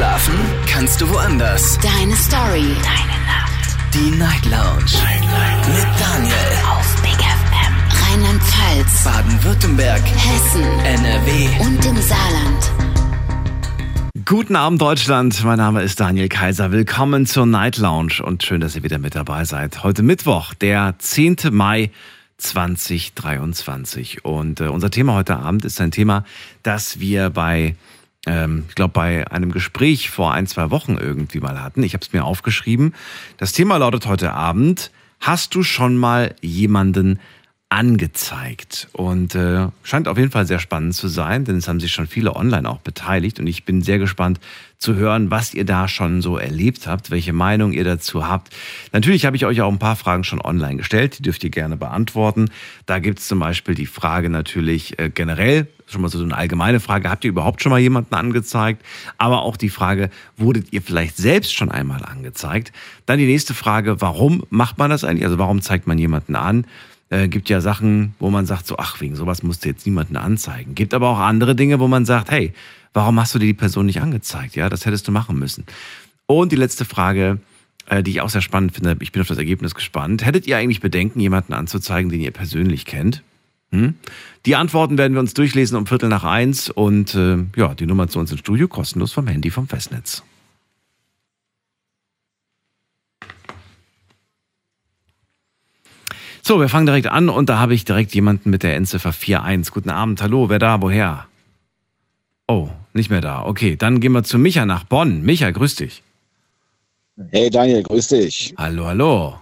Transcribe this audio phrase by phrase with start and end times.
[0.00, 0.34] Schlafen
[0.66, 1.78] kannst du woanders.
[1.82, 2.74] Deine Story.
[2.82, 3.76] Deine Nacht.
[3.92, 4.94] Die Night Lounge.
[4.94, 5.68] Night, Night.
[5.68, 6.34] Mit Daniel.
[6.70, 7.74] Auf Big FM.
[8.08, 9.04] Rheinland-Pfalz.
[9.04, 10.00] Baden-Württemberg.
[10.00, 10.62] Hessen.
[10.86, 11.48] NRW.
[11.66, 12.72] Und im Saarland.
[14.24, 15.44] Guten Abend, Deutschland.
[15.44, 16.72] Mein Name ist Daniel Kaiser.
[16.72, 19.84] Willkommen zur Night Lounge und schön, dass ihr wieder mit dabei seid.
[19.84, 21.36] Heute Mittwoch, der 10.
[21.50, 21.90] Mai
[22.38, 24.24] 2023.
[24.24, 26.24] Und äh, unser Thema heute Abend ist ein Thema,
[26.62, 27.76] das wir bei
[28.26, 31.82] ähm, ich glaube, bei einem Gespräch vor ein, zwei Wochen irgendwie mal hatten.
[31.82, 32.94] Ich habe es mir aufgeschrieben.
[33.38, 37.18] Das Thema lautet heute Abend, hast du schon mal jemanden
[37.70, 38.88] angezeigt?
[38.92, 42.06] Und äh, scheint auf jeden Fall sehr spannend zu sein, denn es haben sich schon
[42.06, 43.40] viele online auch beteiligt.
[43.40, 44.40] Und ich bin sehr gespannt
[44.80, 48.56] zu hören, was ihr da schon so erlebt habt, welche Meinung ihr dazu habt.
[48.92, 51.76] Natürlich habe ich euch auch ein paar Fragen schon online gestellt, die dürft ihr gerne
[51.76, 52.48] beantworten.
[52.86, 56.80] Da gibt es zum Beispiel die Frage natürlich äh, generell, schon mal so eine allgemeine
[56.80, 58.82] Frage, habt ihr überhaupt schon mal jemanden angezeigt?
[59.18, 60.08] Aber auch die Frage,
[60.38, 62.72] wurdet ihr vielleicht selbst schon einmal angezeigt?
[63.04, 65.24] Dann die nächste Frage, warum macht man das eigentlich?
[65.24, 66.66] Also warum zeigt man jemanden an?
[67.10, 70.16] Äh, gibt ja Sachen, wo man sagt, so, ach, wegen sowas musst du jetzt niemanden
[70.16, 70.74] anzeigen.
[70.74, 72.54] Gibt aber auch andere Dinge, wo man sagt, hey,
[72.92, 74.56] Warum hast du dir die Person nicht angezeigt?
[74.56, 75.64] Ja, das hättest du machen müssen.
[76.26, 77.38] Und die letzte Frage,
[77.86, 80.24] äh, die ich auch sehr spannend finde, ich bin auf das Ergebnis gespannt.
[80.24, 83.22] Hättet ihr eigentlich Bedenken, jemanden anzuzeigen, den ihr persönlich kennt?
[83.72, 83.94] Hm?
[84.46, 88.08] Die Antworten werden wir uns durchlesen um Viertel nach eins und äh, ja, die Nummer
[88.08, 90.24] zu uns ins Studio kostenlos vom Handy vom Festnetz.
[96.42, 99.72] So, wir fangen direkt an und da habe ich direkt jemanden mit der Endziffer 41.
[99.72, 101.28] Guten Abend, hallo, wer da, woher?
[102.48, 103.44] Oh, nicht mehr da.
[103.44, 105.22] Okay, dann gehen wir zu Micha nach Bonn.
[105.22, 106.02] Micha, grüß dich.
[107.30, 108.54] Hey Daniel, grüß dich.
[108.56, 109.34] Hallo, hallo.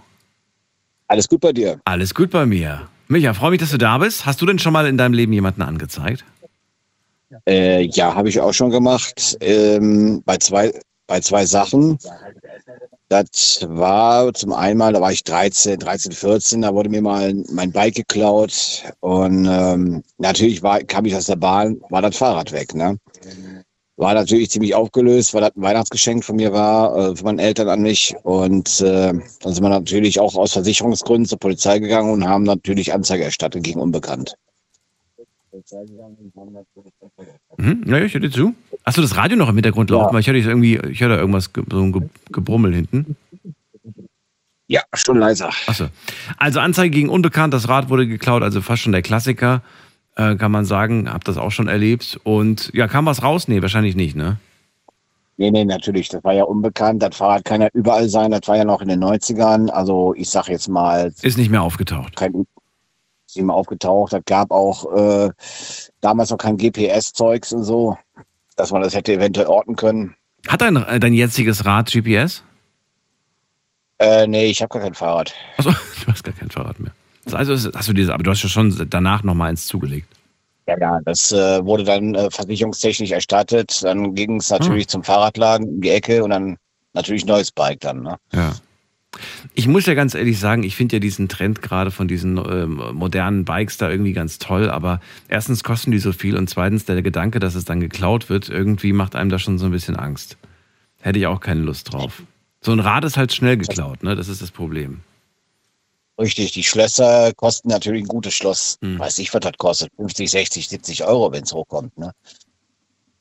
[1.07, 1.79] Alles gut bei dir?
[1.85, 2.87] Alles gut bei mir.
[3.07, 4.25] Micha, freue mich, dass du da bist.
[4.25, 6.23] Hast du denn schon mal in deinem Leben jemanden angezeigt?
[7.47, 9.37] Äh, ja, habe ich auch schon gemacht.
[9.41, 10.71] Ähm, bei, zwei,
[11.07, 11.97] bei zwei Sachen.
[13.09, 17.71] Das war zum einen da war ich 13, 13, 14, da wurde mir mal mein
[17.71, 22.75] Bike geklaut und ähm, natürlich war, kam ich aus der Bahn, war das Fahrrad weg.
[22.75, 22.99] Ne?
[23.99, 27.67] War natürlich ziemlich aufgelöst, weil das ein Weihnachtsgeschenk von mir war, äh, von meinen Eltern
[27.67, 28.15] an mich.
[28.23, 32.93] Und äh, dann sind wir natürlich auch aus Versicherungsgründen zur Polizei gegangen und haben natürlich
[32.93, 34.35] Anzeige erstattet gegen Unbekannt.
[37.57, 38.55] Mhm, ja, ich höre dir zu.
[38.85, 40.13] Hast du das Radio noch im Hintergrund laufen?
[40.13, 40.19] Ja.
[40.21, 43.17] ich höre irgendwie, ich höre da irgendwas, so ein Gebrummel hinten.
[44.67, 45.49] Ja, schon leiser.
[45.67, 45.87] Achso.
[46.37, 49.61] Also Anzeige gegen Unbekannt, das Rad wurde geklaut, also fast schon der Klassiker,
[50.15, 51.11] äh, kann man sagen.
[51.11, 52.19] Hab das auch schon erlebt.
[52.23, 53.47] Und ja, kam was raus?
[53.47, 54.37] Nee, wahrscheinlich nicht, ne?
[55.37, 56.09] Nee, nee, natürlich.
[56.09, 57.01] Das war ja unbekannt.
[57.01, 58.31] Das Fahrrad kann ja überall sein.
[58.31, 59.69] Das war ja noch in den 90ern.
[59.69, 61.13] Also ich sag jetzt mal.
[61.21, 62.17] Ist nicht mehr aufgetaucht.
[62.17, 62.45] Kein,
[63.25, 64.11] ist nicht mehr aufgetaucht.
[64.11, 65.29] Das gab auch äh,
[66.01, 67.97] damals noch kein GPS-Zeugs und so,
[68.57, 70.15] dass man das hätte eventuell orten können.
[70.47, 72.43] Hat dein, äh, dein jetziges Rad GPS?
[73.99, 75.33] Äh, nee, ich habe gar kein Fahrrad.
[75.57, 75.71] Achso,
[76.05, 76.91] du hast gar kein Fahrrad mehr.
[77.33, 80.07] Also hast du diese, aber du hast ja schon danach nochmal eins zugelegt.
[80.67, 83.83] Ja, ja, das äh, wurde dann äh, versicherungstechnisch erstattet.
[83.83, 84.89] Dann ging es natürlich hm.
[84.89, 86.57] zum Fahrradladen um die Ecke und dann
[86.93, 88.03] natürlich neues Bike dann.
[88.03, 88.17] Ne?
[88.33, 88.53] Ja.
[89.55, 92.81] Ich muss ja ganz ehrlich sagen, ich finde ja diesen Trend gerade von diesen ähm,
[92.93, 97.01] modernen Bikes da irgendwie ganz toll, aber erstens kosten die so viel und zweitens der
[97.01, 100.37] Gedanke, dass es dann geklaut wird, irgendwie macht einem da schon so ein bisschen Angst.
[101.01, 102.21] Hätte ich auch keine Lust drauf.
[102.61, 104.15] So ein Rad ist halt schnell geklaut, ne?
[104.15, 104.99] Das ist das Problem.
[106.19, 108.77] Richtig, die Schlösser kosten natürlich ein gutes Schloss.
[108.81, 108.99] Hm.
[108.99, 109.89] Weiß ich, was das kostet.
[109.95, 111.97] 50, 60, 70 Euro, wenn es hochkommt.
[111.97, 112.11] Ne?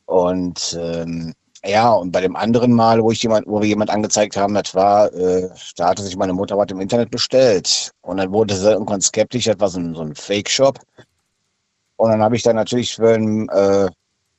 [0.06, 1.32] Und ähm,
[1.64, 4.74] ja, und bei dem anderen Mal, wo ich jemand, wo wir jemand angezeigt haben, das
[4.74, 7.92] war, äh, da hatte sich meine Mutter was im Internet bestellt.
[8.00, 10.80] Und dann wurde sie irgendwann skeptisch, das war so ein, so ein Fake-Shop.
[11.96, 13.88] Und dann habe ich dann natürlich für einen äh,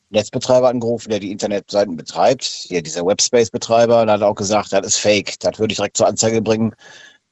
[0.10, 4.98] Netzbetreiber angerufen, der die Internetseiten betreibt, hier dieser Webspace-Betreiber, und hat auch gesagt, das ist
[4.98, 5.40] fake.
[5.40, 6.74] Das würde ich direkt zur Anzeige bringen.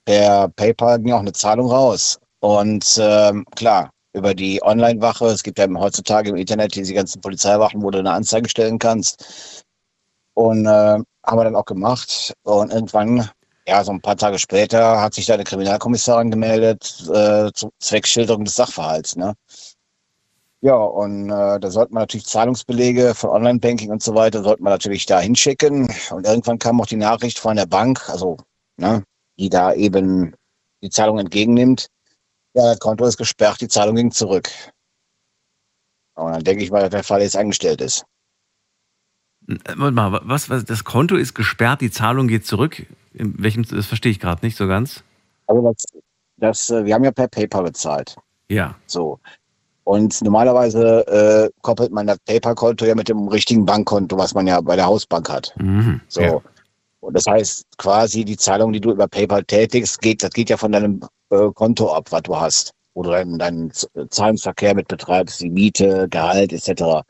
[0.07, 2.17] Per PayPal ging auch eine Zahlung raus.
[2.39, 7.83] Und ähm, klar, über die Online-Wache, es gibt ja heutzutage im Internet diese ganzen Polizeiwachen,
[7.83, 9.65] wo du eine Anzeige stellen kannst.
[10.33, 12.33] Und äh, haben wir dann auch gemacht.
[12.43, 13.29] Und irgendwann,
[13.67, 18.45] ja, so ein paar Tage später, hat sich da eine Kriminalkommissarin gemeldet äh, zur Zweckschilderung
[18.45, 19.17] des Sachverhalts.
[19.17, 19.33] Ne?
[20.61, 24.71] Ja, und äh, da sollte man natürlich Zahlungsbelege von Online-Banking und so weiter, sollte man
[24.71, 25.93] natürlich da hinschicken.
[26.11, 28.37] Und irgendwann kam auch die Nachricht von der Bank, also
[28.77, 29.03] ne,
[29.39, 30.35] die da eben
[30.81, 31.87] die Zahlung entgegennimmt.
[32.53, 34.49] Ja, das Konto ist gesperrt, die Zahlung ging zurück.
[36.15, 38.05] Und dann denke ich mal, dass der Fall jetzt eingestellt ist.
[39.47, 42.85] Warte mal, was, was, das Konto ist gesperrt, die Zahlung geht zurück?
[43.13, 45.03] In welchem, das verstehe ich gerade nicht so ganz.
[45.45, 45.85] Also das,
[46.37, 48.15] das, äh, wir haben ja per PayPal bezahlt.
[48.49, 48.75] Ja.
[48.85, 49.19] So.
[49.83, 54.59] Und normalerweise äh, koppelt man das PayPal-Konto ja mit dem richtigen Bankkonto, was man ja
[54.59, 55.53] bei der Hausbank hat.
[55.57, 56.01] Mhm.
[56.09, 56.21] So.
[56.21, 56.41] Ja.
[56.99, 60.57] Und das heißt, quasi die Zahlung, die du über PayPal tätigst, geht, das geht ja
[60.57, 65.41] von deinem äh, Konto ab, was du hast, du deinen, deinen Z- Zahlungsverkehr mit betreibst,
[65.41, 67.03] die Miete, Gehalt etc.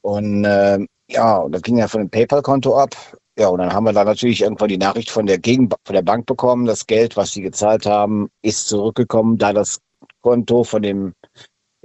[0.00, 0.78] Und äh,
[1.10, 2.94] ja, und das ging ja von dem PayPal-Konto ab.
[3.38, 6.02] Ja, und dann haben wir da natürlich irgendwann die Nachricht von der Gegen von der
[6.02, 9.78] Bank bekommen, das Geld, was sie gezahlt haben, ist zurückgekommen, da das
[10.22, 11.14] Konto von dem,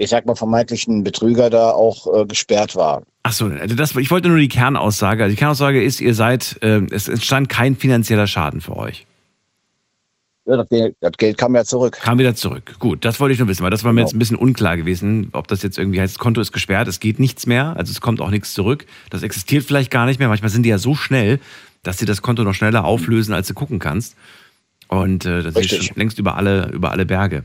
[0.03, 3.03] ich sag mal, vermeintlichen Betrüger da auch äh, gesperrt war.
[3.23, 5.23] Ach so, also das, ich wollte nur die Kernaussage.
[5.23, 9.05] Also die Kernaussage ist, ihr seid, äh, es entstand kein finanzieller Schaden für euch.
[10.45, 11.97] Ja, das Geld, das Geld kam ja zurück.
[12.01, 12.75] Kam wieder zurück.
[12.79, 14.07] Gut, das wollte ich nur wissen, weil das war mir Genau.
[14.07, 16.99] jetzt ein bisschen unklar gewesen, ob das jetzt irgendwie heißt, das Konto ist gesperrt, es
[16.99, 18.85] geht nichts mehr, also es kommt auch nichts zurück.
[19.09, 20.27] Das existiert vielleicht gar nicht mehr.
[20.27, 21.39] Manchmal sind die ja so schnell,
[21.81, 24.17] dass sie das Konto noch schneller auflösen, als du gucken kannst.
[25.01, 25.87] Und äh, das ist Richtig.
[25.87, 27.43] schon längst über alle, über alle Berge.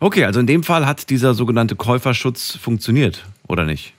[0.00, 3.94] Okay, also in dem Fall hat dieser sogenannte Käuferschutz funktioniert, oder nicht?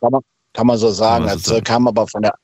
[0.00, 0.20] Kann man,
[0.52, 1.24] kann man so sagen.
[1.24, 1.58] Man so Das sagen.
[1.58, 2.34] äh, kam aber von der,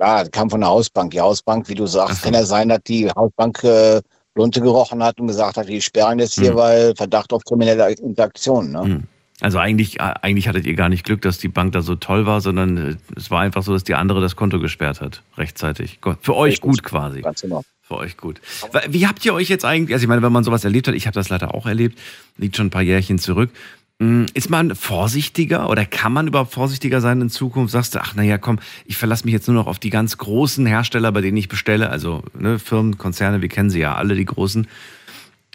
[0.00, 1.10] ja, kam von der Hausbank.
[1.12, 2.24] Die Hausbank, wie du sagst, so.
[2.24, 4.00] kann ja sein, dass die Hausbank äh,
[4.34, 6.56] Lunte gerochen hat und gesagt hat, die sperren jetzt hier, Hm.
[6.56, 8.70] weil Verdacht auf kriminelle Interaktion.
[8.72, 8.82] Ne?
[8.82, 9.02] Hm.
[9.40, 12.26] Also eigentlich, äh, eigentlich hattet ihr gar nicht Glück, dass die Bank da so toll
[12.26, 15.98] war, sondern äh, es war einfach so, dass die andere das Konto gesperrt hat, rechtzeitig.
[16.20, 16.62] Für euch Richtig.
[16.62, 17.22] gut quasi.
[17.22, 17.62] Ganz genau.
[17.92, 18.40] Für euch gut.
[18.88, 21.06] Wie habt ihr euch jetzt eigentlich, also ich meine, wenn man sowas erlebt hat, ich
[21.06, 21.98] habe das leider auch erlebt,
[22.38, 23.50] liegt schon ein paar Jährchen zurück.
[23.98, 27.70] Mm, Ist man vorsichtiger oder kann man überhaupt vorsichtiger sein in Zukunft?
[27.72, 30.64] Sagst du, ach naja, komm, ich verlasse mich jetzt nur noch auf die ganz großen
[30.64, 34.24] Hersteller, bei denen ich bestelle, also ne, Firmen, Konzerne, wir kennen sie ja alle, die
[34.24, 34.66] großen.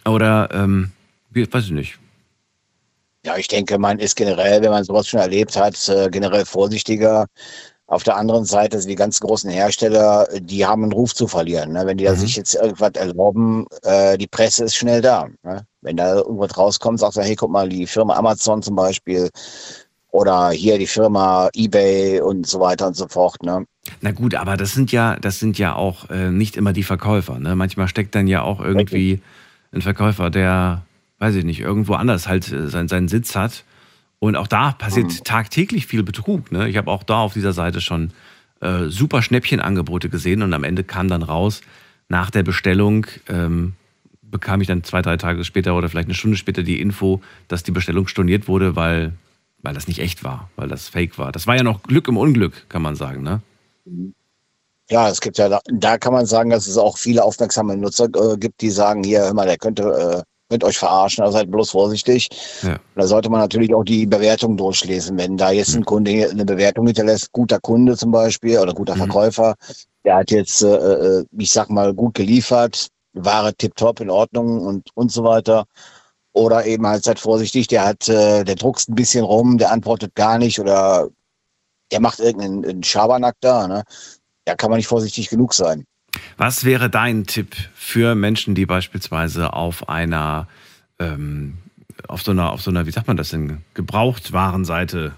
[0.06, 0.92] Oder, ähm,
[1.34, 1.98] weiß ich nicht.
[3.26, 7.26] Ja, ich denke, man ist generell, wenn man sowas schon erlebt hat, äh, generell vorsichtiger.
[7.90, 11.72] Auf der anderen Seite, also die ganz großen Hersteller, die haben einen Ruf zu verlieren.
[11.72, 11.86] Ne?
[11.86, 12.18] Wenn die da Mhm.
[12.18, 15.28] sich jetzt irgendwas erlauben, äh, die Presse ist schnell da.
[15.44, 15.66] Ne?
[15.82, 19.30] Wenn da irgendwas rauskommt, sagt er, hey, guck mal, die Firma Amazon zum Beispiel
[20.12, 23.42] oder hier die Firma eBay und so weiter und so fort.
[23.44, 23.66] Ne?
[24.02, 27.40] Na gut, aber das sind ja, das sind ja auch äh, nicht immer die Verkäufer.
[27.40, 27.56] Ne?
[27.56, 29.22] Manchmal steckt dann ja auch irgendwie
[29.72, 30.82] ein Verkäufer, der,
[31.20, 33.64] weiß ich nicht, irgendwo anders halt äh, sein, seinen Sitz hat.
[34.20, 36.52] Und auch da passiert tagtäglich viel Betrug.
[36.52, 36.70] Ne?
[36.70, 38.12] Ich habe auch da auf dieser Seite schon
[38.62, 41.62] äh, super Schnäppchenangebote gesehen und am Ende kam dann raus,
[42.10, 43.74] nach der Bestellung ähm,
[44.22, 47.64] bekam ich dann zwei, drei Tage später oder vielleicht eine Stunde später die Info, dass
[47.64, 49.14] die Bestellung storniert wurde, weil,
[49.62, 51.32] weil das nicht echt war, weil das fake war.
[51.32, 53.24] Das war ja noch Glück im Unglück, kann man sagen.
[53.24, 53.42] Ne?
[54.90, 58.06] Ja, es gibt ja, da, da kann man sagen, dass es auch viele aufmerksame Nutzer
[58.06, 61.52] äh, gibt, die sagen, hier, hör mal, der könnte, äh, könnt euch verarschen, also seid
[61.52, 62.30] bloß vorsichtig.
[62.62, 62.78] Ja.
[62.96, 65.18] Da sollte man natürlich auch die Bewertung durchlesen.
[65.18, 68.96] Wenn da jetzt ein Kunde hier eine Bewertung hinterlässt, guter Kunde zum Beispiel oder guter
[68.96, 69.00] Mhm.
[69.00, 69.56] Verkäufer,
[70.04, 74.90] der hat jetzt, äh, äh, ich sag mal, gut geliefert, Ware tipptopp in Ordnung und,
[74.94, 75.66] und so weiter.
[76.34, 80.14] Oder eben halt seid vorsichtig, der hat, äh, der druckst ein bisschen rum, der antwortet
[80.16, 81.10] gar nicht oder
[81.92, 83.84] der macht irgendeinen einen Schabernack da, ne?
[84.46, 85.86] Da kann man nicht vorsichtig genug sein.
[86.38, 90.48] Was wäre dein Tipp für Menschen, die beispielsweise auf einer,
[91.00, 91.58] ähm,
[92.08, 95.14] auf so einer, auf so einer, wie sagt man das denn, Gebrauchtwarenseite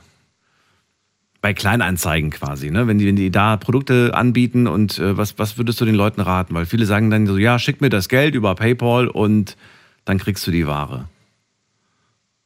[1.42, 2.88] bei Kleinanzeigen quasi, ne?
[2.88, 6.20] Wenn die, wenn die da Produkte anbieten und äh, was, was würdest du den Leuten
[6.20, 6.54] raten?
[6.54, 9.56] Weil viele sagen dann so, ja, schick mir das Geld über PayPal und
[10.04, 11.08] dann kriegst du die Ware.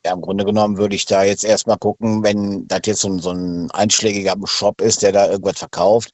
[0.05, 3.19] Ja, im Grunde genommen würde ich da jetzt erstmal gucken, wenn das jetzt so ein,
[3.19, 6.11] so ein einschlägiger Shop ist, der da irgendwas verkauft,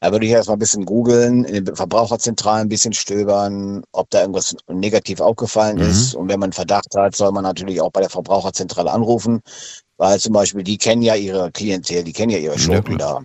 [0.00, 4.20] da würde ich erstmal ein bisschen googeln, in den Verbraucherzentralen ein bisschen stöbern, ob da
[4.20, 5.82] irgendwas negativ aufgefallen Mhm.
[5.82, 6.14] ist.
[6.14, 9.42] Und wenn man Verdacht hat, soll man natürlich auch bei der Verbraucherzentrale anrufen,
[9.96, 13.22] weil zum Beispiel die kennen ja ihre Klientel, die kennen ja ihre Schurken da.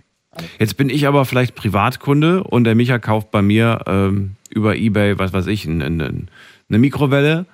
[0.58, 5.18] Jetzt bin ich aber vielleicht Privatkunde und der Micha kauft bei mir ähm, über Ebay,
[5.18, 6.30] was weiß ich, ein, ein, ein,
[6.68, 7.46] eine Mikrowelle.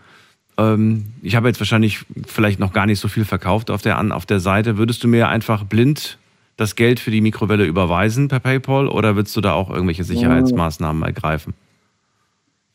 [0.58, 4.26] Ähm, ich habe jetzt wahrscheinlich vielleicht noch gar nicht so viel verkauft auf der, auf
[4.26, 4.76] der Seite.
[4.78, 6.18] Würdest du mir einfach blind
[6.56, 11.02] das Geld für die Mikrowelle überweisen per PayPal oder würdest du da auch irgendwelche Sicherheitsmaßnahmen
[11.02, 11.54] ergreifen?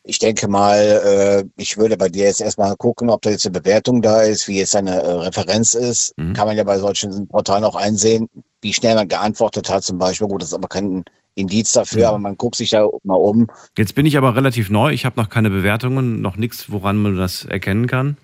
[0.09, 3.59] Ich denke mal, äh, ich würde bei dir jetzt erstmal gucken, ob da jetzt eine
[3.59, 6.17] Bewertung da ist, wie jetzt eine äh, Referenz ist.
[6.17, 6.33] Mhm.
[6.33, 8.27] Kann man ja bei solchen Portalen auch einsehen,
[8.61, 10.27] wie schnell man geantwortet hat zum Beispiel.
[10.27, 12.09] Gut, das ist aber kein Indiz dafür, Ja.
[12.09, 13.47] aber man guckt sich da mal um.
[13.77, 14.91] Jetzt bin ich aber relativ neu.
[14.91, 18.17] Ich habe noch keine Bewertungen, noch nichts, woran man das erkennen kann.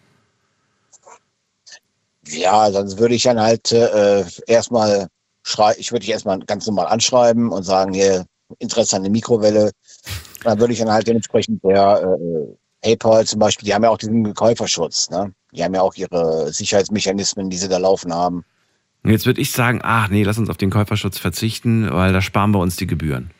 [2.28, 5.08] Ja, sonst würde ich dann halt äh, erstmal
[5.44, 8.26] schrei ich würde dich erstmal ganz normal anschreiben und sagen, hier,
[8.60, 9.72] Interesse an der Mikrowelle.
[10.46, 13.98] Dann würde ich dann halt dementsprechend der äh, PayPal zum Beispiel, die haben ja auch
[13.98, 15.34] diesen Käuferschutz, ne?
[15.52, 18.46] Die haben ja auch ihre Sicherheitsmechanismen, die sie da laufen haben.
[19.04, 22.22] Und jetzt würde ich sagen, ach nee, lass uns auf den Käuferschutz verzichten, weil da
[22.22, 23.32] sparen wir uns die Gebühren.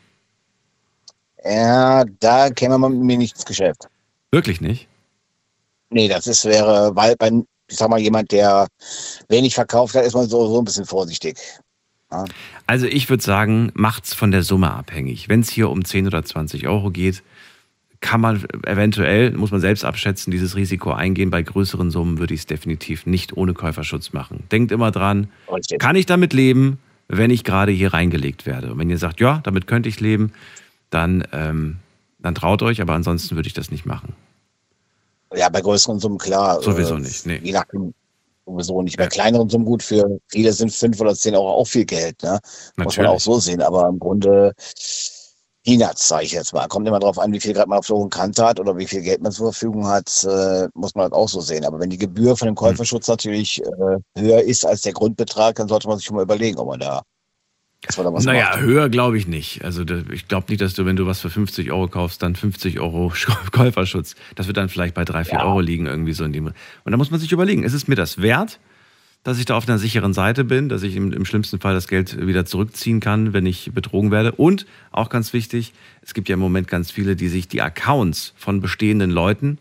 [1.44, 3.86] Ja, da käme man mit mir nicht ins Geschäft.
[4.32, 4.88] Wirklich nicht?
[5.90, 7.30] Nee, das ist wäre, weil bei,
[7.68, 8.66] ich sag mal, jemand, der
[9.28, 11.38] wenig verkauft hat, ist man so, so ein bisschen vorsichtig.
[12.10, 12.24] Ja.
[12.66, 15.28] Also ich würde sagen, macht's von der Summe abhängig.
[15.28, 17.22] Wenn es hier um 10 oder 20 Euro geht,
[18.00, 21.30] kann man eventuell, muss man selbst abschätzen, dieses Risiko eingehen.
[21.30, 24.44] Bei größeren Summen würde ich es definitiv nicht ohne Käuferschutz machen.
[24.52, 25.28] Denkt immer dran,
[25.78, 28.72] kann ich damit leben, wenn ich gerade hier reingelegt werde?
[28.72, 30.32] Und wenn ihr sagt, ja, damit könnte ich leben,
[30.90, 31.76] dann, ähm,
[32.18, 34.14] dann traut euch, aber ansonsten würde ich das nicht machen.
[35.34, 36.62] Ja, bei größeren Summen klar.
[36.62, 37.40] Sowieso äh, nicht, nee.
[37.42, 37.94] Je nachdem,
[38.46, 38.96] sowieso nicht.
[38.96, 42.38] Bei kleineren Summen gut, für viele sind fünf oder zehn Euro auch viel Geld, ne?
[42.76, 43.60] Muss man auch so sehen.
[43.60, 44.54] Aber im Grunde
[45.64, 46.68] Peanuts, sage ich jetzt mal.
[46.68, 48.86] Kommt immer darauf an, wie viel gerade man auf der hohen Kante hat oder wie
[48.86, 51.64] viel Geld man zur Verfügung hat, äh, muss man halt auch so sehen.
[51.64, 55.66] Aber wenn die Gebühr von dem Käuferschutz natürlich äh, höher ist als der Grundbetrag, dann
[55.68, 57.02] sollte man sich schon mal überlegen, ob man da
[58.24, 58.60] naja, macht.
[58.60, 59.64] höher glaube ich nicht.
[59.64, 62.80] Also ich glaube nicht, dass du, wenn du was für 50 Euro kaufst, dann 50
[62.80, 63.12] Euro
[63.52, 64.14] Käuferschutz.
[64.34, 65.44] Das wird dann vielleicht bei 3, 4 ja.
[65.44, 66.46] Euro liegen irgendwie so in dem.
[66.46, 68.58] Und da muss man sich überlegen, ist es mir das wert,
[69.26, 71.88] dass ich da auf einer sicheren Seite bin, dass ich im, im schlimmsten Fall das
[71.88, 74.32] Geld wieder zurückziehen kann, wenn ich betrogen werde.
[74.32, 78.34] Und auch ganz wichtig, es gibt ja im Moment ganz viele, die sich die Accounts
[78.36, 79.58] von bestehenden Leuten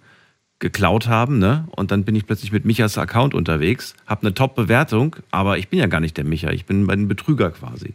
[0.59, 1.67] geklaut haben, ne?
[1.71, 5.79] Und dann bin ich plötzlich mit Michas Account unterwegs, habe eine Top-Bewertung, aber ich bin
[5.79, 7.93] ja gar nicht der Micha, ich bin ein Betrüger quasi.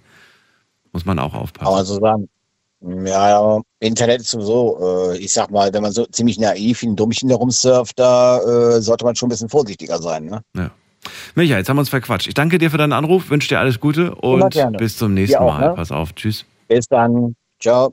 [0.92, 1.66] Muss man auch aufpassen.
[1.66, 2.28] Aber so sagen.
[2.82, 6.96] Ja, ja, Internet ist sowieso, äh, ich sag mal, wenn man so ziemlich naiv ein
[6.96, 10.24] Dummchen da rumsurft, da äh, sollte man schon ein bisschen vorsichtiger sein.
[10.24, 10.40] Ne?
[10.56, 10.70] Ja.
[11.34, 12.26] Micha, jetzt haben wir uns verquatscht.
[12.26, 15.58] Ich danke dir für deinen Anruf, wünsche dir alles Gute und bis zum nächsten auch,
[15.58, 15.68] Mal.
[15.68, 15.74] Ne?
[15.74, 16.46] Pass auf, tschüss.
[16.68, 17.34] Bis dann.
[17.60, 17.92] Ciao.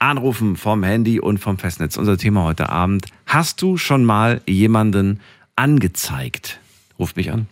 [0.00, 1.96] Anrufen vom Handy und vom Festnetz.
[1.96, 3.06] Unser Thema heute Abend.
[3.26, 5.20] Hast du schon mal jemanden
[5.54, 6.58] angezeigt?
[6.98, 7.46] Ruft mich an.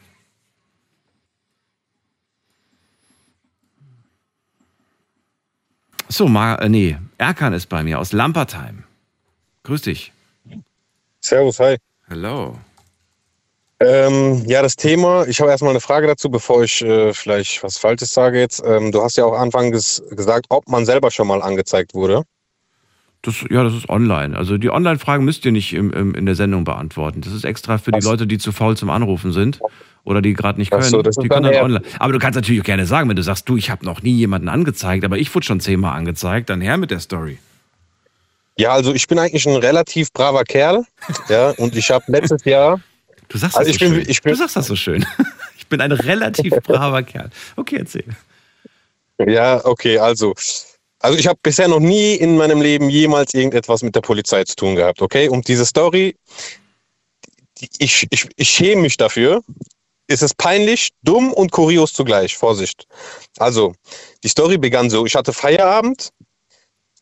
[6.13, 8.85] So, Ma äh, nee, Erkan ist bei mir aus Lampertheim.
[9.63, 10.13] Grüß dich.
[11.21, 11.79] Servus, hi.
[12.11, 12.59] Hallo.
[13.81, 17.79] Ähm, ja, das Thema, ich habe erstmal eine Frage dazu, bevor ich äh, vielleicht was
[17.79, 18.63] Falsches sage jetzt.
[18.63, 22.25] Ähm, du hast ja auch anfangs gesagt, ob man selber schon mal angezeigt wurde.
[23.23, 24.37] Das, ja, das ist online.
[24.37, 27.23] Also die Online-Fragen müsst ihr nicht im, im, in der Sendung beantworten.
[27.23, 29.61] Das ist extra für die Leute, die zu faul zum Anrufen sind
[30.05, 30.83] oder die gerade nicht können.
[30.83, 31.85] So, die können dann online.
[31.99, 34.13] Aber du kannst natürlich auch gerne sagen, wenn du sagst, du, ich habe noch nie
[34.13, 37.39] jemanden angezeigt, aber ich wurde schon zehnmal angezeigt, dann her mit der Story.
[38.57, 40.85] Ja, also ich bin eigentlich ein relativ braver Kerl.
[41.29, 42.81] ja, und ich habe letztes Jahr.
[43.29, 44.21] Du sagst also das so bin, schön.
[44.23, 45.07] Bin, du sagst das so schön.
[45.57, 47.31] ich bin ein relativ braver Kerl.
[47.57, 48.05] Okay, erzähl.
[49.27, 50.35] Ja, okay, also.
[50.99, 54.55] Also ich habe bisher noch nie in meinem Leben jemals irgendetwas mit der Polizei zu
[54.55, 55.31] tun gehabt, okay?
[55.31, 56.15] Und diese Story,
[57.79, 59.43] ich, ich, ich schäme mich dafür,
[60.07, 62.37] ist es peinlich, dumm und kurios zugleich.
[62.37, 62.87] Vorsicht.
[63.39, 63.75] Also,
[64.23, 66.11] die Story begann so: Ich hatte Feierabend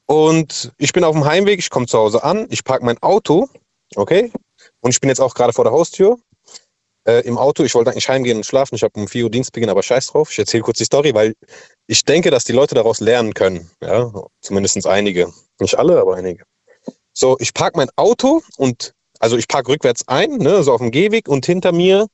[0.07, 1.59] und ich bin auf dem Heimweg.
[1.59, 2.47] Ich komme zu Hause an.
[2.51, 3.49] Ich parke mein Auto.
[3.97, 4.33] Okay.
[4.81, 6.19] Und ich bin jetzt auch gerade vor der Haustür.
[7.07, 7.65] Äh, Im Auto.
[7.65, 8.75] Ich wollte eigentlich heimgehen und schlafen.
[8.75, 10.31] Ich habe um 4 Uhr Dienstbeginn, aber scheiß drauf.
[10.31, 11.35] Ich erzähle kurz die Story, weil
[11.87, 13.71] ich denke, dass die Leute daraus lernen können.
[13.83, 15.33] Ja, zumindest einige.
[15.59, 16.45] Nicht alle, aber einige.
[17.13, 20.91] So, ich parke mein Auto und also ich parke rückwärts ein, ne, so auf dem
[20.91, 22.07] Gehweg und hinter mir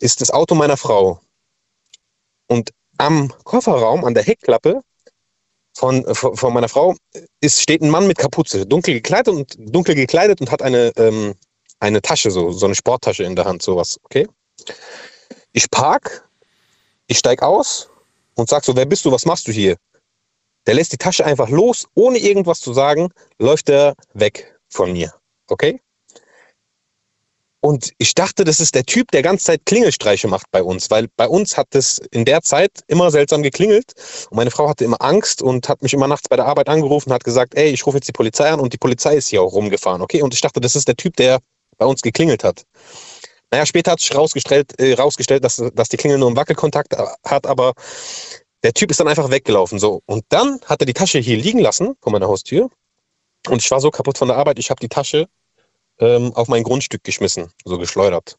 [0.00, 1.20] ist das Auto meiner Frau.
[2.48, 4.82] Und am Kofferraum, an der Heckklappe
[5.76, 6.96] von, von meiner Frau,
[7.40, 11.34] ist, steht ein Mann mit Kapuze, dunkel gekleidet und, dunkel gekleidet und hat eine, ähm,
[11.78, 14.26] eine Tasche, so, so eine Sporttasche in der Hand, sowas, okay?
[15.52, 16.28] Ich park,
[17.06, 17.88] ich steig aus
[18.34, 19.76] und sag so, wer bist du, was machst du hier?
[20.66, 25.14] Der lässt die Tasche einfach los, ohne irgendwas zu sagen, läuft er weg von mir,
[25.46, 25.80] okay?
[27.62, 31.08] Und ich dachte, das ist der Typ, der ganze Zeit Klingelstreiche macht bei uns, weil
[31.16, 33.92] bei uns hat es in der Zeit immer seltsam geklingelt
[34.30, 37.10] und meine Frau hatte immer Angst und hat mich immer nachts bei der Arbeit angerufen
[37.10, 39.42] und hat gesagt, ey, ich rufe jetzt die Polizei an und die Polizei ist hier
[39.42, 40.22] auch rumgefahren, okay?
[40.22, 41.40] Und ich dachte, das ist der Typ, der
[41.76, 42.64] bei uns geklingelt hat.
[43.50, 47.46] Naja, später hat sich rausgestellt, äh, rausgestellt dass, dass die Klingel nur einen Wackelkontakt hat,
[47.46, 47.74] aber
[48.62, 50.02] der Typ ist dann einfach weggelaufen, so.
[50.06, 52.70] Und dann hat er die Tasche hier liegen lassen vor meiner Haustür
[53.48, 55.26] und ich war so kaputt von der Arbeit, ich habe die Tasche
[56.00, 58.38] ähm, auf mein Grundstück geschmissen, so geschleudert.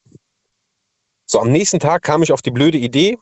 [1.26, 3.18] So, am nächsten Tag kam ich auf die blöde Idee,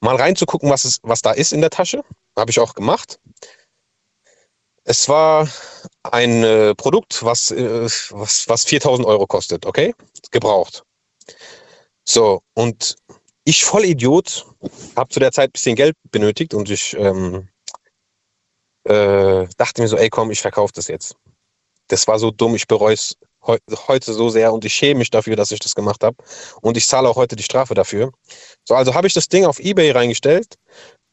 [0.00, 2.04] mal reinzugucken, was, es, was da ist in der Tasche.
[2.36, 3.18] Habe ich auch gemacht.
[4.84, 5.48] Es war
[6.02, 9.94] ein äh, Produkt, was, äh, was, was 4000 Euro kostet, okay?
[10.30, 10.82] Gebraucht.
[12.04, 12.96] So, und
[13.44, 14.46] ich, voll Idiot,
[14.96, 17.48] habe zu der Zeit ein bisschen Geld benötigt und ich ähm,
[18.84, 21.16] äh, dachte mir so, ey komm, ich verkaufe das jetzt.
[21.88, 25.36] Das war so dumm, ich bereue es heute so sehr und ich schäme mich dafür,
[25.36, 26.16] dass ich das gemacht habe.
[26.62, 28.12] Und ich zahle auch heute die Strafe dafür.
[28.64, 30.56] So, also habe ich das Ding auf Ebay reingestellt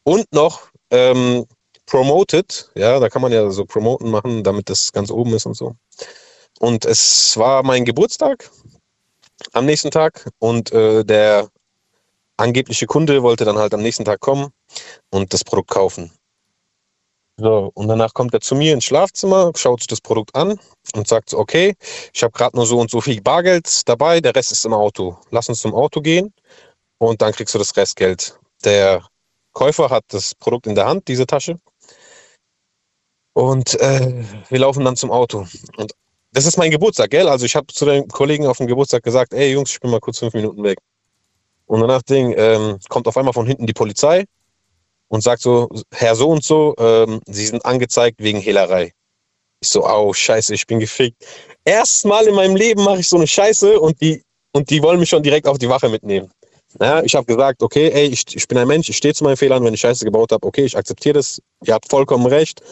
[0.04, 1.46] und noch ähm,
[1.86, 2.70] promoted.
[2.74, 5.74] Ja, da kann man ja so promoten machen, damit das ganz oben ist und so.
[6.60, 8.50] Und es war mein Geburtstag.
[9.52, 11.48] am nächsten Tag und äh, der
[12.36, 14.52] angebliche Kunde wollte dann halt am nächsten Tag kommen
[15.10, 16.12] und das Produkt kaufen.
[17.42, 20.60] So, und danach kommt er zu mir ins Schlafzimmer, schaut sich das Produkt an
[20.94, 21.74] und sagt so, okay,
[22.12, 25.18] ich habe gerade nur so und so viel Bargeld dabei, der Rest ist im Auto.
[25.32, 26.32] Lass uns zum Auto gehen
[26.98, 28.38] und dann kriegst du das Restgeld.
[28.64, 29.04] Der
[29.54, 31.58] Käufer hat das Produkt in der Hand, diese Tasche.
[33.32, 35.44] Und äh, wir laufen dann zum Auto.
[35.78, 35.92] Und
[36.30, 37.28] das ist mein Geburtstag, gell?
[37.28, 39.98] Also ich habe zu den Kollegen auf dem Geburtstag gesagt, ey Jungs, ich bin mal
[39.98, 40.78] kurz fünf Minuten weg.
[41.66, 44.26] Und danach ähm, kommt auf einmal von hinten die Polizei
[45.12, 48.92] und sagt so, Herr so und so, ähm, Sie sind angezeigt wegen Hehlerei.
[49.60, 51.22] Ich so, au, scheiße, ich bin gefickt.
[51.66, 55.10] Erstmal in meinem Leben mache ich so eine Scheiße und die, und die wollen mich
[55.10, 56.32] schon direkt auf die Wache mitnehmen.
[56.80, 59.36] Ja, ich habe gesagt, okay, ey, ich, ich bin ein Mensch, ich stehe zu meinen
[59.36, 62.62] Fehlern, wenn ich Scheiße gebaut habe, okay, ich akzeptiere das, ihr habt vollkommen recht.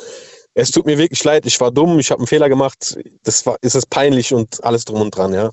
[0.54, 3.58] Es tut mir wirklich leid, ich war dumm, ich habe einen Fehler gemacht, das war,
[3.60, 5.50] ist es peinlich und alles drum und dran, ja.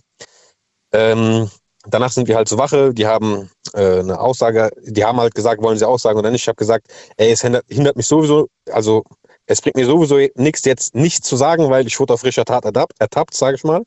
[0.94, 1.52] Ähm,
[1.90, 5.62] danach sind wir halt zur Wache, die haben äh, eine Aussage, die haben halt gesagt,
[5.62, 6.42] wollen sie aussagen oder nicht.
[6.42, 9.04] Ich habe gesagt, ey, es hindert, hindert mich sowieso, also
[9.46, 12.66] es bringt mir sowieso nichts jetzt nicht zu sagen, weil ich wurde auf frischer Tat
[12.66, 13.84] ertappt, ertappt sage ich mal.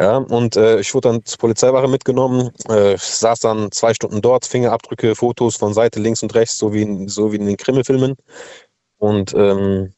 [0.00, 4.46] Ja, und äh, ich wurde dann zur Polizeiwache mitgenommen, äh, saß dann zwei Stunden dort,
[4.46, 8.16] Fingerabdrücke, Fotos von Seite links und rechts, so wie in, so wie in den Krimmelfilmen.
[8.98, 9.92] Und ähm,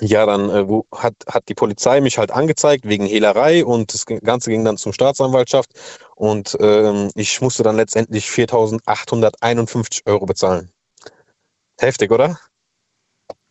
[0.00, 4.06] ja, dann äh, wo, hat, hat die Polizei mich halt angezeigt wegen Hehlerei und das
[4.06, 5.70] Ganze ging dann zum Staatsanwaltschaft
[6.16, 10.70] und ähm, ich musste dann letztendlich 4.851 Euro bezahlen.
[11.78, 12.38] Heftig, oder?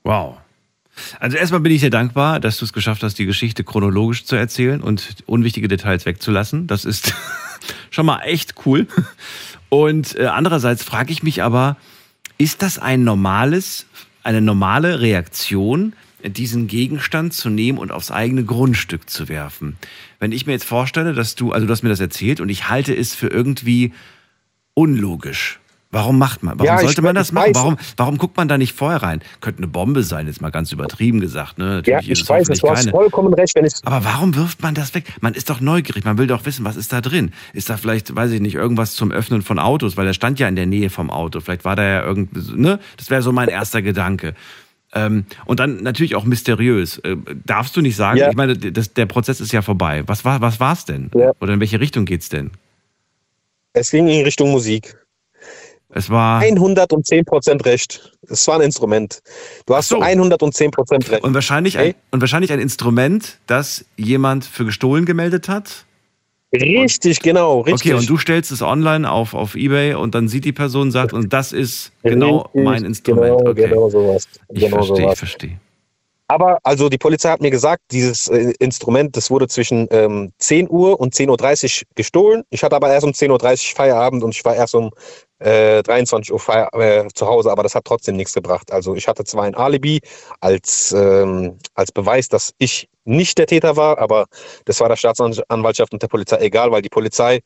[0.04, 0.38] Wow.
[1.20, 4.36] Also erstmal bin ich dir dankbar, dass du es geschafft hast, die Geschichte chronologisch zu
[4.36, 6.68] erzählen und unwichtige Details wegzulassen.
[6.68, 7.14] Das ist
[7.90, 8.88] schon mal echt cool.
[9.70, 11.78] Und äh, andererseits frage ich mich aber,
[12.38, 13.86] ist das ein normales,
[14.24, 19.78] eine normale Reaktion, diesen Gegenstand zu nehmen und aufs eigene Grundstück zu werfen?
[20.20, 22.70] Wenn ich mir jetzt vorstelle, dass du, also du hast mir das erzählt und ich
[22.70, 23.94] halte es für irgendwie
[24.74, 25.60] unlogisch.
[25.94, 26.58] Warum macht man?
[26.58, 27.54] Warum Ja, ich sollte man das machen?
[27.54, 29.22] Warum, warum guckt man da nicht vorher rein?
[29.42, 31.58] Könnte eine Bombe sein, jetzt mal ganz übertrieben gesagt.
[31.58, 31.66] Ne?
[31.86, 32.92] Ja, Natürlich ist ich es weiß, hoffentlich du hast keine.
[32.92, 35.03] vollkommen recht, wenn ich Aber warum wirft man das weg?
[35.20, 37.34] Man ist doch neugierig, man will doch wissen, was ist da drin?
[37.51, 40.48] Ist da vielleicht, weiß ich nicht, irgendwas zum Öffnen von Autos, weil er stand ja
[40.48, 41.42] in der Nähe vom Auto.
[41.42, 42.79] Vielleicht war da ja irgend, ne?
[42.96, 44.34] Das wäre so mein erster Gedanke.
[44.94, 46.98] Ähm, und dann natürlich auch mysteriös.
[47.00, 48.30] Äh, darfst du nicht sagen, Ja.
[48.30, 50.04] ich meine, das, der Prozess ist ja vorbei.
[50.08, 51.10] Was war was war's denn?
[51.16, 51.32] Ja.
[51.40, 52.51] Oder in welche Richtung geht's denn?
[53.74, 54.98] es ging in Richtung Musik.
[55.94, 58.12] Es war 110 Prozent recht.
[58.30, 59.22] Es war ein Instrument.
[59.66, 59.98] Du hast so.
[59.98, 61.24] so 110 Prozent recht.
[61.24, 61.96] und wahrscheinlich ein, Hey.
[62.12, 65.86] und wahrscheinlich ein Instrument, das jemand für gestohlen gemeldet hat.
[66.53, 67.94] Richtig, genau, richtig.
[67.94, 71.14] Okay, und du stellst es online auf, auf Ebay und dann sieht die Person, sagt,
[71.14, 73.37] und das ist genau Richtig, mein Instrument.
[73.37, 73.68] Genau, okay.
[73.70, 74.27] genau sowas.
[74.50, 75.20] Ich genau verstehe, ich sowas.
[75.20, 75.59] verstehe.
[76.27, 80.70] Aber also die Polizei hat mir gesagt, dieses äh, Instrument, das wurde zwischen ähm, 10
[80.70, 82.44] Uhr und 10.30 Uhr gestohlen.
[82.50, 83.31] Ich hatte aber erst um 10.30
[83.72, 84.92] Uhr Feierabend und ich war erst um
[85.42, 88.72] äh, 23 Uhr Feier, äh, zu Hause, aber das hat trotzdem nichts gebracht.
[88.72, 90.00] Also ich hatte zwar ein Alibi
[90.40, 94.25] als, ähm, als Beweis, dass ich nicht der Täter war, aber
[94.66, 97.40] das war der Staatsanwaltschaft und der Polizei egal, weil die Polizei,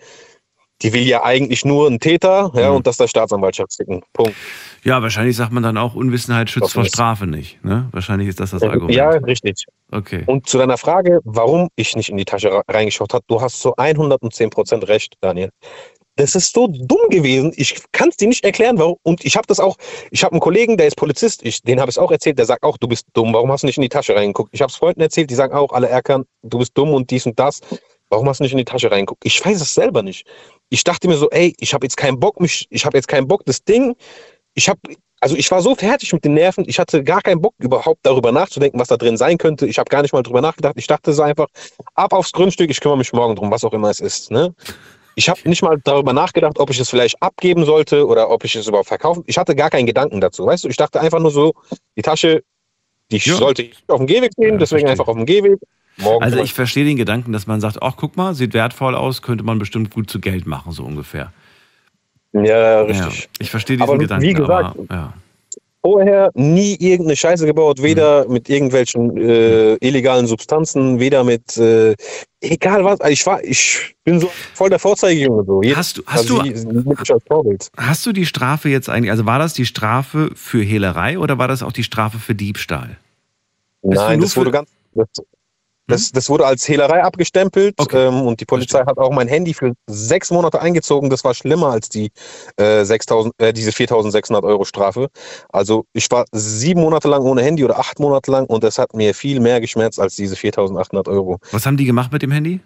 [0.82, 2.76] die will ja eigentlich nur einen Täter ja, Mhm.
[2.78, 4.04] und das der Staatsanwaltschaft schicken.
[4.12, 4.36] Punkt.
[4.84, 6.84] Ja, wahrscheinlich sagt man dann auch, Unwissenheit schützt vor.
[6.84, 7.64] Strafe nicht.
[7.64, 7.88] Ne?
[7.94, 8.94] Wahrscheinlich ist das das Argument.
[8.94, 9.66] Ja, richtig.
[9.92, 10.24] Okay.
[10.26, 13.74] Und zu deiner Frage, warum ich nicht in die Tasche reingeschaut habe, du hast so
[13.78, 15.50] 110 Prozent recht, Daniel.
[16.18, 17.52] Das ist so dumm gewesen.
[17.58, 18.96] Ich kann es dir nicht erklären, warum.
[19.04, 19.76] Und ich habe das auch.
[20.12, 21.44] Ich habe einen Kollegen, der ist Polizist.
[21.44, 22.38] Ich, den habe ich auch erzählt.
[22.40, 23.34] Der sagt auch, du bist dumm.
[23.34, 24.52] Warum hast du nicht in die Tasche reingeguckt?
[24.54, 25.30] Ich habe es Freunden erzählt.
[25.30, 27.60] Die sagen auch, alle Erkan, du bist dumm und dies und das.
[28.10, 29.26] Warum hast du nicht in die Tasche reingeguckt?
[29.26, 30.26] Ich weiß es selber nicht.
[30.70, 32.66] Ich dachte mir so, ey, ich habe jetzt keinen Bock, mich.
[32.70, 33.96] Ich habe jetzt keinen Bock, das Ding.
[34.54, 34.80] Ich habe
[35.22, 38.32] also ich war so fertig mit den Nerven, ich hatte gar keinen Bock überhaupt darüber
[38.32, 39.66] nachzudenken, was da drin sein könnte.
[39.66, 40.76] Ich habe gar nicht mal drüber nachgedacht.
[40.78, 41.48] Ich dachte so einfach,
[41.96, 44.30] ab aufs Grundstück, ich kümmere mich morgen drum, was auch immer es ist.
[44.30, 44.54] Ne?
[45.16, 48.56] Ich habe nicht mal darüber nachgedacht, ob ich es vielleicht abgeben sollte oder ob ich
[48.56, 49.24] es überhaupt verkaufen.
[49.28, 50.46] Ich hatte gar keinen Gedanken dazu.
[50.46, 51.54] Weißt du, ich dachte einfach nur so,
[51.98, 52.44] die Tasche,
[53.12, 53.36] die Ja.
[53.36, 54.92] sollte ich auf dem Gehweg nehmen, Ja, deswegen verstehe.
[54.92, 55.60] einfach auf dem Gehweg.
[55.98, 59.22] Morgen Also ich verstehe den Gedanken, dass man sagt, ach guck mal, sieht wertvoll aus,
[59.22, 61.32] könnte man bestimmt gut zu Geld machen, so ungefähr.
[62.34, 63.20] ja, richtig.
[63.24, 64.34] Ja, ich verstehe diesen Aber wie Gedanken.
[64.34, 65.14] gesagt, aber, ja.
[65.86, 67.84] Vorher nie irgendeine Scheiße gebaut, Mhm.
[67.84, 71.94] weder mit irgendwelchen äh, illegalen Substanzen, weder mit äh,
[72.42, 73.00] egal was.
[73.02, 75.62] Also ich war, ich bin so voll der Vorzeigejunge so.
[75.76, 77.58] Hast du- hast also du-.
[77.78, 81.48] Hast du die Strafe jetzt eigentlich, also war das die Strafe für Hehlerei oder war
[81.48, 82.98] das auch die Strafe für Diebstahl?
[83.84, 84.70] Nein, das wurde ganz.
[84.96, 85.08] Das,
[85.88, 88.08] das, das wurde als Hehlerei abgestempelt Okay.
[88.08, 91.10] ähm, und die Polizei hat auch mein Handy für sechs Monate eingezogen.
[91.10, 92.12] Das war schlimmer als die
[92.58, 95.10] äh, 6000, äh, diese 4.600 Euro Strafe.
[95.50, 98.94] Also ich war sieben Monate lang ohne Handy oder acht Monate lang und das hat
[98.94, 101.40] mir viel mehr geschmerzt als diese 4.800 Euro.
[101.52, 102.60] Was haben die gemacht mit dem Handy?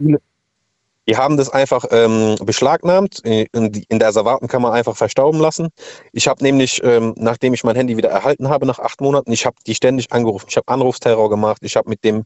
[1.08, 5.70] Die haben das einfach ähm, beschlagnahmt, äh, in, in der Asservatenkammer einfach verstauben lassen.
[6.12, 9.46] Ich habe nämlich, ähm, nachdem ich mein Handy wieder erhalten habe nach acht Monaten, ich
[9.48, 12.26] habe die ständig angerufen, ich habe Anrufsterror gemacht, ich habe mit dem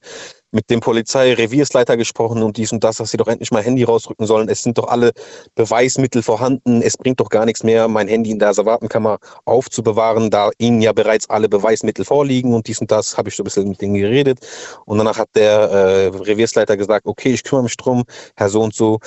[0.54, 4.26] mit dem Polizeireviersleiter gesprochen und dies und das, dass sie doch endlich mein Handy rausrücken
[4.28, 4.50] sollen.
[4.50, 5.12] Es sind doch alle
[5.56, 6.82] Beweismittel vorhanden.
[6.82, 10.94] Es bringt doch gar nichts mehr, mein Handy in der Asservatenkammer aufzubewahren, da ihnen ja
[10.94, 13.96] bereits alle Beweismittel vorliegen und dies und das habe ich so ein bisschen mit denen
[13.96, 14.39] geredet.
[14.86, 18.04] Und danach hat der äh, Reviersleiter gesagt, okay, ich kümmere mich drum,
[18.36, 19.00] Herr so und so.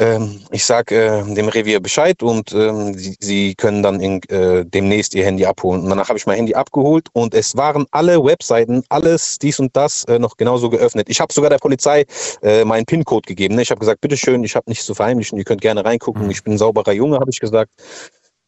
[0.00, 4.64] Ähm, ich sage äh, dem Revier Bescheid und ähm, sie, sie, können dann in, äh,
[4.66, 5.82] demnächst ihr Handy abholen.
[5.82, 9.76] Und danach habe ich mein Handy abgeholt und es waren alle Webseiten, alles dies und
[9.76, 11.08] das äh, noch genauso geöffnet.
[11.08, 12.06] Ich habe sogar der Polizei
[12.42, 13.54] äh, meinen PIN-Code gegeben.
[13.54, 13.62] Ne?
[13.62, 16.24] Ich habe gesagt, bitteschön, ich habe nichts zu verheimlichen, ihr könnt gerne reingucken.
[16.24, 16.30] Mhm.
[16.30, 17.70] Ich bin ein sauberer Junge, habe ich gesagt.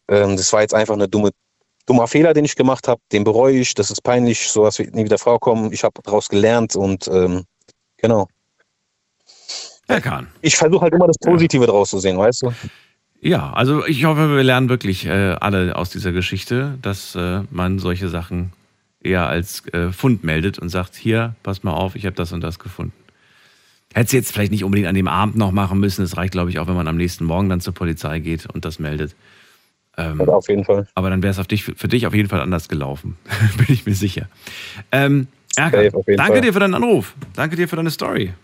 [0.09, 1.31] Ähm, das war jetzt einfach eine dumme
[1.87, 5.05] dummer Fehler, den ich gemacht habe, den bereue ich, das ist peinlich, sowas wird nie
[5.05, 5.73] wieder vorkommen.
[5.73, 7.45] Ich habe daraus gelernt und ähm,
[7.97, 8.27] genau.
[9.89, 10.27] Herr Kahn.
[10.43, 11.71] Ich versuche halt immer das Positive ja.
[11.71, 12.53] draus zu sehen, weißt du?
[13.21, 17.79] Ja, also ich hoffe, wir lernen wirklich äh, alle aus dieser Geschichte, dass äh, man
[17.79, 18.53] solche Sachen
[19.01, 22.41] eher als äh, Fund meldet und sagt, hier, pass mal auf, ich habe das und
[22.41, 22.93] das gefunden.
[23.95, 26.03] Hätte sie jetzt vielleicht nicht unbedingt an dem Abend noch machen müssen.
[26.03, 28.65] Es reicht, glaube ich, auch, wenn man am nächsten Morgen dann zur Polizei geht und
[28.65, 29.17] das meldet.
[29.97, 30.87] Ähm, auf jeden Fall.
[30.95, 33.17] Aber dann wäre es dich, für dich auf jeden Fall anders gelaufen.
[33.57, 34.29] Bin ich mir sicher.
[34.93, 36.41] Ähm, Erkan, danke Fall.
[36.43, 37.15] dir für deinen Anruf.
[37.35, 38.35] Danke dir für deine Story.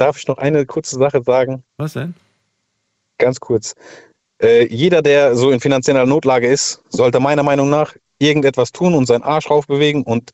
[0.00, 1.62] Darf ich noch eine kurze Sache sagen?
[1.76, 2.14] Was denn?
[3.18, 3.74] Ganz kurz.
[4.42, 9.04] Äh, jeder, der so in finanzieller Notlage ist, sollte meiner Meinung nach irgendetwas tun und
[9.04, 10.30] seinen Arsch raufbewegen und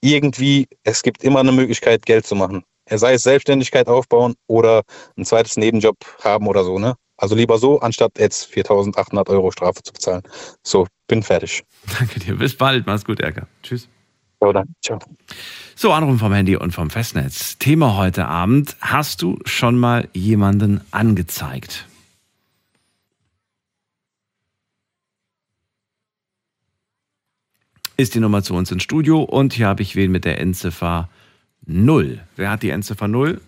[0.00, 2.64] irgendwie, es gibt immer eine Möglichkeit, Geld zu machen.
[2.86, 4.82] Er sei es Selbstständigkeit aufbauen oder
[5.16, 6.96] ein zweites Nebenjob haben oder so, ne?
[7.16, 10.22] Also lieber so, anstatt jetzt 4.800 Euro Strafe zu bezahlen.
[10.64, 11.62] So, bin fertig.
[12.00, 12.36] Danke dir.
[12.36, 12.84] Bis bald.
[12.84, 13.46] Mach's gut, Erker.
[13.62, 13.88] Tschüss.
[14.40, 14.74] So, dann.
[14.82, 14.98] Ciao.
[15.76, 17.58] So, Anrufen vom Handy und vom Festnetz.
[17.58, 18.76] Thema heute Abend.
[18.80, 21.86] Hast du schon mal jemanden angezeigt?
[27.96, 31.08] Ist die Nummer zu uns ins Studio und hier habe ich wen mit der Endziffer
[31.66, 32.20] 0.
[32.36, 33.40] Wer hat die Endziffer 0?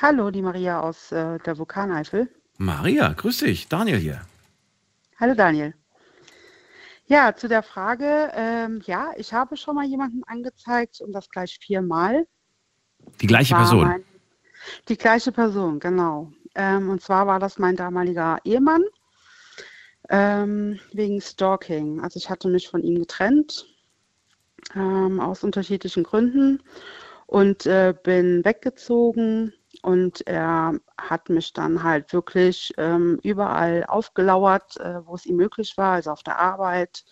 [0.00, 2.28] Hallo, die Maria aus äh, der Vulkaneifel.
[2.58, 3.68] Maria, grüß dich.
[3.68, 4.20] Daniel hier.
[5.20, 5.74] Hallo, Daniel.
[7.08, 11.58] Ja, zu der Frage, ähm, ja, ich habe schon mal jemanden angezeigt und das gleich
[11.60, 12.26] viermal.
[13.20, 13.86] Die gleiche Person?
[13.86, 14.04] Mein,
[14.88, 16.32] die gleiche Person, genau.
[16.56, 18.82] Ähm, und zwar war das mein damaliger Ehemann
[20.08, 22.00] ähm, wegen Stalking.
[22.00, 23.66] Also ich hatte mich von ihm getrennt
[24.74, 26.62] ähm, aus unterschiedlichen Gründen
[27.26, 35.06] und äh, bin weggezogen und er hat mich dann halt wirklich ähm, überall aufgelauert, äh,
[35.06, 37.04] wo es ihm möglich war, also auf der Arbeit,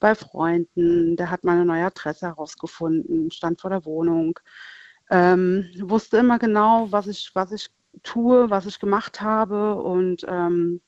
[0.00, 1.16] bei Freunden.
[1.16, 4.38] Der hat meine neue Adresse herausgefunden, stand vor der Wohnung,
[5.10, 7.70] ähm, wusste immer genau, was ich, was ich
[8.02, 10.80] tue, was ich gemacht habe und ähm,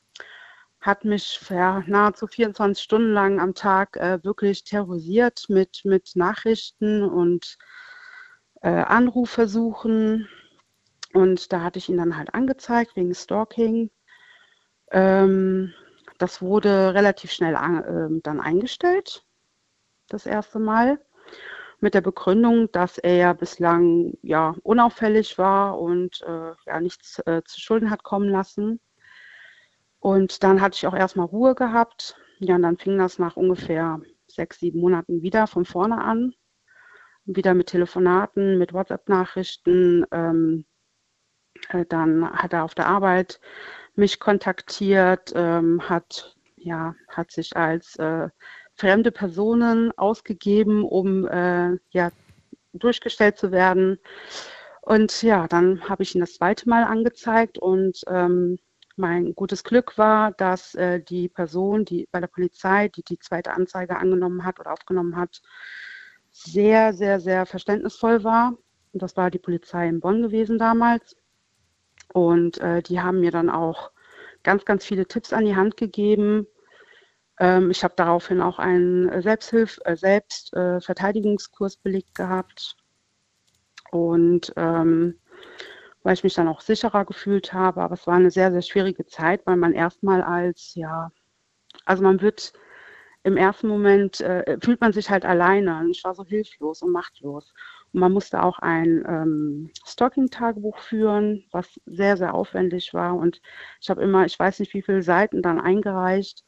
[0.80, 7.02] hat mich ja, nahezu 24 Stunden lang am Tag äh, wirklich terrorisiert mit, mit Nachrichten
[7.02, 7.56] und
[8.62, 10.28] äh, Anrufversuchen.
[11.12, 13.90] Und da hatte ich ihn dann halt angezeigt wegen Stalking.
[14.90, 15.72] Ähm,
[16.18, 19.24] das wurde relativ schnell an, äh, dann eingestellt,
[20.08, 21.00] das erste Mal,
[21.80, 27.42] mit der Begründung, dass er ja bislang ja unauffällig war und äh, ja nichts äh,
[27.44, 28.80] zu Schulden hat kommen lassen.
[29.98, 32.16] Und dann hatte ich auch erstmal Ruhe gehabt.
[32.38, 36.34] Ja, und dann fing das nach ungefähr sechs, sieben Monaten wieder von vorne an.
[37.24, 40.71] Wieder mit Telefonaten, mit WhatsApp-Nachrichten, ähm, äh,
[41.88, 43.40] dann hat er auf der Arbeit
[43.94, 48.28] mich kontaktiert, ähm, hat, ja, hat sich als äh,
[48.74, 52.10] fremde Personen ausgegeben, um äh, ja,
[52.72, 53.98] durchgestellt zu werden.
[54.80, 58.58] Und ja, dann habe ich ihn das zweite Mal angezeigt und ähm,
[58.96, 63.52] mein gutes Glück war, dass äh, die Person, die bei der Polizei, die die zweite
[63.52, 65.40] Anzeige angenommen hat oder aufgenommen hat,
[66.30, 68.56] sehr, sehr, sehr verständnisvoll war.
[68.92, 71.16] Und das war die Polizei in Bonn gewesen damals.
[72.12, 73.90] Und äh, die haben mir dann auch
[74.42, 76.46] ganz, ganz viele Tipps an die Hand gegeben.
[77.38, 82.76] Ähm, ich habe daraufhin auch einen Selbsthilf-, äh, Selbstverteidigungskurs belegt gehabt.
[83.90, 85.18] Und ähm,
[86.02, 87.82] weil ich mich dann auch sicherer gefühlt habe.
[87.82, 91.10] Aber es war eine sehr, sehr schwierige Zeit, weil man erstmal als, ja,
[91.84, 92.52] also man wird
[93.24, 95.86] im ersten Moment, äh, fühlt man sich halt alleine.
[95.90, 97.54] Ich war so hilflos und machtlos.
[97.92, 103.14] Man musste auch ein ähm, Stalking-Tagebuch führen, was sehr, sehr aufwendig war.
[103.16, 103.40] Und
[103.80, 106.44] ich habe immer, ich weiß nicht, wie viele Seiten dann eingereicht.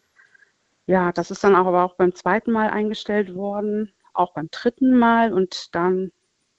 [0.87, 5.33] Ja, das ist dann aber auch beim zweiten Mal eingestellt worden, auch beim dritten Mal.
[5.33, 6.13] Und dann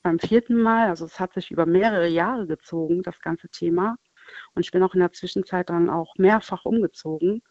[0.03, 3.97] beim vierten Mal, also es hat sich über mehrere Jahre gezogen, das ganze Thema.
[4.53, 7.41] Und ich bin auch in der Zwischenzeit dann auch mehrfach umgezogen.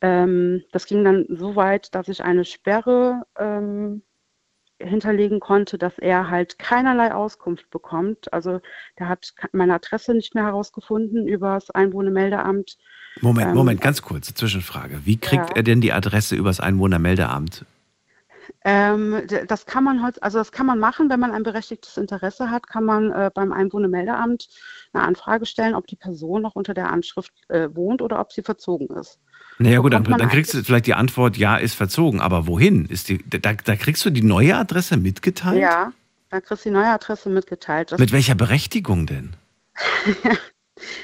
[0.00, 4.02] Ähm, das ging dann so weit, dass ich eine Sperre ähm,
[4.80, 8.32] hinterlegen konnte, dass er halt keinerlei Auskunft bekommt.
[8.32, 8.60] Also
[8.98, 12.78] der hat meine Adresse nicht mehr herausgefunden über das Einwohnermeldeamt.
[13.20, 15.00] Moment, ähm, Moment, ganz kurze Zwischenfrage.
[15.04, 15.56] Wie kriegt ja.
[15.56, 17.64] er denn die Adresse übers Einwohnermeldeamt?
[18.64, 22.50] Ähm, das kann man heute, also das kann man machen, wenn man ein berechtigtes Interesse
[22.50, 24.48] hat, kann man äh, beim Einwohnermeldeamt
[24.92, 28.42] eine Anfrage stellen, ob die Person noch unter der Anschrift äh, wohnt oder ob sie
[28.42, 29.20] verzogen ist.
[29.58, 32.86] Naja gut, dann, dann, kriegst du vielleicht die Antwort, ja, ist verzogen, aber wohin?
[32.86, 35.60] Ist die, da, da kriegst du die neue Adresse mitgeteilt?
[35.60, 35.92] Ja,
[36.30, 37.92] da kriegst du die neue Adresse mitgeteilt.
[37.92, 39.34] Das Mit welcher Berechtigung denn?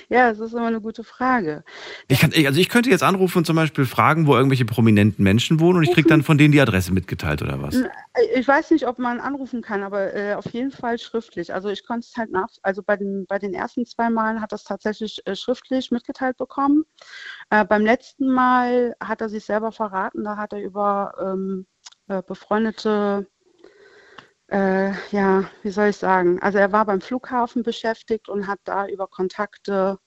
[0.09, 1.65] Ja, das ist immer eine gute Frage.
[2.09, 5.61] Ich kann, also ich könnte jetzt anrufen und zum Beispiel fragen, wo irgendwelche prominenten Menschen
[5.61, 7.83] wohnen und ich kriege dann von denen die Adresse mitgeteilt oder was?
[8.35, 11.53] Ich weiß nicht, ob man anrufen kann, aber äh, auf jeden Fall schriftlich.
[11.53, 14.53] Also ich konnte es halt nach, also bei den, bei den ersten zwei Malen hat
[14.53, 16.85] es tatsächlich äh, schriftlich mitgeteilt bekommen.
[17.51, 21.67] Äh, beim letzten Mal hat er sich selber verraten, da hat er über ähm,
[22.09, 23.27] äh, befreundete
[24.49, 26.41] äh, ja, wie soll ich sagen?
[26.41, 29.99] Also er war beim Flughafen beschäftigt und hat da über Kontakte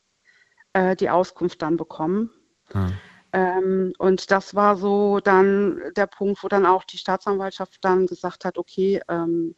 [0.74, 2.32] äh, die Auskunft dann bekommen.
[2.72, 2.94] Hm.
[3.34, 8.46] Ähm, und das war so dann der Punkt, wo dann auch die Staatsanwaltschaft dann gesagt
[8.46, 9.56] hat, okay, ähm,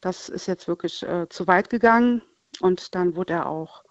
[0.00, 2.22] das ist jetzt wirklich äh, zu weit gegangen.
[2.60, 3.82] Und dann wurde er auch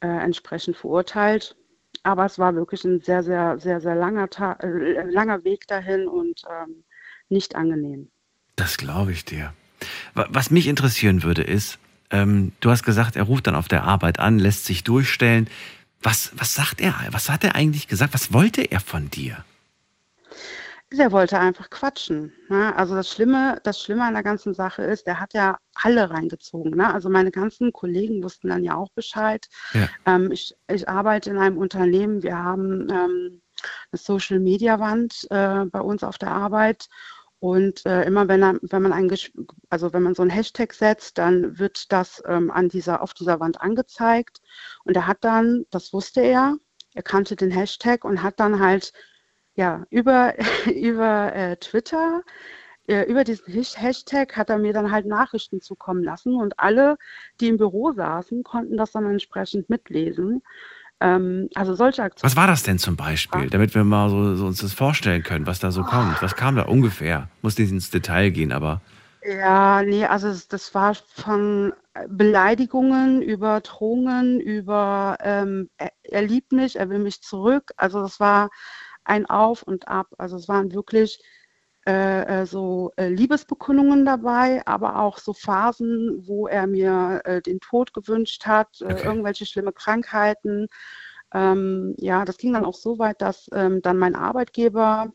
[0.00, 1.56] äh, entsprechend verurteilt.
[2.02, 6.06] Aber es war wirklich ein sehr, sehr, sehr, sehr langer, Ta äh, langer Weg dahin
[6.06, 6.84] und ähm,
[7.28, 8.10] nicht angenehm.
[8.56, 9.52] Das glaube ich dir.
[10.14, 11.78] Was mich interessieren würde, ist,
[12.10, 15.48] ähm, du hast gesagt, er ruft dann auf der Arbeit an, lässt sich durchstellen.
[16.02, 16.94] Was, was sagt er?
[17.10, 18.14] Was hat er eigentlich gesagt?
[18.14, 19.44] Was wollte er von dir?
[20.92, 22.32] Der wollte einfach quatschen.
[22.48, 22.74] Ne?
[22.76, 26.76] Also das Schlimme, das Schlimme an der ganzen Sache ist, der hat ja alle reingezogen.
[26.76, 26.92] Ne?
[26.92, 29.46] Also meine ganzen Kollegen wussten dann ja auch Bescheid.
[29.72, 29.88] Ja.
[30.06, 33.42] Ähm, ich, ich arbeite in einem Unternehmen, wir haben ähm,
[33.90, 36.88] eine Social Media Wand äh, bei uns auf der Arbeit
[37.44, 39.14] und äh, immer wenn, er, wenn man ein,
[39.68, 43.38] also wenn man so einen Hashtag setzt, dann wird das ähm, an dieser, auf dieser
[43.38, 44.40] Wand angezeigt.
[44.84, 46.56] Und er hat dann, das wusste er,
[46.94, 48.94] er kannte den Hashtag und hat dann halt
[49.54, 50.34] ja über,
[50.66, 52.22] über äh, Twitter,
[52.86, 56.96] äh, über diesen Hashtag hat er mir dann halt Nachrichten zukommen lassen und alle,
[57.40, 60.42] die im Büro saßen, konnten das dann entsprechend mitlesen.
[61.00, 62.30] Ähm, also solche Aktionen.
[62.30, 65.46] Was war das denn zum Beispiel, damit wir mal so, so uns das vorstellen können,
[65.46, 65.84] was da so oh.
[65.84, 66.22] kommt?
[66.22, 67.28] Was kam da ungefähr?
[67.42, 68.80] Muss nicht ins Detail gehen, aber.
[69.26, 71.72] Ja, nee, also das war von
[72.08, 77.72] Beleidigungen über Drohungen, über ähm, er, er, liebt mich, er will mich zurück.
[77.76, 78.50] Also das war
[79.04, 80.08] ein Auf und Ab.
[80.18, 81.22] Also es waren wirklich
[81.86, 87.60] äh, äh so äh, Liebesbekundungen dabei, aber auch so Phasen, wo er mir äh, den
[87.60, 89.04] Tod gewünscht hat, äh, okay.
[89.04, 90.68] irgendwelche schlimme Krankheiten.
[91.32, 95.12] Ähm, ja, das ging dann auch so weit, dass ähm, dann mein Arbeitgeber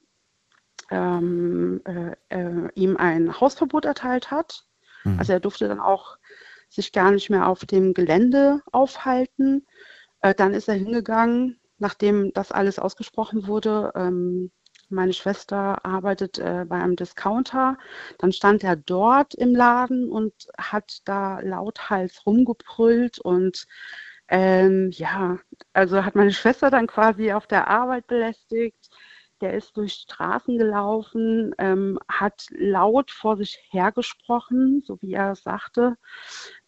[0.91, 4.65] ähm, äh, ihm ein Hausverbot erteilt hat.
[5.03, 5.19] Mhm.
[5.19, 6.17] Also er durfte dann auch
[6.69, 9.65] sich gar nicht mehr auf dem Gelände aufhalten.
[10.21, 14.51] dann ist er hingegangen, nachdem das alles ausgesprochen wurde, ähm,
[14.89, 17.77] meine Schwester arbeitet äh, bei einem Discounter.
[18.17, 23.67] Dann stand er dort im Laden und hat da lauthals rumgebrüllt und
[24.29, 25.39] ähm, ja,
[25.73, 28.89] also hat meine Schwester dann quasi auf der Arbeit belästigt.
[29.41, 35.43] Der ist durch Straßen gelaufen, ähm, hat laut vor sich hergesprochen, so wie er es
[35.43, 35.97] sagte.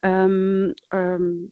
[0.01, 1.51] Ähm, ähm,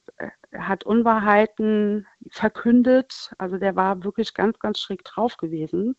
[0.51, 3.31] er hat Unwahrheiten verkündet.
[3.37, 5.95] Also der war wirklich ganz, ganz schräg drauf gewesen.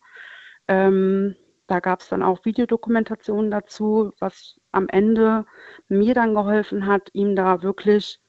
[0.67, 1.35] Ähm,
[1.67, 5.45] da gab es dann auch Videodokumentationen dazu, was am Ende
[5.87, 8.19] mir dann geholfen hat, ihm da wirklich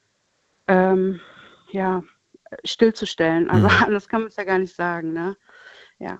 [0.67, 1.19] ähm,
[1.71, 2.03] ja,
[2.63, 3.49] stillzustellen.
[3.49, 3.73] Also mhm.
[3.85, 5.11] anders kann man es ja gar nicht sagen.
[5.11, 5.35] Ne?
[5.99, 6.19] Ja.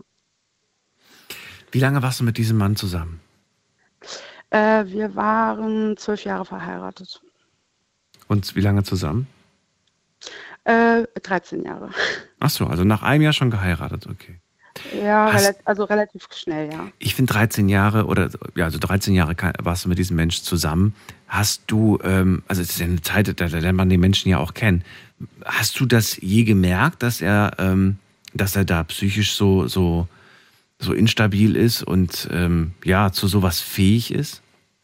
[1.74, 3.20] Wie lange warst du mit diesem Mann zusammen?
[4.52, 7.20] Äh, wir waren zwölf Jahre verheiratet.
[8.28, 9.26] Und wie lange zusammen?
[10.66, 11.90] Äh, 13 Jahre.
[12.40, 14.40] Ach so, also nach einem Jahr schon geheiratet, okay.
[15.04, 16.90] Ja, Hast, also relativ schnell, ja.
[17.00, 20.94] Ich finde 13 Jahre oder ja, also 13 Jahre warst du mit diesem Menschen zusammen.
[21.28, 24.38] Hast du, ähm, also es ist ja eine Zeit, da, lernt man den Menschen ja
[24.38, 24.84] auch kennen.
[25.44, 27.98] Hast du das je gemerkt, dass er, ähm,
[28.36, 30.08] dass er da psychisch so, so,
[30.84, 34.41] so instabil ist und ähm, ja, zu sowas fähig ist?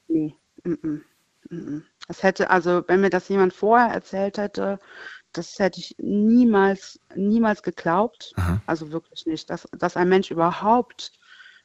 [0.08, 0.36] Nee.
[0.64, 1.02] Mm -mm.
[1.50, 4.80] Mm das hätte, also wenn mir das jemand vorher erzählt hätte,
[5.32, 8.34] das hätte ich niemals, niemals geglaubt.
[8.36, 8.62] Aha.
[8.66, 11.12] Also wirklich nicht, dass, dass ein Mensch überhaupt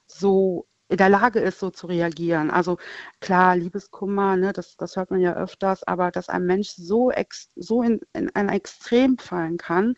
[0.06, 2.50] so in der Lage ist, so zu reagieren.
[2.50, 2.76] Also
[3.20, 7.48] klar, Liebeskummer, ne, das, das hört man ja öfters, aber dass ein Mensch so, ex,
[7.56, 9.94] so in, in ein Extrem fallen kann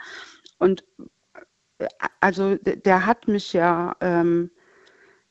[0.59, 0.85] und
[2.21, 4.51] also der hat mich ja, ähm,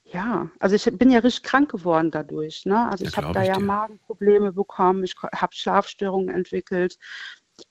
[0.04, 2.66] ja, also ich bin ja richtig krank geworden dadurch.
[2.66, 2.88] Ne?
[2.90, 3.66] Also Ja, ich habe da ich ja dir.
[3.66, 6.98] Magenprobleme bekommen, ich habe Schlafstörungen entwickelt.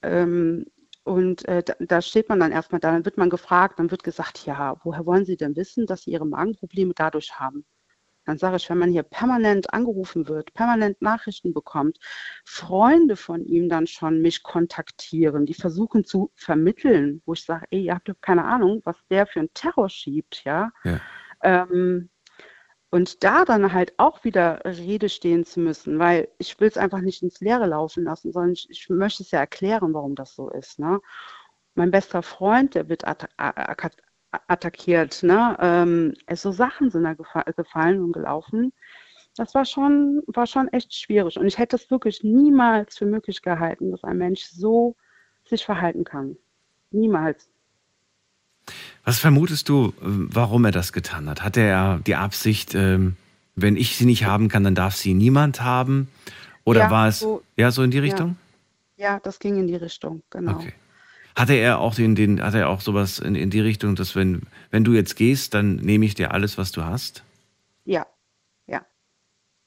[0.02, 0.66] Ähm,
[1.04, 4.04] und äh, da, da steht man dann erstmal da, dann wird man gefragt, dann wird
[4.04, 7.64] gesagt, ja, woher wollen Sie denn wissen, dass Sie Ihre Magenprobleme dadurch haben?
[8.24, 11.98] Dann sage ich, wenn man hier permanent angerufen wird, permanent Nachrichten bekommt,
[12.44, 17.84] Freunde von ihm dann schon mich kontaktieren, die versuchen zu vermitteln, wo ich sage, ey,
[17.84, 20.70] ihr habt doch keine Ahnung, was der für einen Terror schiebt, ja.
[20.84, 21.00] Ja.
[21.42, 22.10] Ähm,
[22.94, 27.00] und da dann halt auch wieder Rede stehen zu müssen, weil ich will es einfach
[27.00, 30.48] nicht ins Leere laufen lassen, sondern ich, ich möchte es ja erklären, warum das so
[30.48, 30.78] ist.
[30.78, 31.00] Ne?
[31.74, 33.04] Mein bester Freund, der wird
[34.48, 35.22] attackiert.
[35.22, 35.56] Ne?
[35.60, 38.72] Ähm, so Sachen sind da gefa gefallen und gelaufen.
[39.36, 41.38] Das war schon, war schon echt schwierig.
[41.38, 44.94] Und ich hätte es wirklich niemals für möglich gehalten, dass ein Mensch so
[45.44, 46.36] sich verhalten kann.
[46.90, 47.48] Niemals.
[49.04, 51.42] Was vermutest du, warum er das getan hat?
[51.42, 53.16] Hat er die Absicht, ähm,
[53.56, 56.08] wenn ich sie nicht haben kann, dann darf sie niemand haben?
[56.64, 58.02] Oder Ja, war es so- ja so in die ja.
[58.04, 58.36] Richtung?
[58.96, 60.58] Ja, das ging in die Richtung, genau.
[60.60, 60.72] Okay.
[61.36, 64.42] Hatte er auch den, den, hatte er auch sowas in, in die Richtung, dass wenn,
[64.70, 67.24] wenn du jetzt gehst, dann nehme ich dir alles, was du hast?
[67.84, 68.06] Ja,
[68.66, 68.86] ja.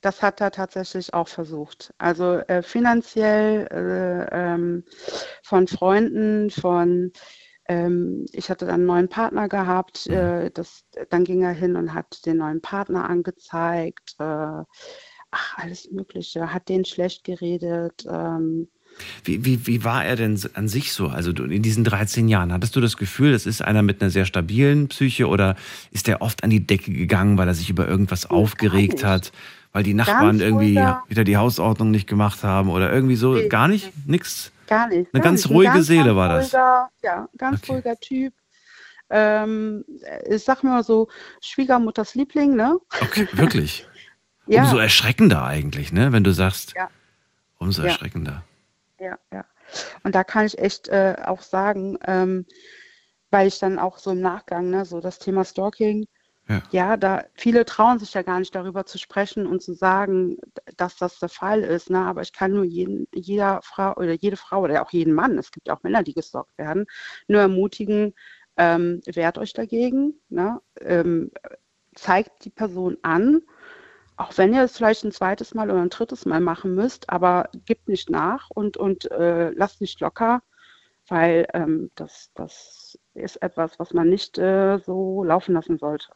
[0.02, 1.94] Das hat er tatsächlich auch versucht.
[1.98, 4.86] Also äh, finanziell äh, ähm,
[5.44, 7.12] von Freunden, von
[7.68, 11.94] ähm, ich hatte dann einen neuen Partner gehabt, äh, das, dann ging er hin und
[11.94, 14.64] hat den neuen Partner angezeigt, äh,
[15.32, 18.06] ach, alles Mögliche, hat den schlecht geredet.
[18.10, 18.70] Ähm,
[19.24, 21.08] Wie, wie, wie war er denn an sich so?
[21.08, 24.26] Also in diesen 13 Jahren, hattest du das Gefühl, das ist einer mit einer sehr
[24.26, 25.56] stabilen Psyche oder
[25.92, 29.04] ist er oft an die Decke gegangen, weil er sich über irgendwas aufgeregt nicht.
[29.06, 29.32] hat,
[29.74, 33.34] weil die Nachbarn irgendwie ruhiger- wieder die Hausordnung nicht gemacht haben oder irgendwie so?
[33.36, 33.92] Nee, Gar nicht?
[34.08, 34.52] Nix?
[34.68, 35.14] Gar nicht.
[35.14, 35.54] Eine gar ganz nicht.
[35.54, 36.54] ruhige ganz, Seele war das.
[36.54, 37.72] Ruhiger, ja, ganz Okay.
[37.74, 38.34] ruhiger Typ.
[39.10, 39.86] Ähm,
[40.30, 41.08] ich sag mal so,
[41.42, 42.78] Schwiegermutters Liebling, ne?
[43.02, 43.86] Okay, wirklich.
[44.50, 46.14] Ja, Umso erschreckender eigentlich, ne?
[46.14, 46.88] Wenn du sagst, Ja.
[47.58, 48.32] umso erschreckender.
[48.32, 48.44] ja,
[49.00, 49.46] ja.
[50.04, 52.46] Und da kann ich echt äh, auch sagen, ähm,
[53.32, 56.06] weil ich dann auch so im Nachgang, ne, so das Thema Stalking,
[56.50, 56.62] Ja.
[56.72, 60.38] ja, da viele trauen sich ja gar nicht darüber zu sprechen und zu sagen,
[60.78, 62.00] dass das der Fall ist, ne?
[62.06, 65.52] Aber ich kann nur jeden, jeder Frau oder jede Frau oder auch jeden Mann, es
[65.52, 66.86] gibt ja auch Männer, die gestalkt werden,
[67.28, 68.14] nur ermutigen,
[68.58, 70.62] ähm, wehrt euch dagegen, ne?
[70.82, 71.32] Ähm,
[71.96, 73.42] zeigt die Person an,
[74.18, 77.50] auch wenn ihr es vielleicht ein zweites Mal oder ein drittes Mal machen müsst, aber
[77.66, 80.42] gebt nicht nach und, und äh, lasst nicht locker,
[81.08, 86.08] weil ähm, das, das ist etwas, was man nicht äh, so laufen lassen sollte.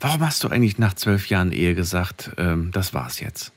[0.00, 3.52] Warum hast du eigentlich nach zwölf Jahren Ehe gesagt, ähm, das war's jetzt?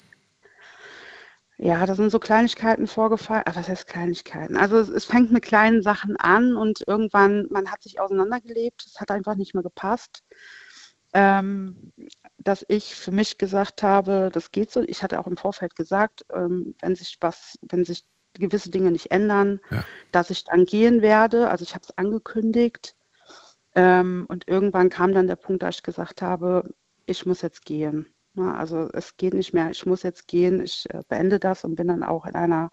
[1.58, 3.44] Ja, da sind so Kleinigkeiten vorgefallen.
[3.46, 4.58] Ah, was heißt Kleinigkeiten?
[4.58, 9.00] Also es, es fängt mit kleinen Sachen an und irgendwann, man hat sich auseinandergelebt, es
[9.00, 10.24] hat einfach nicht mehr gepasst.
[11.14, 11.94] Ähm,
[12.46, 14.82] dass ich für mich gesagt habe, das geht so.
[14.82, 19.12] Ich hatte auch im Vorfeld gesagt, ähm, wenn sich was, wenn sich gewisse Dinge nicht
[19.12, 19.84] ändern, Ja.
[20.12, 21.50] dass ich dann gehen werde.
[21.50, 22.96] Also ich habe es angekündigt.
[23.74, 26.74] Ähm, und irgendwann kam dann der Punkt, da ich gesagt habe,
[27.08, 28.08] ich muss jetzt gehen.
[28.36, 31.76] Na, also es geht nicht mehr, ich muss jetzt gehen, ich äh, beende das und
[31.76, 32.70] bin dann auch in einer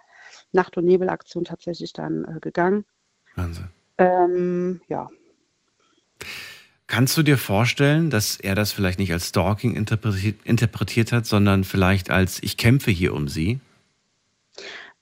[0.52, 2.84] Nacht- und Nebelaktion tatsächlich dann äh, gegangen.
[3.36, 3.68] Wahnsinn.
[3.98, 5.08] Ähm, ja,
[6.92, 11.64] Kannst du dir vorstellen, dass er das vielleicht nicht als Stalking interpretiert, interpretiert hat, sondern
[11.64, 13.60] vielleicht als ich kämpfe hier um sie?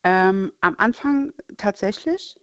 [0.04, 2.38] Ähm, am Anfang tatsächlich.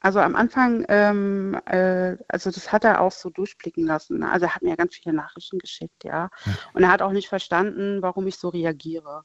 [0.00, 4.20] Also am Anfang, ähm, äh, also das hat er auch so durchblicken lassen.
[4.20, 4.30] ne?
[4.30, 6.30] Also er hat mir ja ganz viele Nachrichten geschickt, ja.
[6.72, 9.24] Und er hat auch nicht verstanden, warum ich so reagiere.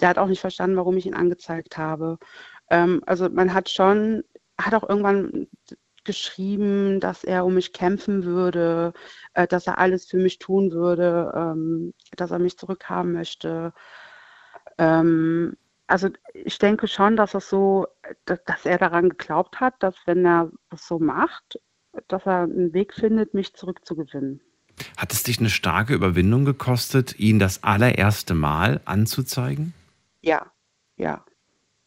[0.00, 2.18] Der hat auch nicht verstanden, warum ich ihn angezeigt habe.
[2.68, 4.24] Ähm, also man hat schon,
[4.60, 5.46] hat auch irgendwann
[6.04, 8.92] geschrieben, dass er um mich kämpfen würde,
[9.34, 13.72] äh, dass er alles für mich tun würde, ähm, dass er mich zurückhaben möchte.
[14.78, 17.86] Ähm, also ich denke schon, dass es so,
[18.24, 21.58] dass, dass er daran geglaubt hat, dass wenn er das so macht,
[22.08, 24.40] dass er einen Weg findet, mich zurückzugewinnen.
[24.96, 29.74] Hat es dich eine starke Überwindung gekostet, ihn das allererste Mal anzuzeigen?
[30.20, 30.50] Ja,
[30.96, 31.24] ja.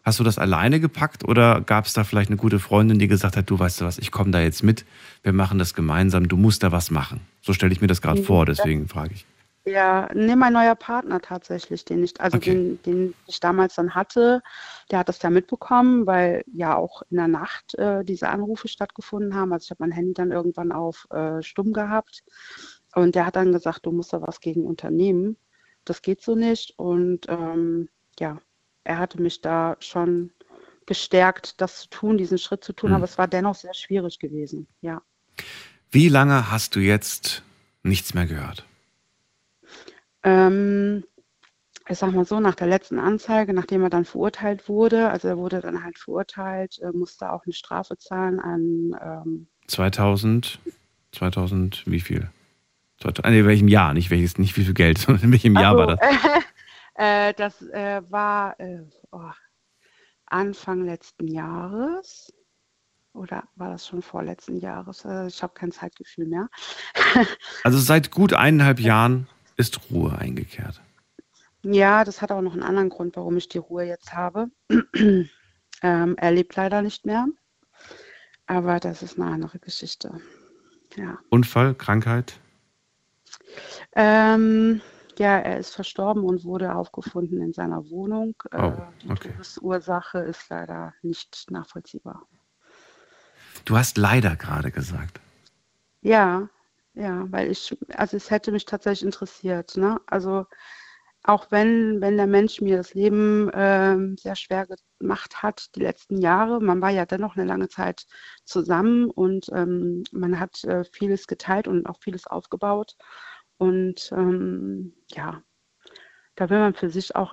[0.04, 3.38] Hast du das alleine gepackt oder gab es da vielleicht eine gute Freundin, die gesagt
[3.38, 4.86] hat, du weißt du was, ich komme da jetzt mit,
[5.22, 7.22] wir machen das gemeinsam, du musst da was machen.
[7.42, 9.26] So stelle ich mir das gerade Mhm, vor, das- deswegen frage ich.
[9.66, 12.54] Ja, nee, mein neuer Partner tatsächlich, den ich, also Okay.
[12.54, 14.42] den, den ich damals dann hatte,
[14.92, 19.36] der hat das ja mitbekommen, weil ja auch in der Nacht äh, diese Anrufe stattgefunden
[19.36, 19.54] haben.
[19.54, 22.26] Also ich habe mein Handy dann irgendwann auf äh, stumm gehabt.
[22.94, 25.38] Und der hat dann gesagt, du musst da was gegen unternehmen.
[25.86, 26.74] Das geht so nicht.
[26.78, 27.88] Und ähm,
[28.20, 28.40] ja,
[28.84, 30.32] er hatte mich da schon
[30.86, 32.90] gestärkt, das zu tun, diesen Schritt zu tun.
[32.90, 32.98] Mhm.
[32.98, 34.68] Aber es war dennoch sehr schwierig gewesen.
[34.82, 35.02] Ja.
[35.92, 37.44] Wie lange hast du jetzt
[37.84, 38.66] nichts mehr gehört?
[40.24, 41.04] Ähm,
[41.88, 45.38] ich sag mal so, nach der letzten Anzeige, nachdem er dann verurteilt wurde, also er
[45.38, 50.60] wurde dann halt verurteilt, äh, musste auch eine Strafe zahlen an ähm, 2000,
[51.12, 52.30] 2000, wie viel?
[53.00, 53.94] 2000, nee, in welchem Jahr?
[53.94, 56.00] Nicht welches, nicht wie viel Geld, sondern in welchem Jahr war das?
[56.96, 58.82] äh, das äh, war äh,
[59.12, 59.32] oh,
[60.26, 62.34] Anfang letzten Jahres.
[63.14, 65.06] Oder war das schon vorletzten Jahres?
[65.06, 66.50] Äh, ich habe kein Zeitgefühl mehr.
[67.64, 70.82] Also seit gut eineinhalb Jahren ist Ruhe eingekehrt.
[71.62, 74.48] Ja, das hat auch noch einen anderen Grund, warum ich die Ruhe jetzt habe.
[74.94, 75.28] ähm,
[76.18, 77.28] er lebt leider nicht mehr.
[78.48, 80.20] Aber das ist eine andere Geschichte.
[80.98, 81.20] Ja.
[81.30, 82.40] Unfall, Krankheit?
[83.96, 84.82] Ähm,
[85.20, 88.36] ja, er ist verstorben und wurde aufgefunden in seiner Wohnung.
[88.52, 88.72] Oh, äh,
[89.04, 89.32] die okay.
[89.32, 92.28] Todesursache ist leider nicht nachvollziehbar.
[93.66, 95.20] Du hast leider gerade gesagt.
[96.02, 96.50] Ja,
[96.96, 100.00] ja, weil ich, also es hätte mich tatsächlich interessiert, ne?
[100.06, 100.46] Also
[101.24, 104.68] auch wenn, wenn der Mensch mir das Leben ähm, sehr schwer
[105.00, 108.06] gemacht hat, die letzten Jahre, man war ja dennoch eine lange Zeit
[108.44, 112.98] zusammen und ähm, man hat äh, vieles geteilt und auch vieles aufgebaut.
[113.64, 115.42] Und ähm, ja,
[116.36, 117.32] da will man für sich auch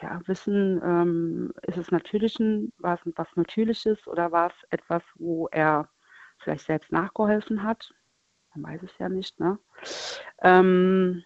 [0.00, 5.02] ja, wissen, ähm, ist es natürlich ein, war es was Natürliches oder war es etwas,
[5.16, 5.88] wo er
[6.38, 7.92] vielleicht selbst nachgeholfen hat?
[8.54, 9.58] Man weiß es ja nicht, ne?
[10.42, 11.24] Ähm,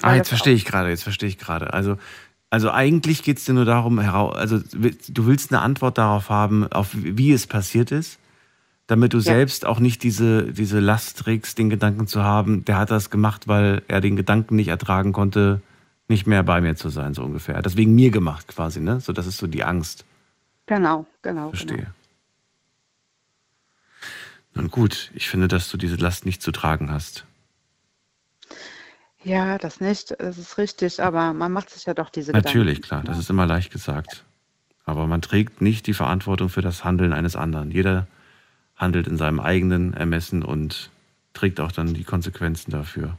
[0.00, 1.74] Ah, jetzt verstehe ich gerade, jetzt verstehe ich gerade.
[1.74, 1.98] Also,
[2.48, 6.66] also eigentlich geht es dir nur darum, heraus, also du willst eine Antwort darauf haben,
[6.72, 8.18] auf wie es passiert ist,
[8.86, 9.22] damit du Ja.
[9.22, 13.48] selbst auch nicht diese, diese Last trägst, den Gedanken zu haben, der hat das gemacht,
[13.48, 15.60] weil er den Gedanken nicht ertragen konnte,
[16.08, 17.54] nicht mehr bei mir zu sein, so ungefähr.
[17.54, 19.00] Er hat das wegen mir gemacht quasi, ne?
[19.00, 20.04] So, das ist so die Angst.
[20.66, 21.48] Genau, genau.
[21.50, 21.76] Verstehe.
[21.78, 21.88] Genau.
[24.54, 27.24] Nun gut, ich finde, dass du diese Last nicht zu tragen hast.
[29.24, 33.04] Ja, das nicht, das ist richtig, aber man macht sich ja doch diese Natürlich, Gedanken.
[33.06, 34.24] klar, das ist immer leicht gesagt.
[34.84, 37.70] Aber man trägt nicht die Verantwortung für das Handeln eines anderen.
[37.70, 38.06] Jeder
[38.76, 40.90] handelt in seinem eigenen Ermessen und
[41.32, 43.16] trägt auch dann die Konsequenzen dafür.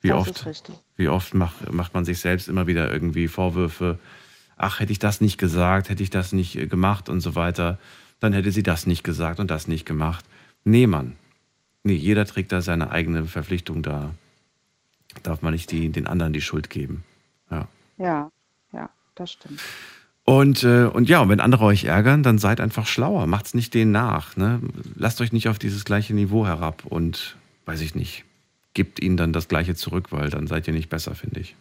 [0.00, 3.98] Wie das oft, wie oft macht, macht man sich selbst immer wieder irgendwie Vorwürfe,
[4.56, 7.78] ach, hätte ich das nicht gesagt, hätte ich das nicht äh, gemacht und so weiter,
[8.20, 10.24] dann hätte sie das nicht gesagt und das nicht gemacht.
[10.64, 11.16] Nee, Mann.
[11.84, 14.14] Nee, jeder trägt da seine eigene Verpflichtung da.
[15.24, 17.04] Darf man nicht die, den anderen die Schuld geben.
[17.50, 17.68] Ja.
[17.98, 18.30] Ja,
[18.72, 19.60] ja, das stimmt.
[20.24, 23.26] Und, äh, und ja, und wenn andere euch ärgern, dann seid einfach schlauer.
[23.26, 24.36] Macht's nicht denen nach.
[24.36, 24.60] Ne?
[24.94, 28.24] Lasst euch nicht auf dieses gleiche Niveau herab und, weiß ich nicht,
[28.74, 31.56] gebt ihnen dann das gleiche zurück, weil dann seid ihr nicht besser, finde ich.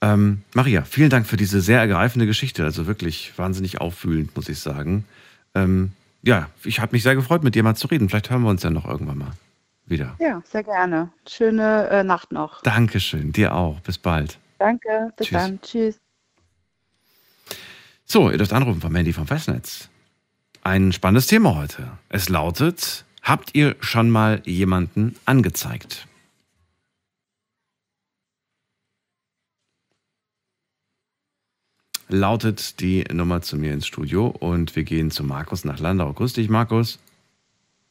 [0.00, 2.64] Ähm, Maria, vielen Dank für diese sehr ergreifende Geschichte.
[2.64, 5.04] Also wirklich wahnsinnig auffühlend, muss ich sagen.
[5.54, 5.92] Ähm,
[6.22, 8.08] ja, ich habe mich sehr gefreut, mit dir mal zu reden.
[8.08, 9.32] Vielleicht hören wir uns ja noch irgendwann mal
[9.86, 10.16] wieder.
[10.18, 11.10] Ja, sehr gerne.
[11.28, 12.62] Schöne äh, Nacht noch.
[12.62, 13.80] Dankeschön, dir auch.
[13.80, 14.38] Bis bald.
[14.58, 15.38] Danke, bis Tschüss.
[15.38, 15.60] dann.
[15.60, 16.03] Tschüss.
[18.06, 19.88] So, ihr dürft anrufen von Mandy vom Festnetz.
[20.62, 21.98] Ein spannendes Thema heute.
[22.08, 26.06] Es lautet, habt ihr schon mal jemanden angezeigt?
[32.08, 36.12] Lautet die Nummer zu mir ins Studio und wir gehen zu Markus nach Landau.
[36.12, 36.98] Grüß dich, Markus.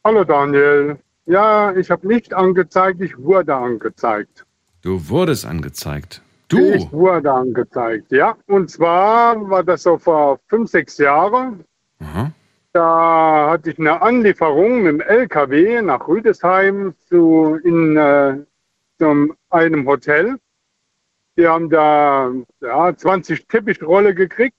[0.03, 0.99] Hallo Daniel.
[1.26, 4.45] Ja, ich habe nicht angezeigt, ich wurde angezeigt.
[4.82, 6.22] Du wurdest angezeigt.
[6.54, 6.74] Du?
[6.74, 8.36] Ich wurde angezeigt, ja.
[8.47, 11.64] Und zwar war das so vor fünf, sechs Jahren.
[11.99, 12.32] Aha.
[12.74, 18.38] Da hatte ich eine Anlieferung mit dem LKW nach Rüdesheim zu in äh,
[18.99, 20.38] zum einem Hotel.
[21.36, 22.32] Wir haben da
[22.62, 24.58] ja, 20 Teppichrolle gekriegt.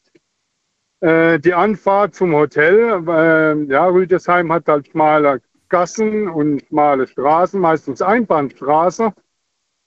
[1.01, 7.61] Äh, die Anfahrt zum Hotel, äh, ja, Rüdesheim hat halt schmale Gassen und schmale Straßen,
[7.61, 9.13] meistens Einbahnstraße.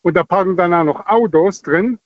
[0.08, 1.99] Und da parken auch noch Autos drin.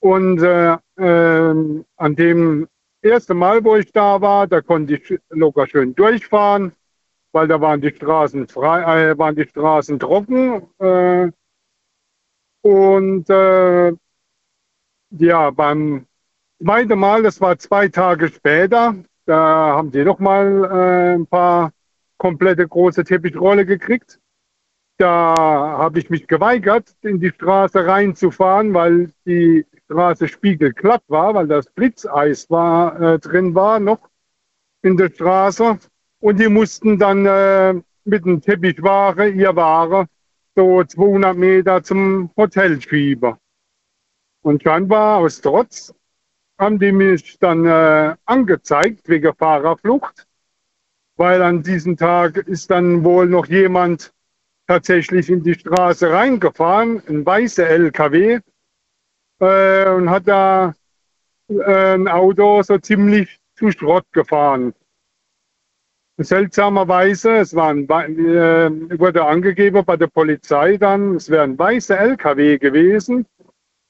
[0.00, 2.68] Und äh, ähm, an dem
[3.00, 6.72] ersten Mal, wo ich da war, da konnte ich locker schön durchfahren,
[7.32, 10.68] weil da waren die Straßen frei, äh, waren die Straßen trocken.
[10.80, 11.30] Äh,
[12.60, 13.92] und äh,
[15.12, 16.06] ja, beim
[16.62, 21.72] zweiten Mal, das war zwei Tage später, da haben die noch mal äh, ein paar
[22.18, 24.18] komplette große Teppichrolle gekriegt.
[25.02, 31.48] Da habe ich mich geweigert, in die Straße reinzufahren, weil die Straße spiegelglatt war, weil
[31.48, 33.98] das Blitzeis war, äh, drin war noch
[34.80, 35.76] in der Straße.
[36.20, 37.74] Und die mussten dann äh,
[38.04, 40.06] mit dem Teppichware ihr Ware
[40.54, 43.34] so 200 Meter zum Hotel schieben.
[44.42, 45.92] Und scheinbar aus Trotz
[46.60, 50.28] haben die mich dann äh, angezeigt wegen Fahrerflucht,
[51.16, 54.12] weil an diesem Tag ist dann wohl noch jemand
[54.66, 58.40] tatsächlich in die Straße reingefahren, ein weißer LKW,
[59.40, 60.74] äh, und hat da
[61.48, 64.74] äh, ein Auto so ziemlich zu Schrott gefahren.
[66.18, 71.98] Seltsamerweise, es war ein, äh, wurde angegeben bei der Polizei dann, es wäre ein weißer
[71.98, 73.26] LKW gewesen.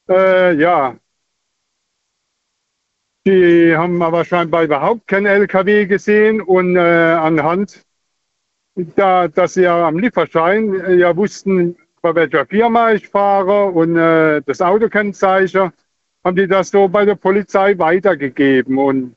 [0.09, 0.97] Äh, ja,
[3.27, 7.85] die haben aber scheinbar überhaupt keinen LKW gesehen und äh, anhand,
[8.75, 13.97] da, dass sie ja am Lieferschein äh, ja wussten, bei welcher Firma ich fahre und
[13.97, 15.73] äh, das Autokennzeichen,
[16.25, 18.79] haben die das so bei der Polizei weitergegeben.
[18.79, 19.17] Und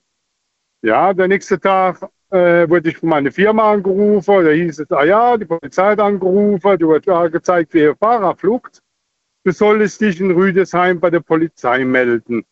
[0.82, 4.45] ja, der nächste Tag äh, wurde ich von meiner Firma angerufen.
[4.45, 8.82] Da hieß es, ah ja, die Polizei hat angerufen, du hast gezeigt, wie Fahrerflucht.
[9.43, 12.43] Du solltest dich in Rüdesheim bei der Polizei melden.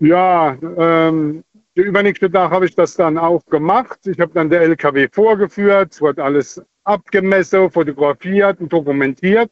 [0.00, 1.44] Ja, ähm,
[1.78, 4.04] der übernächste Tag habe ich das dann auch gemacht.
[4.04, 9.48] Ich habe dann der LKW vorgeführt, es wurde alles abgemessen, fotografiert und dokumentiert.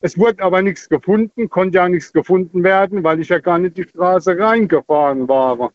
[0.00, 3.76] Es wurde aber nichts gefunden, konnte ja nichts gefunden werden, weil ich ja gar nicht
[3.76, 5.70] die Straße reingefahren war.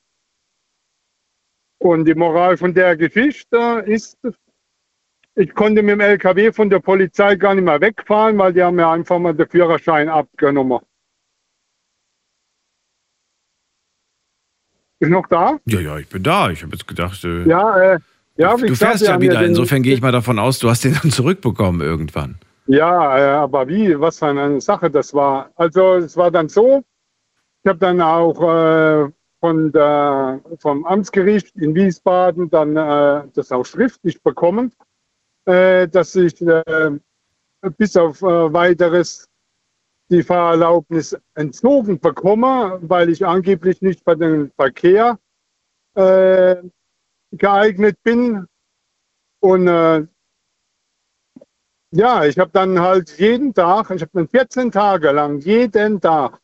[1.78, 4.18] Und die Moral von der Geschichte ist,
[5.36, 8.78] ich konnte mit dem LKW von der Polizei gar nicht mehr wegfahren, weil die haben
[8.78, 10.80] mir einfach mal den Führerschein abgenommen.
[15.04, 15.58] Ist noch da?
[15.66, 16.49] Ja, ja, ich bin da.
[16.49, 17.99] Ich habe jetzt gedacht, äh, Ja, äh,
[18.38, 19.45] ja, du fährst ja wieder.
[19.45, 22.38] Insofern gehe ich mal davon aus, du hast den dann zurückbekommen irgendwann.
[22.68, 23.99] Ja, äh, aber wie?
[23.99, 25.51] Was für eine Sache das war.
[25.56, 26.84] Also es war dann so,
[27.64, 33.66] ich habe dann auch äh, von der, vom Amtsgericht in Wiesbaden dann äh, das auch
[33.66, 34.72] schriftlich bekommen,
[35.43, 36.91] äh, dass ich äh,
[37.78, 39.28] bis auf äh, weiteres
[40.10, 45.18] die Fahrerlaubnis entzogen bekomme, weil ich angeblich nicht bei dem Verkehr
[45.95, 46.58] äh,
[47.32, 48.45] geeignet bin.
[49.39, 50.06] Und äh,
[51.91, 56.39] ja, ich habe dann halt jeden Tag, ich habe dann 14 Tage lang, jeden Tag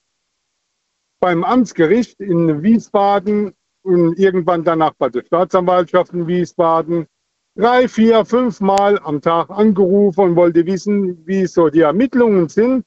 [1.20, 3.54] beim Amtsgericht in Wiesbaden
[3.84, 7.08] und irgendwann danach bei der Staatsanwaltschaft in Wiesbaden
[7.56, 12.86] drei, vier, fünf Mal am Tag angerufen und wollte wissen, wie so die Ermittlungen sind.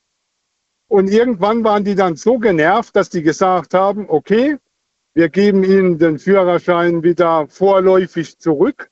[0.93, 4.59] Und irgendwann waren die dann so genervt, dass die gesagt haben, okay,
[5.15, 8.91] wir geben Ihnen den Führerschein wieder vorläufig zurück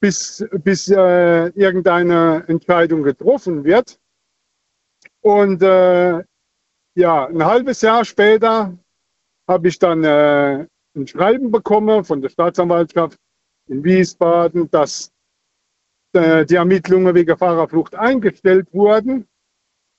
[0.00, 4.00] bis, bis äh, irgendeine Entscheidung getroffen wird.
[5.20, 6.24] Und äh,
[6.94, 8.74] ja, ein halbes Jahr später
[9.46, 10.66] habe ich dann äh,
[10.96, 13.18] ein Schreiben bekommen von der Staatsanwaltschaft
[13.66, 15.12] in Wiesbaden, dass
[16.14, 19.26] äh, die Ermittlungen wegen Fahrerflucht eingestellt wurden.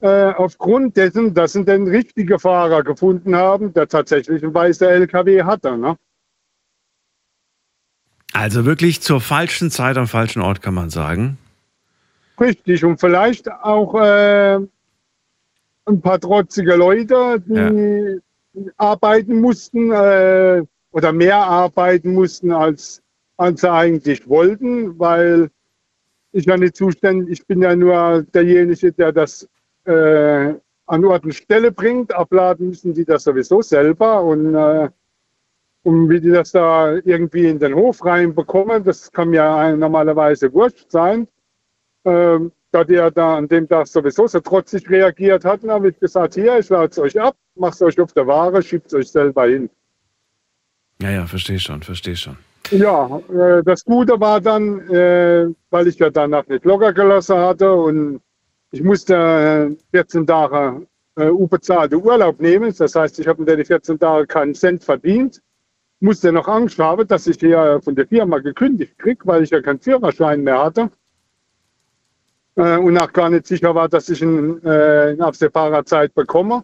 [0.02, 5.44] Äh, aufgrund dessen, dass sie den richtigen Fahrer gefunden haben, der tatsächlich ein weißer LKW
[5.44, 5.78] hatte.
[5.78, 5.96] Ne?
[8.34, 11.38] Also wirklich zur falschen Zeit am falschen Ort, kann man sagen.
[12.40, 14.56] Richtig, und vielleicht auch äh,
[15.86, 18.20] ein paar trotzige Leute, die
[18.78, 23.04] arbeiten mussten äh, oder mehr arbeiten mussten, als,
[23.38, 25.52] als sie eigentlich wollten, weil
[26.32, 29.48] ich ja nicht zuständig, ich bin ja nur derjenige, der das
[29.86, 30.54] äh,
[30.86, 32.14] an Ort und Stelle bringt.
[32.14, 34.90] Abladen müssen die das sowieso selber und äh,
[35.84, 40.92] und wie die das da irgendwie in den Hof reinbekommen, das kann mir normalerweise wurscht
[40.92, 41.28] sein.
[42.06, 46.36] Ähm, da der da an dem Tag sowieso so trotzig reagiert hat, habe ich gesagt,
[46.36, 49.48] hier, ich lade es euch ab, macht euch auf der Ware, schiebt es euch selber
[49.48, 49.70] hin.
[51.02, 52.38] Ja, ja, verstehe schon, verstehe schon.
[52.70, 57.74] Ja, äh, das Gute war dann, äh, weil ich ja danach nicht locker gelassen hatte
[57.74, 58.22] und
[58.72, 62.74] ich musste äh, 14 Tage äh, unbezahlte Urlaub nehmen.
[62.78, 65.42] Das heißt, ich habe in den 14 Tagen keinen Cent verdient.
[66.00, 69.62] Musste noch Angst haben, dass ich hier von der Firma gekündigt kriege, weil ich ja
[69.62, 70.90] keinen Führerschein mehr hatte.
[72.56, 76.64] Äh, und auch gar nicht sicher war, dass ich ihn äh, in absehbarer Zeit bekomme.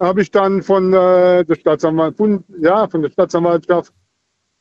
[0.00, 2.16] Habe ich dann von, äh, der Staatsanwalt,
[2.60, 3.92] ja, von der Staatsanwaltschaft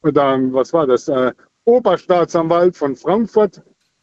[0.03, 1.31] oder was war das, äh,
[1.65, 3.61] Oberstaatsanwalt von Frankfurt,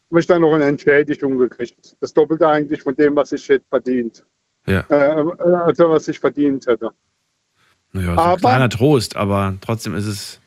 [0.09, 1.95] habe ich dann noch eine Entschädigung gekriegt.
[1.99, 4.25] Das Doppelte eigentlich von dem, was ich hätte verdient.
[4.65, 4.85] Ja.
[4.89, 5.23] Äh,
[5.65, 6.89] also was ich verdient hätte.
[7.91, 10.39] Naja, so ein Aber- kleiner Trost, aber trotzdem ist es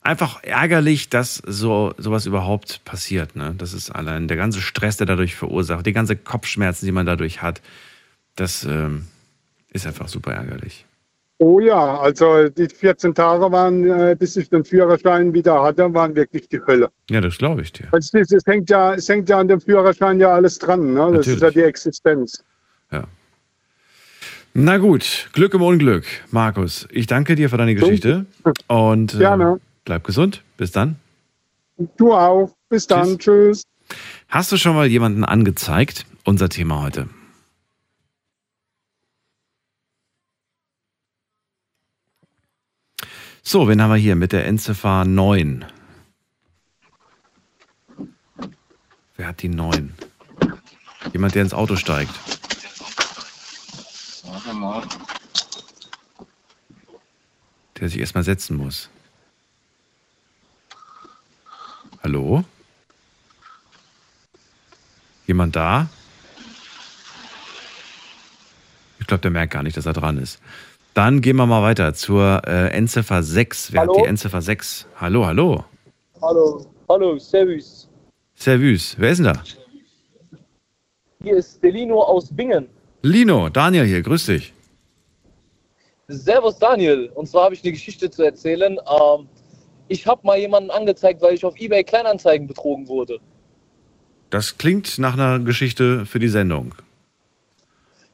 [0.00, 3.36] einfach ärgerlich, dass so sowas überhaupt passiert.
[3.36, 3.54] Ne?
[3.58, 7.42] Das ist allein der ganze Stress, der dadurch verursacht, die ganze Kopfschmerzen, die man dadurch
[7.42, 7.60] hat,
[8.36, 9.06] das ähm,
[9.70, 10.86] ist einfach super ärgerlich.
[11.40, 16.16] Oh ja, also die 14 Tage waren, äh, bis ich den Führerschein wieder hatte, waren
[16.16, 16.90] wirklich die Hölle.
[17.10, 17.86] Ja, das glaube ich dir.
[17.92, 20.94] Es, es, hängt ja, es hängt ja an dem Führerschein ja alles dran.
[20.94, 20.98] Ne?
[20.98, 21.36] Das Natürlich.
[21.36, 22.44] ist ja die Existenz.
[22.90, 23.04] Ja.
[24.54, 26.88] Na gut, Glück im Unglück, Markus.
[26.90, 28.26] Ich danke dir für deine Geschichte
[28.66, 30.42] und äh, bleib gesund.
[30.56, 30.96] Bis dann.
[31.96, 32.50] Du auch.
[32.68, 33.16] Bis dann.
[33.16, 33.62] Tschüss.
[34.26, 36.04] Hast du schon mal jemanden angezeigt?
[36.24, 37.08] Unser Thema heute.
[43.50, 45.64] So, wen haben wir hier mit der Endziffer 9?
[49.16, 49.94] Wer hat die 9?
[51.14, 52.12] Jemand, der ins Auto steigt.
[57.80, 58.90] Der sich erstmal setzen muss.
[62.02, 62.44] Hallo?
[65.26, 65.88] Jemand da?
[68.98, 70.38] Ich glaube, der merkt gar nicht, dass er dran ist.
[70.94, 73.72] Dann gehen wir mal weiter zur äh, Endziffer 6.
[73.72, 73.94] Wer Hallo?
[73.96, 74.86] hat die Endziffer 6?
[74.96, 75.64] Hallo, hallo.
[76.20, 77.88] Hallo, hallo, Servus.
[78.34, 78.96] Servus.
[78.98, 79.42] Wer ist denn da?
[81.22, 82.68] Hier ist Delino aus Bingen.
[83.02, 84.52] Lino, Daniel hier, grüß dich.
[86.08, 87.10] Servus Daniel.
[87.14, 88.78] Und zwar habe ich eine Geschichte zu erzählen.
[88.78, 89.28] Ähm,
[89.88, 93.20] ich habe mal jemanden angezeigt, weil ich auf eBay Kleinanzeigen betrogen wurde.
[94.30, 96.74] Das klingt nach einer Geschichte für die Sendung.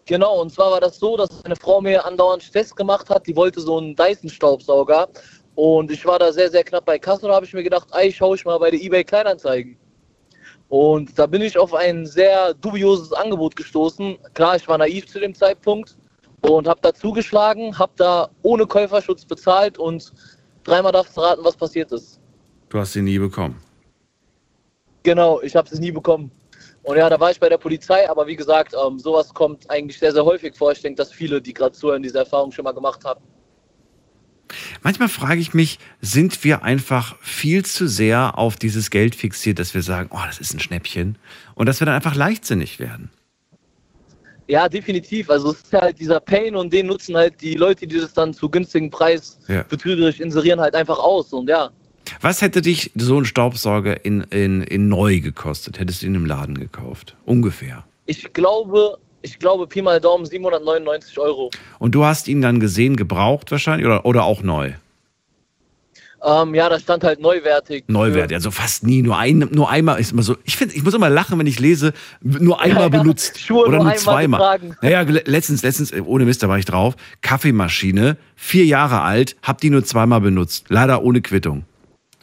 [0.07, 3.27] Genau, und zwar war das so, dass eine Frau mir andauernd Stress gemacht hat.
[3.27, 5.09] Die wollte so einen Dyson-Staubsauger.
[5.55, 7.27] Und ich war da sehr, sehr knapp bei Kasse.
[7.27, 9.77] Da habe ich mir gedacht, ey, schaue ich mal bei der eBay Kleinanzeigen.
[10.69, 14.19] Und da bin ich auf ein sehr dubioses Angebot gestoßen.
[14.35, 15.97] Klar, ich war naiv zu dem Zeitpunkt
[16.41, 20.13] und habe da zugeschlagen, habe da ohne Käuferschutz bezahlt und
[20.65, 22.21] dreimal darfst du raten, was passiert ist.
[22.69, 23.61] Du hast sie nie bekommen.
[25.05, 26.31] Genau, ich habe es nie bekommen.
[26.85, 29.99] Und ja, da war ich bei der Polizei, aber wie gesagt, ähm, sowas kommt eigentlich
[29.99, 30.71] sehr, sehr häufig vor.
[30.73, 33.21] Ich denke, dass viele, die gerade zuhören, diese Erfahrung schon mal gemacht haben.
[34.83, 39.73] Manchmal frage ich mich, sind wir einfach viel zu sehr auf dieses Geld fixiert, dass
[39.73, 41.17] wir sagen, oh, das ist ein Schnäppchen
[41.55, 43.11] und dass wir dann einfach leichtsinnig werden?
[44.47, 45.31] Ja, definitiv.
[45.31, 48.13] Also es ist ja halt dieser Pain und den nutzen halt die Leute, die das
[48.13, 49.63] dann zu günstigen Preis Ja.
[49.63, 51.33] betrügerisch inserieren, halt einfach aus.
[51.33, 51.71] Und ja,
[52.21, 55.79] Was hätte dich so ein Staubsauger in, in, in neu gekostet?
[55.79, 57.17] Hättest du ihn im Laden gekauft?
[57.25, 57.85] Ungefähr.
[58.07, 61.51] ich glaube, ich glaube, Pi mal Daumen 799 Euro.
[61.79, 64.73] Und du hast ihn dann gesehen, gebraucht wahrscheinlich oder, oder auch neu?
[66.27, 67.85] Ähm, ja, da stand halt neuwertig.
[67.87, 69.03] Neuwert, also fast nie.
[69.03, 70.37] Nur, ein, nur einmal ist immer so.
[70.45, 71.93] Ich finde, ich muss immer lachen, wenn ich lese,
[72.23, 73.39] nur einmal Ja, benutzt.
[73.39, 74.59] Schuhe oder nur nur zweimal.
[74.81, 76.95] Naja, le- letztens, letztens, äh, ohne Mist, da war ich drauf.
[77.21, 80.65] Kaffeemaschine, vier Jahre alt, hab die nur zweimal benutzt.
[80.71, 81.65] Leider ohne Quittung.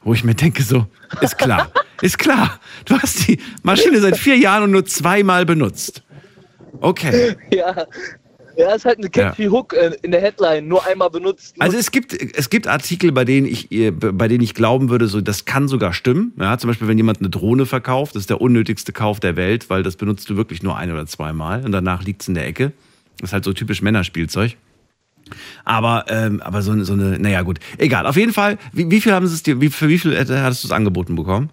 [0.04, 0.88] Wo ich mir denke, so,
[1.22, 1.72] ist klar.
[2.02, 2.60] ist klar.
[2.86, 6.04] Du hast die Maschine seit vier Jahren und nur zweimal benutzt.
[6.80, 7.36] Okay.
[7.52, 7.86] Ja,
[8.58, 11.56] ja, ist halt eine catchy Hook äh, in der Headline, nur einmal benutzt.
[11.60, 15.08] Also es gibt, es gibt Artikel, bei denen ich, äh, bei denen ich glauben würde,
[15.08, 16.34] so das kann sogar stimmen.
[16.40, 19.70] Ja, zum Beispiel, wenn jemand eine Drohne verkauft, das ist der unnötigste Kauf der Welt,
[19.70, 22.48] weil das benutzt du wirklich nur ein oder zweimal und danach liegt es in der
[22.48, 22.72] Ecke.
[23.20, 24.58] Das ist halt so typisch Männerspielzeug.
[25.66, 28.06] Aber, ähm, aber so, eine- so eine, naja gut, egal.
[28.08, 30.64] Auf jeden Fall, wie, wie viel haben sie es dir, wie, für wie viel hattest
[30.64, 31.50] du es angeboten bekommen?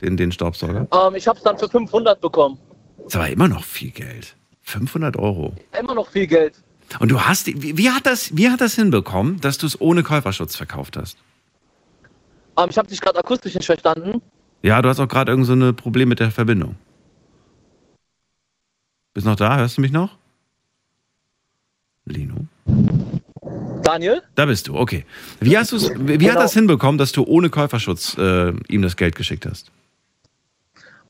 [0.00, 0.88] Den, den Staubsauger?
[0.92, 2.58] ähm, ich habe es dann für 500 bekommen.
[3.04, 4.36] Das aber immer noch viel Geld.
[4.62, 5.54] 500 Euro.
[5.78, 6.54] Immer noch viel Geld.
[6.98, 10.02] Und du hast, wie, wie hat das, wie hat das hinbekommen, dass du es ohne
[10.02, 11.18] Käuferschutz verkauft hast?
[12.58, 14.22] Ähm, ich habe dich gerade akustisch nicht verstanden.
[14.62, 16.76] Ja, du hast auch gerade irgend so ein Problem mit der Verbindung.
[19.14, 19.56] Bist noch da?
[19.56, 20.16] Hörst du mich noch?
[22.04, 22.46] Lino?
[23.90, 24.22] Daniel?
[24.36, 25.04] Da bist du, okay.
[25.40, 26.40] Wie, hast du's, wie wie hat Genau.
[26.42, 29.70] das hinbekommen, dass du ohne Käuferschutz äh, ihm das Geld geschickt hast?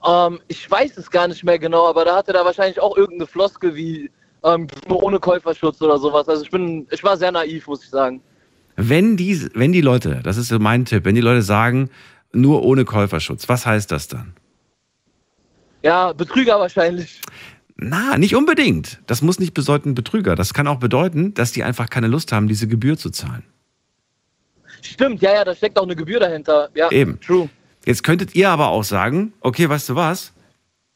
[0.06, 3.26] Ähm, ich weiß es gar nicht mehr genau, aber da hatte da wahrscheinlich auch irgendeine
[3.26, 4.10] Floskel wie
[4.44, 6.26] ähm, nur ohne Käuferschutz oder sowas.
[6.28, 8.22] Also ich bin, ich war sehr naiv, muss ich sagen.
[8.76, 11.90] Wenn die, wenn die Leute, das ist so mein Tipp, wenn die Leute sagen,
[12.32, 14.32] nur ohne Käuferschutz, was heißt das dann?
[15.82, 17.20] Ja, Betrüger wahrscheinlich.
[17.82, 19.00] Na, nicht unbedingt.
[19.06, 20.36] Das muss nicht bedeuten Betrüger.
[20.36, 23.42] Das kann auch bedeuten, dass die einfach keine Lust haben, diese Gebühr zu zahlen.
[24.82, 26.68] Stimmt, ja, ja, da steckt auch eine Gebühr dahinter.
[26.74, 27.18] Ja, Eben.
[27.20, 27.48] true.
[27.86, 30.34] Jetzt könntet ihr aber auch sagen, okay, weißt du was?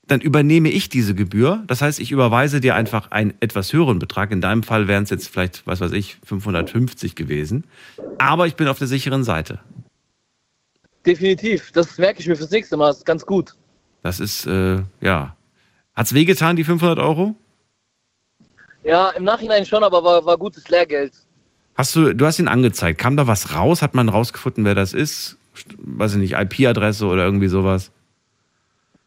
[0.07, 1.65] Dann übernehme ich diese Gebühr.
[1.67, 4.31] Das heißt, ich überweise dir einfach einen etwas höheren Betrag.
[4.31, 7.65] In deinem Fall wären es jetzt vielleicht, was weiß ich, 550 gewesen.
[8.19, 9.61] Aber ich bin auf der sicheren Seite.
[11.07, 11.73] Definitiv.
[11.73, 12.89] Das merke ich mir fürs nächste Mal.
[12.89, 13.55] Das ist ganz gut.
[14.03, 15.35] Das ist, äh, ja.
[15.95, 17.35] Hat's wehgetan, die 500 Euro?
[18.83, 21.13] Ja, im Nachhinein schon, aber war, war gutes Lehrgeld.
[21.75, 22.99] Hast du, du hast ihn angezeigt.
[23.01, 23.83] Kam da was raus?
[23.83, 25.37] Hat man rausgefunden, wer das ist?
[25.79, 27.91] Weiß ich nicht, IP-Adresse oder irgendwie sowas?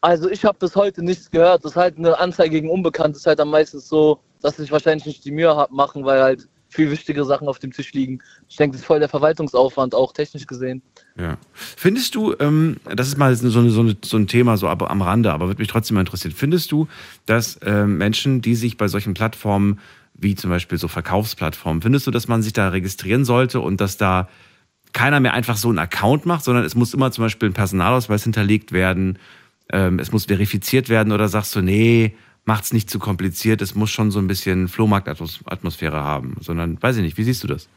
[0.00, 1.64] Also ich habe bis heute nichts gehört.
[1.64, 5.06] Das ist halt eine Anzeige gegen Unbekannt ist halt am meisten so, dass sich wahrscheinlich
[5.06, 8.20] nicht die Mühe machen, weil halt viel wichtigere Sachen auf dem Tisch liegen.
[8.48, 10.82] Ich denke, das ist voll der Verwaltungsaufwand, auch technisch gesehen.
[11.18, 11.38] Ja.
[11.52, 14.82] Findest du, ähm, das ist mal so, eine, so, eine, so ein Thema so ab,
[14.82, 16.86] am Rande, aber würde mich trotzdem mal interessieren, findest du,
[17.26, 19.80] dass ähm, Menschen, die sich bei solchen Plattformen
[20.14, 23.96] wie zum Beispiel so Verkaufsplattformen, findest du, dass man sich da registrieren sollte und dass
[23.96, 24.28] da
[24.92, 28.24] keiner mehr einfach so einen Account macht, sondern es muss immer zum Beispiel ein Personalausweis
[28.24, 29.18] hinterlegt werden,
[29.70, 32.16] ähm, es muss verifiziert werden oder sagst du, nee,
[32.48, 37.02] macht's nicht zu kompliziert, es muss schon so ein bisschen Flohmarktatmosphäre haben, sondern weiß ich
[37.02, 37.68] nicht, wie siehst du das?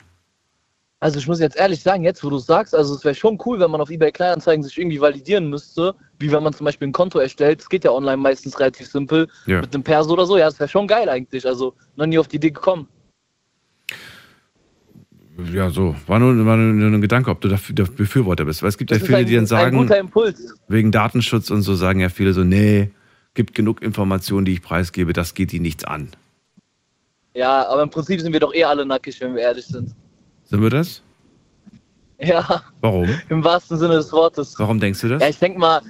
[1.02, 3.38] Also ich muss jetzt ehrlich sagen, jetzt wo du es sagst, also es wäre schon
[3.46, 6.88] cool, wenn man auf eBay Kleinanzeigen sich irgendwie validieren müsste, wie wenn man zum Beispiel
[6.88, 7.60] ein Konto erstellt.
[7.60, 9.60] Das geht ja online meistens relativ simpel Ja.
[9.60, 10.38] mit einem Perso oder so.
[10.38, 11.46] Ja, das wäre schon geil eigentlich.
[11.46, 12.88] Also noch nie auf die Idee gekommen.
[15.52, 15.96] Ja, so.
[16.08, 18.62] War nur, war nur ein Gedanke, ob du dafür, der Befürworter bist.
[18.62, 19.90] Weil es gibt ja Das ist viele, ein, die dann sagen,
[20.68, 22.92] wegen Datenschutz und so sagen ja viele so, nee,
[23.34, 26.12] gibt genug Informationen, die ich preisgebe, das geht die nichts an.
[27.34, 29.96] Ja, aber im Prinzip sind wir doch eh alle nackig, wenn wir ehrlich sind.
[30.44, 31.02] Sind wir das?
[32.20, 33.10] Ja, Warum?
[33.30, 34.54] im wahrsten Sinne des Wortes.
[34.60, 35.22] Warum denkst du das?
[35.22, 35.82] Ja, ich denke mal,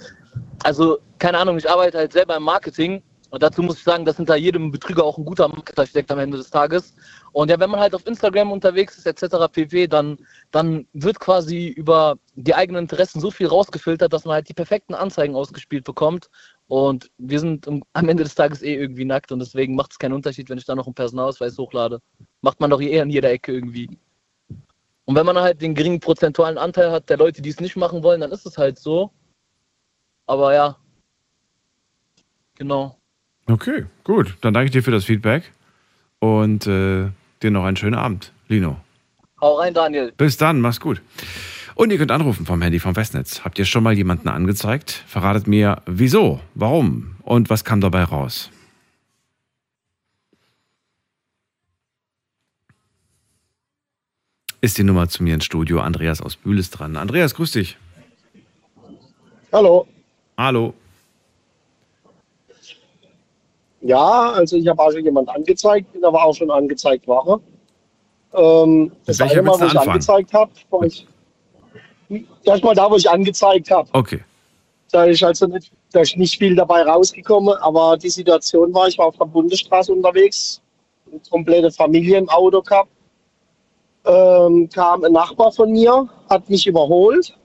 [0.64, 4.18] also keine Ahnung, ich arbeite halt selber im Marketing und dazu muss ich sagen, dass
[4.18, 6.94] hinter jedem Betrüger auch ein guter Marketer steckt am Ende des Tages.
[7.32, 9.48] Und ja, wenn man halt auf Instagram unterwegs ist etc.
[9.50, 10.18] pp, dann,
[10.52, 14.94] dann wird quasi über die eigenen Interessen so viel rausgefiltert, dass man halt die perfekten
[14.94, 16.30] Anzeigen ausgespielt bekommt.
[16.72, 20.14] Und wir sind am- Ende des Tages eh irgendwie nackt und deswegen macht es keinen
[20.14, 22.00] Unterschied, wenn ich da noch einen Personalausweis hochlade.
[22.40, 23.90] Macht man doch eh an jeder Ecke irgendwie.
[25.04, 28.04] Und wenn man halt den geringen prozentualen Anteil hat der Leute, die es nicht machen
[28.04, 29.12] wollen, dann ist es halt so.
[30.28, 30.78] Aber ja.
[32.56, 32.98] Genau.
[33.48, 34.38] Okay, gut.
[34.40, 35.52] Dann danke ich dir für das Feedback
[36.20, 37.10] und äh,
[37.44, 38.78] dir noch einen schönen Abend, Lino.
[39.42, 40.14] Hau rein, Daniel.
[40.16, 41.02] Bis dann, mach's gut.
[41.76, 43.44] Und ihr könnt anrufen vom Handy vom Festnetz.
[43.44, 45.04] Habt ihr schon mal jemanden angezeigt?
[45.08, 48.50] Verratet mir, wieso, warum und was kam dabei raus?
[54.60, 55.80] Ist die Nummer zu mir ins Studio.
[55.80, 56.96] Andreas aus Bühl ist dran.
[56.96, 57.78] Andreas, grüß dich.
[59.52, 59.88] Hallo.
[60.38, 60.74] Hallo.
[63.82, 67.42] Ja, also ich habe auch schon jemand angezeigt, bin aber auch schon angezeigt worden.
[68.34, 71.08] Ähm, das eine Mal, wo ich angezeigt habe, war ich
[72.44, 73.90] erstmal da, wo ich angezeigt habe.
[73.94, 74.20] Okay.
[74.92, 78.98] Da ist also nicht, da ist nicht viel dabei rausgekommen, aber die Situation war, ich
[78.98, 80.62] war auf der Bundesstraße unterwegs,
[81.10, 82.90] eine komplette Familie im Auto gehabt.
[84.04, 87.36] Ähm, kam ein Nachbar von mir, hat mich überholt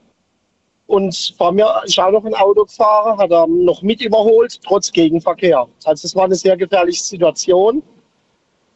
[0.87, 4.93] und vor mir ist auch noch ein Auto gefahren, hat er noch mit überholt, trotz
[4.93, 5.67] Gegenverkehr.
[5.85, 7.83] Also es war eine sehr gefährliche Situation.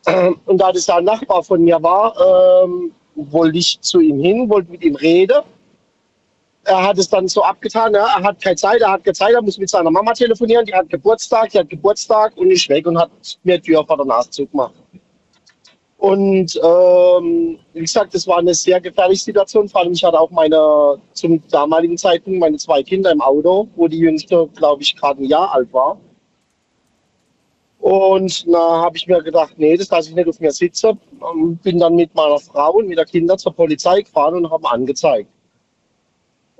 [0.07, 4.51] Ähm, Und da das ein Nachbar von mir war, ähm, wollte ich zu ihm hin,
[4.51, 5.41] wollte mit ihm reden.
[6.65, 9.33] Er hat es dann so abgetan, ja, er hat keine Zeit, er hat keine Zeit,
[9.33, 12.87] er muss mit seiner Mama telefonieren, die hat Geburtstag, die hat Geburtstag und ist weg
[12.87, 13.11] und hat
[13.45, 14.75] mir die Tür vor der Nase zugemacht.
[16.01, 19.69] Und ähm, wie gesagt, das war eine sehr gefährliche Situation.
[19.69, 23.87] Vor allem, ich hatte auch meine, zum damaligen Zeitpunkt meine zwei Kinder im Auto, wo
[23.87, 25.99] die jüngste, glaube ich, gerade ein Jahr alt war.
[27.81, 30.99] Und da habe ich mir gedacht, nee, das lasse ich nicht auf mir sitzen.
[31.23, 34.71] Ähm, Bin dann mit meiner Frau und mit der Kinder zur Polizei gefahren und habe
[34.71, 35.29] angezeigt.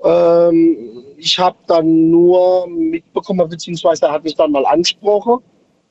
[0.03, 5.39] Ähm, ich habe dann nur mitbekommen, beziehungsweise er hat mich dann mal angesprochen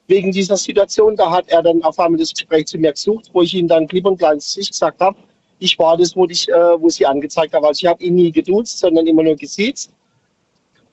[0.09, 1.17] wegen dieser Situation.
[1.17, 3.87] Da hat er dann auf einmal das Gespräch zu mir gesucht, wo ich ihm dann
[3.87, 5.17] klipp und klar ins Gesicht gesagt habe,
[5.61, 7.67] ich war das, wo, ich, äh, wo sie angezeigt habe.
[7.69, 9.93] Also ich habe ihn nie geduzt, sondern immer nur gesiezt.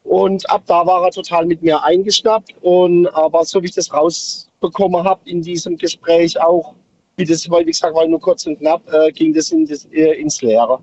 [0.04, 2.54] Und ab da war er total mit mir eingeschnappt.
[2.62, 6.76] Und aber so wie ich das rausbekommen habe in diesem Gespräch auch,
[7.16, 10.20] wie das, wie gesagt, war nur kurz und knapp, äh, ging das, in das äh,
[10.22, 10.80] ins Leere.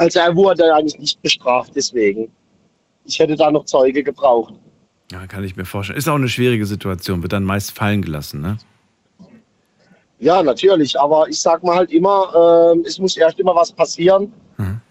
[0.00, 2.32] Also er wurde eigentlich nicht bestraft deswegen.
[3.04, 4.54] Ich hätte da noch Zeuge gebraucht.
[5.12, 5.98] Ja, kann ich mir vorstellen.
[5.98, 8.56] Ist auch eine schwierige Situation, wird dann meist fallen gelassen, ne?
[10.18, 10.98] Ja, natürlich.
[10.98, 14.32] Aber ich sag mal halt immer, ähm, es muss erst immer was passieren.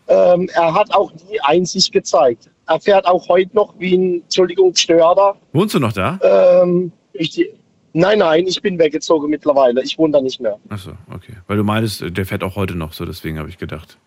[0.07, 2.49] Ähm, er hat auch nie Einsicht gezeigt.
[2.67, 5.37] Er fährt auch heute noch wie ein, Entschuldigung, Gestörter.
[5.53, 6.19] Wohnst du noch da?
[6.21, 7.49] Ähm, ich,
[7.93, 9.81] nein, nein, ich bin weggezogen mittlerweile.
[9.81, 10.59] Ich wohne da nicht mehr.
[10.69, 11.33] Achso, okay.
[11.47, 13.97] Weil du meintest, der fährt auch heute noch so, deswegen habe ich gedacht.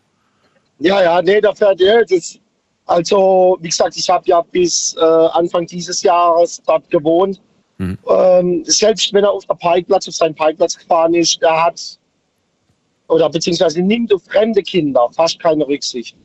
[0.82, 2.04] Ja, ja, nee, da fährt er.
[2.04, 2.38] Das,
[2.86, 7.40] also, wie gesagt, ich habe ja bis äh, Anfang dieses Jahres dort gewohnt.
[7.78, 7.98] Mhm.
[8.08, 11.98] Ähm, selbst wenn er auf der Parkplatz, auf seinen Parkplatz gefahren ist, er hat
[13.08, 16.16] oder beziehungsweise nimmt auf fremde Kinder fast keine Rücksicht.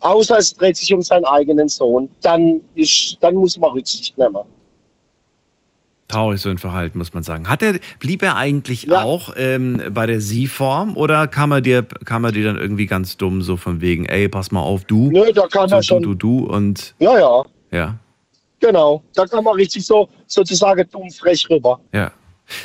[0.00, 2.10] Außer es dreht sich um seinen eigenen Sohn.
[2.20, 4.44] Dann, ist, dann muss man Rücksicht nehmen.
[6.08, 7.48] Traurig so ein Verhalten, muss man sagen.
[7.48, 12.24] Hat er, blieb er eigentlich auch ähm, bei der Sie-Form oder kam er, dir, kam
[12.24, 15.10] er dir dann irgendwie ganz dumm, so von wegen, ey, pass mal auf, du?
[15.10, 16.02] Nö, da kann so, er schon.
[16.02, 17.98] Du, du, du und Ja, ja, ja,
[18.60, 19.02] genau.
[19.14, 21.80] Da kann man richtig so sozusagen dumm frech rüber.
[21.92, 22.12] ja.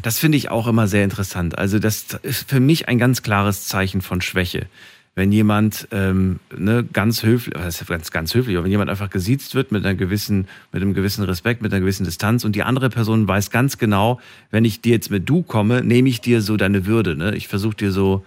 [0.03, 1.57] Das finde ich auch immer sehr interessant.
[1.57, 4.67] Also das ist für mich ein ganz klares Zeichen von Schwäche.
[5.16, 9.10] Wenn jemand ähm, ne, ganz höflich, was ist ganz, ganz höflich, aber wenn jemand einfach
[9.10, 12.64] gesiezt wird mit einer gewissen, mit einem gewissen Respekt, mit einer gewissen Distanz und die
[12.64, 14.20] andere Person weiß ganz genau,
[14.51, 17.16] wenn ich dir jetzt mit du komme, nehme ich dir so deine Würde.
[17.16, 17.36] Ne?
[17.36, 18.24] Ich versuche dir so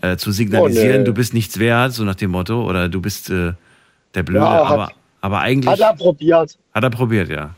[0.00, 1.04] äh, zu signalisieren, Oh, nee.
[1.04, 3.52] du bist nichts wert, so nach dem Motto, oder du bist äh,
[4.14, 6.56] der Blöde, Ja, hat- aber, aber eigentlich Hat er probiert.
[6.72, 7.54] hat er probiert, ja.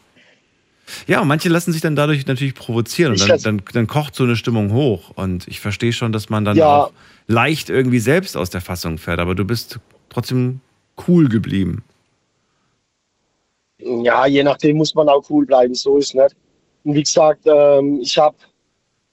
[1.07, 4.25] Ja, und manche lassen sich dann dadurch natürlich provozieren und dann, dann, dann kocht so
[4.25, 5.11] eine Stimmung hoch.
[5.11, 6.85] Und ich verstehe schon, dass man dann Ja.
[6.85, 6.93] auch
[7.29, 10.61] leicht irgendwie selbst aus der Fassung fährt, aber du bist trotzdem
[11.07, 11.85] cool geblieben.
[13.79, 16.35] Ja, je nachdem muss man auch cool bleiben, so ist nicht.
[16.85, 18.35] Und wie gesagt, ähm, ich habe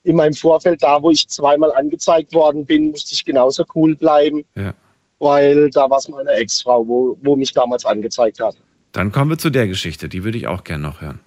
[0.03, 4.43] in meinem Vorfeld, da wo ich zweimal angezeigt worden bin, musste ich genauso cool bleiben,
[4.55, 4.74] Ja.
[5.20, 8.55] weil da war es meine Ex-Frau, wo, wo mich damals angezeigt hat.
[8.91, 11.20] Dann kommen wir zu der Geschichte, die würde ich auch gerne noch hören.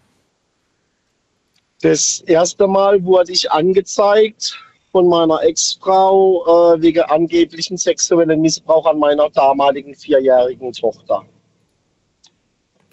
[1.82, 4.58] Das erste Mal wurde ich angezeigt
[4.92, 11.22] von meiner Ex-Frau äh, wegen angeblichen sexuellen Missbrauch an meiner damaligen vierjährigen Tochter.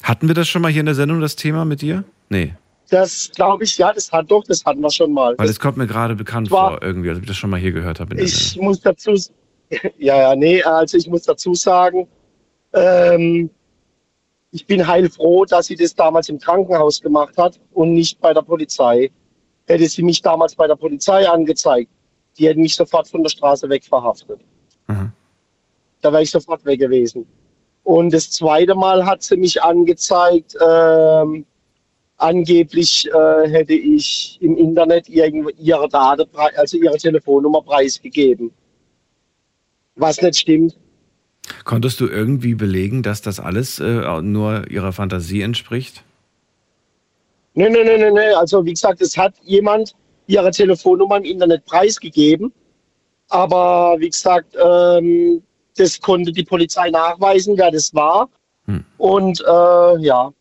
[0.03, 2.03] Hatten wir das schon mal hier in der Sendung, das Thema mit dir?
[2.29, 2.53] Nee,
[2.89, 5.35] Das glaube ich, ja, das hat doch, das hatten wir schon mal.
[5.37, 7.71] weil es kommt mir gerade bekannt war- vor, irgendwie, als ich das schon mal hier
[7.71, 8.19] gehört habe.
[8.21, 8.65] Ich Sendung.
[8.69, 9.11] muss dazu,
[9.97, 12.07] ja, ja, nee, also ich muss dazu sagen,
[12.73, 13.49] ähm,
[14.51, 18.41] ich bin heilfroh, dass sie das damals im Krankenhaus gemacht hat und nicht bei der
[18.41, 19.11] Polizei.
[19.67, 21.89] Hätte sie mich damals bei der Polizei angezeigt,
[22.37, 24.39] die hätten mich sofort von der Straße weg verhaftet.
[24.87, 25.11] Mhm.
[26.01, 27.25] Da wäre ich sofort weg gewesen.
[27.83, 31.45] Und das zweite Mal hat sie mich angezeigt, ähm,
[32.17, 38.51] angeblich äh, hätte ich im Internet ihre Daten, also ihre Telefonnummer preisgegeben.
[39.95, 40.77] Was nicht stimmt.
[41.63, 46.03] Konntest du irgendwie belegen, dass das alles äh, nur ihrer Fantasie entspricht?
[47.55, 48.33] Nee, nee, nee, nee, nee.
[48.33, 49.95] Also wie gesagt, es hat jemand
[50.27, 52.53] ihre Telefonnummer im Internet preisgegeben.
[53.29, 55.41] Aber wie gesagt, ähm,
[55.77, 58.29] das konnte die Polizei nachweisen, wer das war.
[58.65, 58.83] Hm.
[58.97, 60.31] Und äh, ja,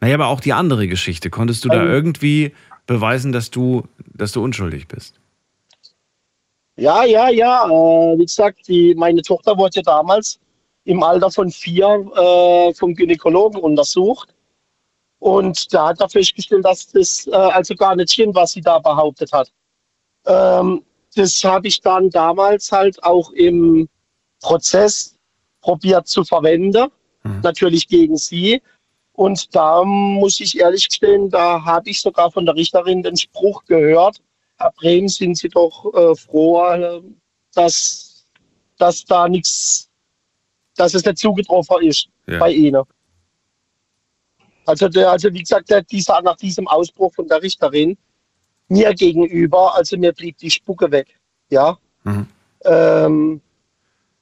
[0.00, 1.30] Naja, aber auch die andere Geschichte.
[1.30, 1.90] Konntest du da Ähm.
[1.90, 2.52] irgendwie
[2.86, 3.84] beweisen, dass du,
[4.14, 5.14] dass du unschuldig bist?
[6.76, 7.66] Ja, ja, ja.
[7.66, 10.38] Äh, wie gesagt, die, meine Tochter wurde damals
[10.84, 11.86] im Alter von vier
[12.16, 14.31] äh, vom Gynäkologen untersucht.
[15.22, 18.80] Und da hat er festgestellt, dass das äh, also gar nicht stimmt, was sie da
[18.80, 19.52] behauptet hat.
[20.26, 20.82] Ähm,
[21.14, 23.88] das habe ich dann damals halt auch im
[24.40, 25.16] Prozess
[25.60, 26.88] probiert zu verwenden,
[27.42, 28.60] natürlich gegen sie.
[29.12, 33.64] Und da muss ich ehrlich gestehen, da habe ich sogar von der Richterin den Spruch
[33.66, 34.20] gehört,
[34.56, 37.00] Herr Brehm, sind Sie doch äh, froh, äh,
[37.54, 38.26] dass,
[38.76, 39.88] dass da nichts,
[40.76, 42.40] dass es nicht zugetroffen ist Ja.
[42.40, 42.82] bei Ihnen.
[44.66, 47.96] Also, der, also wie gesagt, der, dieser, nach diesem Ausbruch von der Richterin
[48.68, 51.08] mir gegenüber, also mir blieb die Spucke weg.
[51.50, 51.76] Ja.
[52.04, 52.26] Mhm.
[52.64, 53.40] Ähm,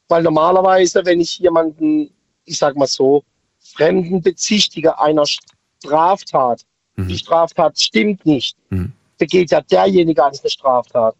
[0.09, 2.11] weil normalerweise, wenn ich jemanden,
[2.45, 3.22] ich sag mal so,
[3.59, 6.64] Fremden bezichtige einer Straftat,
[6.97, 8.93] die Straftat stimmt nicht, Mhm.
[9.18, 11.14] begeht ja derjenige eine Straftat.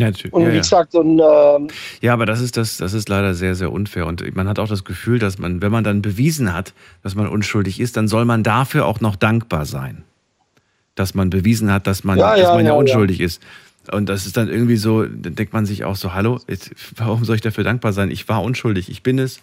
[0.00, 0.32] Ja, natürlich.
[0.32, 0.60] Und ja, wie ja.
[0.60, 1.68] gesagt, und ähm,
[2.00, 4.06] ja, aber das ist, das, das ist leider sehr, sehr unfair.
[4.06, 6.72] Und man hat auch das Gefühl, dass man, wenn man dann bewiesen hat,
[7.02, 10.04] dass man unschuldig ist, dann soll man dafür auch noch dankbar sein.
[10.94, 13.42] Dass man bewiesen hat, dass man Ja, dass man ja, unschuldig ist.
[13.90, 17.24] Und das ist dann irgendwie so, dann denkt man sich auch so, hallo, jetzt, warum
[17.24, 18.10] soll ich dafür dankbar sein?
[18.10, 19.40] Ich war unschuldig, ich bin es.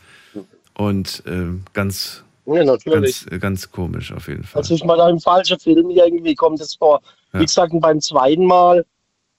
[0.76, 3.26] Und ähm, ganz, ja, natürlich.
[3.26, 4.62] ganz, äh, ganz komisch auf jeden Fall.
[4.62, 7.02] Also ich mal da im falschen Film irgendwie kommt es vor.
[7.34, 8.86] Wie gesagt, beim zweiten Mal,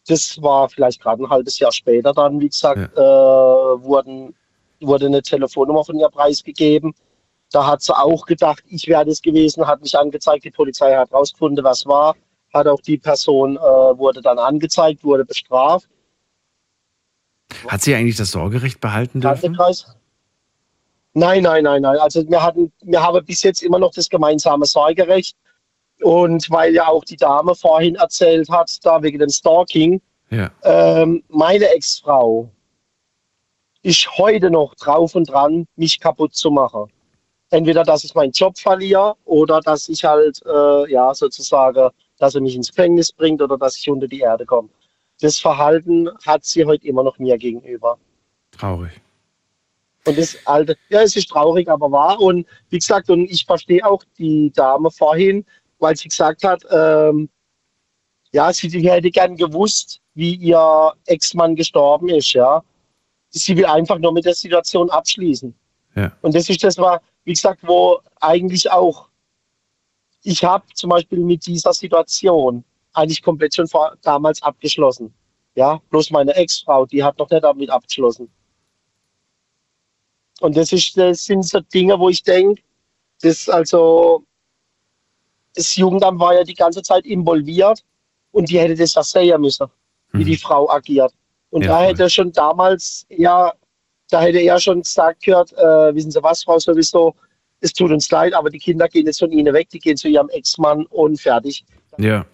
[0.09, 4.35] das war vielleicht gerade ein halbes Jahr später dann, wie gesagt, äh, wurden,
[4.81, 6.95] wurde eine Telefonnummer von ihr preisgegeben.
[7.51, 11.13] Da hat sie auch gedacht, ich wäre das gewesen, hat mich angezeigt, die Polizei hat
[11.13, 12.15] rausgefunden, was war.
[12.53, 15.89] Hat auch die Person, äh, wurde dann angezeigt, wurde bestraft.
[17.67, 19.57] Hat sie eigentlich das Sorgerecht behalten dürfen?
[21.15, 21.99] Nein, nein, nein, nein.
[21.99, 25.37] Also wir hatten, wir haben bis jetzt immer noch das gemeinsame Sorgerecht.
[26.03, 30.51] Und weil ja auch die Dame vorhin erzählt hat, da wegen dem Stalking, Ja.
[30.63, 32.49] ähm, meine Ex-Frau
[33.83, 36.91] ist heute noch drauf und dran, mich kaputt zu machen.
[37.51, 41.89] Entweder, dass ich meinen Job verliere oder dass ich halt, äh, ja, sozusagen,
[42.19, 44.69] dass er mich ins Gefängnis bringt oder dass ich unter die Erde komme.
[45.21, 47.97] Das Verhalten hat sie heute immer noch mir gegenüber.
[48.53, 48.93] Traurig.
[50.07, 52.21] Und das alte, ja, es ist traurig, aber wahr.
[52.21, 55.45] Und wie gesagt, und ich verstehe auch die Dame vorhin,
[55.79, 57.29] weil sie gesagt hat, ähm,
[58.33, 62.63] ja, sie, hätte gern gewusst, wie ihr Ex-Mann gestorben ist, ja.
[63.31, 65.55] Sie will einfach nur mit der Situation abschließen.
[65.95, 66.13] Ja.
[66.23, 69.09] Und das ist das war, wie gesagt, wo eigentlich auch
[70.23, 75.15] ich habe zum Beispiel mit dieser Situation eigentlich komplett schon vor, damals abgeschlossen.
[75.55, 78.31] Ja, bloß meine Ex-Frau, die hat noch nicht damit abgeschlossen.
[80.41, 82.63] Und das, ist, das sind so Dinge, wo ich denke,
[83.23, 84.25] das also,
[85.59, 87.83] das Jugendamt war ja die ganze Zeit involviert
[88.31, 89.67] und die hätte das ja sehen müssen,
[90.13, 91.13] wie die Frau agiert.
[91.51, 93.53] Und Ja, da hätte schon damals, ja,
[94.11, 97.15] da hätte er schon gesagt gehört, äh, wissen Sie was, Frau sowieso,
[97.61, 100.09] es tut uns leid, aber die Kinder gehen jetzt von Ihnen weg, die gehen zu
[100.09, 101.65] ihrem Ex-Mann und fertig.
[101.97, 102.25] Ja.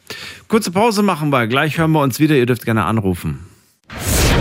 [0.49, 1.47] Kurze Pause machen wir.
[1.47, 2.35] Gleich hören wir uns wieder.
[2.35, 3.47] Ihr dürft gerne anrufen.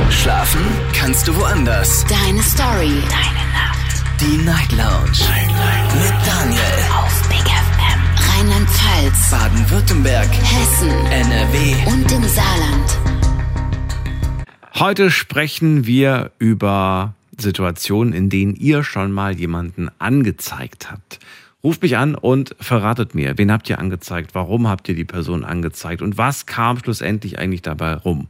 [0.09, 0.61] Schlafen
[0.93, 2.05] kannst du woanders.
[2.07, 2.91] Deine Story.
[3.09, 4.03] Deine Nacht.
[4.19, 5.23] Die Night Lounge.
[6.01, 6.72] Mit Daniel.
[9.13, 9.31] Rheinland-Pfalz.
[9.31, 10.29] Baden-Württemberg.
[10.31, 10.89] Hessen.
[10.89, 11.75] NRW.
[11.87, 12.99] Und im Saarland.
[14.75, 21.19] Heute sprechen wir über Situationen, in denen ihr schon mal jemanden angezeigt habt.
[21.63, 25.45] Ruft mich an und verratet mir, wen habt ihr angezeigt, warum habt ihr die Person
[25.45, 28.27] angezeigt und was kam schlussendlich eigentlich dabei rum.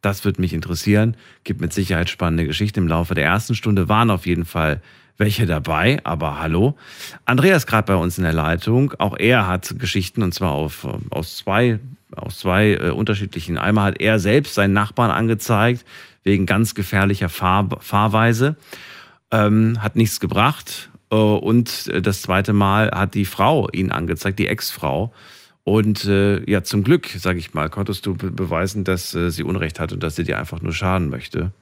[0.00, 1.14] Das wird mich interessieren.
[1.44, 3.88] Gibt mit Sicherheit spannende Geschichten im Laufe der ersten Stunde.
[3.90, 4.80] Waren auf jeden Fall
[5.20, 6.76] welche dabei, aber hallo.
[7.26, 8.94] Andreas gerade bei uns in der Leitung.
[8.98, 11.78] Auch er hat Geschichten und zwar auf, äh, aus zwei,
[12.16, 13.58] aus zwei äh, unterschiedlichen.
[13.58, 15.84] Einmal hat er selbst seinen Nachbarn angezeigt
[16.24, 18.56] wegen ganz gefährlicher Fahr Fahrweise.
[19.30, 20.90] Ähm, hat nichts gebracht.
[21.10, 25.12] Äh, und äh, das zweite Mal hat die Frau ihn angezeigt, die Ex-Frau.
[25.64, 29.44] Und äh, ja, zum Glück, sage ich mal, konntest du be beweisen, dass äh, sie
[29.44, 31.52] Unrecht hat und dass sie dir einfach nur schaden möchte.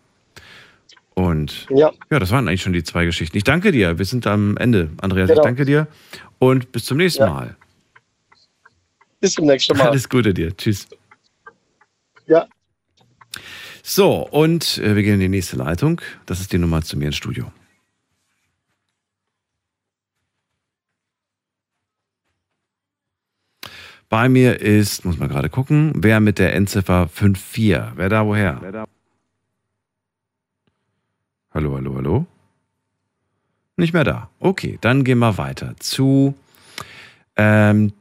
[1.19, 3.37] Und Ja, ja, das waren eigentlich schon die zwei Geschichten.
[3.37, 3.99] Ich danke dir.
[3.99, 5.29] Wir sind am Ende, Andreas.
[5.29, 5.41] Genau.
[5.41, 5.89] Ich danke dir
[6.39, 7.31] und bis zum nächsten Ja.
[7.31, 7.57] Mal.
[9.21, 9.89] bis zum nächsten Mal.
[9.89, 10.57] Alles Gute dir.
[10.57, 10.87] Tschüss.
[12.27, 12.47] Ja.
[13.83, 16.01] So, und äh, wir gehen in die nächste Leitung.
[16.27, 17.51] Das ist die Nummer zu mir ins Studio.
[24.09, 27.97] Bei mir ist, muss man gerade gucken, wer mit der Endziffer 54.
[27.97, 28.87] Wer da woher?
[31.55, 32.27] Hallo, hallo, hallo?
[33.77, 34.29] Nicht mehr da.
[34.41, 36.35] Okay, dann gehen wir weiter zu
[37.37, 37.93] ähm,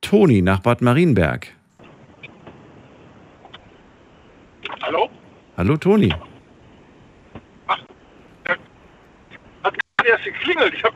[0.00, 1.48] Toni nach Bad Marienberg.
[4.82, 5.10] Hallo?
[5.56, 6.12] Hallo Toni.
[7.68, 7.78] Hat
[9.62, 10.82] gerade erst geklingelt.
[10.82, 10.94] Hab,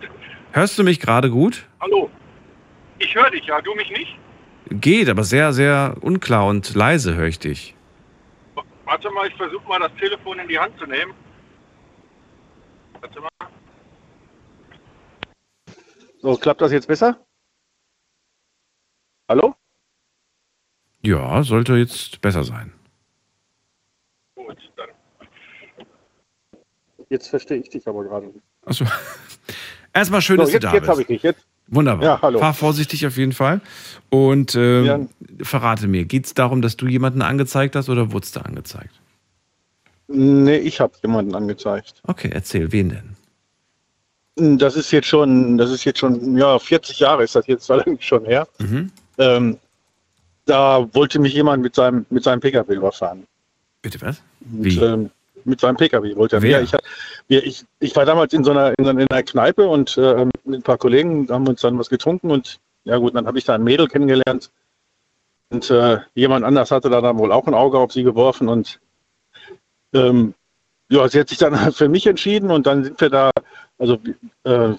[0.52, 1.66] Hörst du mich gerade gut?
[1.80, 2.11] hallo?
[3.00, 4.16] Ich höre dich, ja, du mich nicht?
[4.70, 7.74] Geht, aber sehr, sehr unklar und leise höre ich dich.
[8.84, 11.12] Warte mal, ich versuche mal das Telefon in die Hand zu nehmen.
[13.01, 13.28] Warte mal.
[16.20, 17.24] So, klappt das jetzt besser?
[19.28, 19.55] Hallo?
[21.03, 22.72] Ja, sollte jetzt besser sein.
[24.34, 24.88] Gut, dann.
[27.09, 28.40] Jetzt verstehe ich dich aber gerade nicht.
[28.66, 28.84] Achso.
[29.94, 31.11] Erstmal schön, So, dass jetzt, du da jetzt habe bist.
[31.11, 31.22] ich dich.
[31.22, 31.46] Jetzt.
[31.68, 32.05] Wunderbar.
[32.05, 32.38] Ja, hallo.
[32.38, 33.61] Fahr vorsichtig auf jeden Fall.
[34.11, 35.01] Und ähm, Ja.
[35.44, 39.01] verrate mir, geht es darum, dass du jemanden angezeigt hast oder wurdest du angezeigt?
[40.09, 42.00] Nee, ich habe jemanden angezeigt.
[42.06, 42.88] Okay, erzähl, wen
[44.36, 44.59] denn?
[44.59, 48.24] Das ist jetzt schon, das ist jetzt schon, ja, 40 Jahre ist das jetzt schon
[48.24, 48.46] her.
[48.59, 48.90] Mhm.
[49.18, 49.59] Ähm,
[50.46, 53.26] da wollte mich jemand mit seinem, mit seinem Pkw überfahren.
[53.82, 54.22] Bitte was?
[54.50, 54.78] Und, Wie?
[54.80, 55.11] ähm,
[55.44, 56.42] mit seinem Pkw wollte er.
[56.42, 56.50] Wer?
[56.52, 56.82] Ja, ich, hab-
[57.26, 59.96] wir, ich, ich war damals in so einer, in so einer in einer Kneipe und
[59.98, 63.38] äh, mit ein paar Kollegen haben uns dann was getrunken und ja gut, dann habe
[63.38, 64.50] ich da ein Mädel kennengelernt
[65.50, 68.80] und äh, jemand anders hatte da dann wohl auch ein Auge auf sie geworfen und
[69.95, 70.34] ähm,
[70.91, 73.30] ja, sie hat sich dann für mich entschieden und dann sind wir da,
[73.78, 73.99] also
[74.45, 74.74] äh,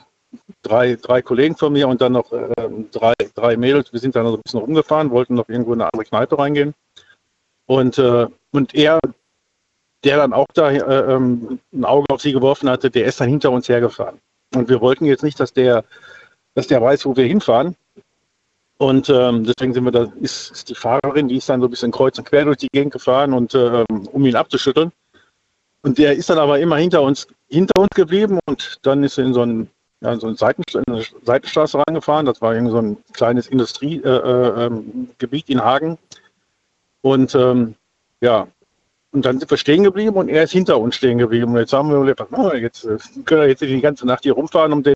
[0.62, 2.54] drei, drei Kollegen von mir und dann noch äh,
[2.92, 5.90] drei, drei Mädels, wir sind dann noch ein bisschen rumgefahren, wollten noch irgendwo in eine
[5.94, 6.74] andere Kneipe reingehen
[7.66, 9.00] und, äh, und er
[10.04, 13.30] der dann auch da äh, ähm, ein Auge auf sie geworfen hatte, der ist dann
[13.30, 14.20] hinter uns hergefahren.
[14.56, 15.84] Und wir wollten jetzt nicht, dass der,
[16.56, 17.76] dass der weiß, wo wir hinfahren.
[18.78, 21.70] Und ähm, deswegen sind wir da, ist, ist die Fahrerin, die ist dann so ein
[21.70, 24.92] bisschen kreuz und quer durch die Gegend gefahren und ähm, um ihn abzuschütteln.
[25.82, 29.26] Und der ist dann aber immer hinter uns, hinter uns geblieben und dann ist er
[29.26, 29.70] in so ein,
[30.02, 32.26] ja, in so eine, Seitenst in eine Seitenstraße reingefahren.
[32.26, 35.98] Das war irgendwie so ein kleines Industriegebiet äh, äh, ähm, in Hagen.
[37.02, 37.76] Und ähm,
[38.22, 38.48] ja,
[39.12, 41.54] und dann sind wir stehen geblieben und er ist hinter uns stehen geblieben.
[41.54, 42.84] Und jetzt haben wir gedacht, oh, jetzt
[43.26, 44.94] können wir jetzt die ganze Nacht hier rumfahren, um den,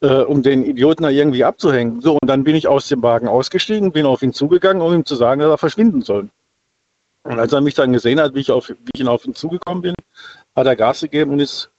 [0.00, 2.00] äh, um den Idioten da irgendwie abzuhängen.
[2.00, 5.04] So, und dann bin ich aus dem Wagen ausgestiegen, bin auf ihn zugegangen, um ihm
[5.04, 6.28] zu sagen, dass er verschwinden soll.
[7.24, 9.34] Und als er mich dann gesehen hat, wie ich, auf, wie ich ihn auf ihn
[9.34, 9.94] zugekommen bin,
[10.56, 11.70] hat er Gas gegeben und ist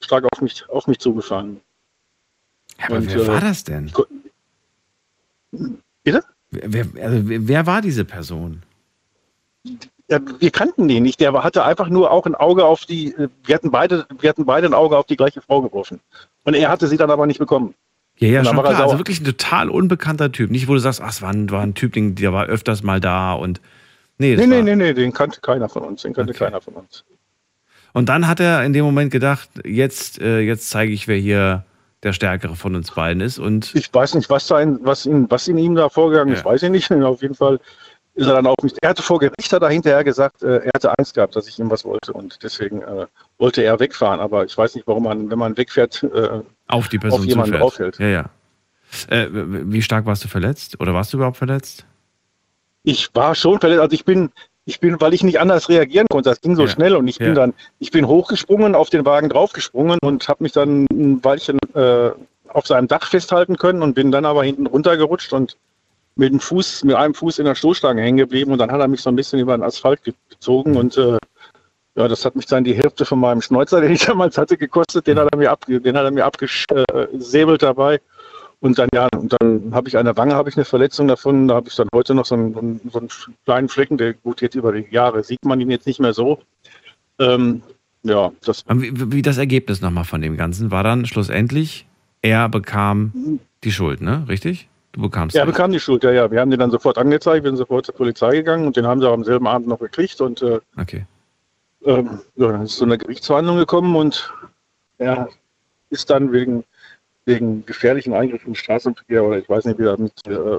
[0.00, 1.60] stark auf mich, auf mich zugefahren.
[2.84, 3.92] Aber Und, wer äh, war das denn?
[6.02, 6.24] Bitte?
[6.50, 8.62] Wer, also, wer war diese Person?
[10.08, 11.20] Ja, wir kannten den nicht.
[11.20, 14.44] Der hatte einfach nur auch ein Auge auf die, äh, wir hatten beide, wir hatten
[14.44, 16.00] beide ein Auge auf die gleiche Frau geworfen.
[16.44, 17.74] Und er hatte sie dann aber nicht bekommen.
[18.18, 18.80] Ja, ja, schon klar.
[18.80, 20.50] Also wirklich ein total unbekannter Typ.
[20.50, 23.00] Nicht, wo du sagst, ach, es war ein, war ein Typ, der war öfters mal
[23.00, 23.60] da und.
[24.18, 26.02] Nee, Nee, nee, nee, nee, den kannte keiner von uns.
[26.02, 26.44] Den kannte Okay.
[26.44, 27.04] keiner von uns.
[27.92, 31.64] Und dann hat er in dem Moment gedacht, jetzt, äh, jetzt zeige ich, wer hier
[32.02, 33.38] der Stärkere von uns beiden ist.
[33.38, 36.40] Und Ich weiß nicht, was, da in, was, in, was in ihm da vorgegangen ist,
[36.40, 36.44] Ja.
[36.46, 36.90] weiß ich nicht.
[36.92, 37.58] Auf jeden Fall
[38.14, 38.72] ist er dann auf mich.
[38.80, 41.58] Er hatte vor Gericht hat er hinterher gesagt, äh, er hatte Angst gehabt, dass ich
[41.58, 43.06] ihm was wollte und deswegen äh,
[43.36, 44.20] wollte er wegfahren.
[44.20, 47.52] Aber ich weiß nicht, warum man, wenn man wegfährt, äh, auf die Person auf jemanden
[47.52, 47.62] zufährt.
[47.62, 47.98] draufhält.
[47.98, 48.30] Ja, ja.
[49.10, 50.80] Äh, wie stark warst du verletzt?
[50.80, 51.84] Oder warst du überhaupt verletzt?
[52.88, 53.80] Ich war schon verletzt.
[53.80, 54.30] Also ich bin,
[54.64, 56.30] ich bin, weil ich nicht anders reagieren konnte.
[56.30, 56.68] Das ging so Ja.
[56.68, 57.34] schnell und ich bin Ja.
[57.34, 62.10] dann, ich bin hochgesprungen, auf den Wagen draufgesprungen und habe mich dann ein Weilchen äh,
[62.48, 65.56] auf seinem Dach festhalten können und bin dann aber hinten runtergerutscht und
[66.14, 68.86] mit dem Fuß, mit einem Fuß in der Stoßstange hängen geblieben und dann hat er
[68.88, 71.18] mich so ein bisschen über den Asphalt ge- gezogen und äh,
[71.96, 75.08] ja, das hat mich dann die Hälfte von meinem Schnäuzer, den ich damals hatte, gekostet.
[75.08, 78.00] Den hat er mir, ab, den hat er mir abgesäbelt dabei.
[78.66, 81.46] Und dann, ja, und dann habe ich an der Wange habe ich eine Verletzung davon.
[81.46, 83.08] Da habe ich dann heute noch so einen, so einen
[83.44, 86.40] kleinen Flecken, der gut jetzt über die Jahre sieht man ihn jetzt nicht mehr so.
[87.20, 87.62] Ähm,
[88.02, 91.86] ja, das Wie, wie das Ergebnis nochmal von dem Ganzen war dann schlussendlich,
[92.22, 94.24] er bekam die Schuld, ne?
[94.28, 94.68] Richtig?
[94.92, 95.52] Du bekamst er die.
[95.52, 96.30] bekam die Schuld, ja, ja.
[96.30, 99.00] Wir haben den dann sofort angezeigt, wir sind sofort zur Polizei gegangen und den haben
[99.00, 100.20] sie auch am selben Abend noch gekriegt.
[100.20, 101.06] Und äh, Okay.
[101.84, 104.32] ähm, ja, dann ist so eine Gerichtsverhandlung gekommen und
[104.98, 105.28] er
[105.90, 106.64] ist dann wegen,
[107.26, 110.58] wegen gefährlichen Eingriff im Straßenverkehr oder ich weiß nicht, wie er mit äh,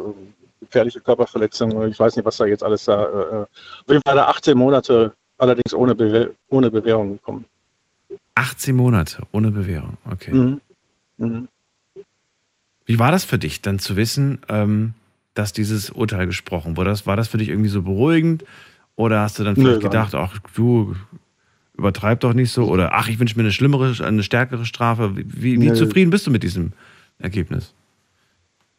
[0.60, 3.04] gefährliche Körperverletzung oder ich weiß nicht, was da jetzt alles da.
[3.04, 7.46] Äh, auf jeden Fall er 18 Monate allerdings ohne, Bewehr, ohne Bewährung gekommen.
[8.36, 9.98] 18 Monate ohne Bewährung.
[10.12, 10.34] Okay.
[10.34, 10.62] Mhm.
[11.18, 11.48] Mhm.
[12.86, 14.94] Wie war das für dich, dann zu wissen, ähm,
[15.34, 16.94] dass dieses Urteil gesprochen wurde?
[17.06, 18.44] War das für dich irgendwie so beruhigend?
[18.96, 20.96] Oder hast du dann Nö, vielleicht gar gedacht, ach du,
[21.78, 22.66] übertreib doch nicht so?
[22.66, 25.12] Oder ach, ich wünsche mir eine schlimmere, eine stärkere Strafe.
[25.16, 26.74] Wie, wie, zufrieden bist du mit diesem
[27.20, 27.74] Ergebnis?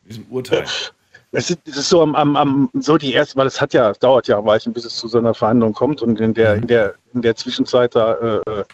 [0.08, 0.64] Diesem Urteil?
[1.30, 3.90] Es ist, es ist so am, am, am so die erste, weil es hat ja,
[3.90, 6.54] es dauert ja ein Weilchen, bis es zu so einer Verhandlung kommt und in der,
[6.54, 8.64] in der, in der Zwischenzeit da, äh,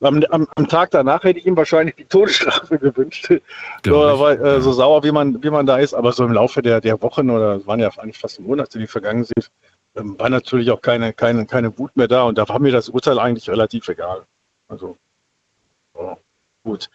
[0.00, 3.32] am, am, am Tag danach hätte ich ihm wahrscheinlich die Todesstrafe gewünscht.
[3.84, 6.62] So, weil, äh, so sauer, wie man, wie man da ist, aber so im Laufe
[6.62, 9.50] der, der Wochen oder es waren ja eigentlich fast Monate, die vergangen sind,
[9.96, 12.88] ähm, war natürlich auch keine, keine, keine Wut mehr da und da war mir das
[12.88, 14.22] Urteil eigentlich relativ egal.
[14.68, 14.96] Also,
[15.98, 16.16] ja,
[16.64, 16.90] gut.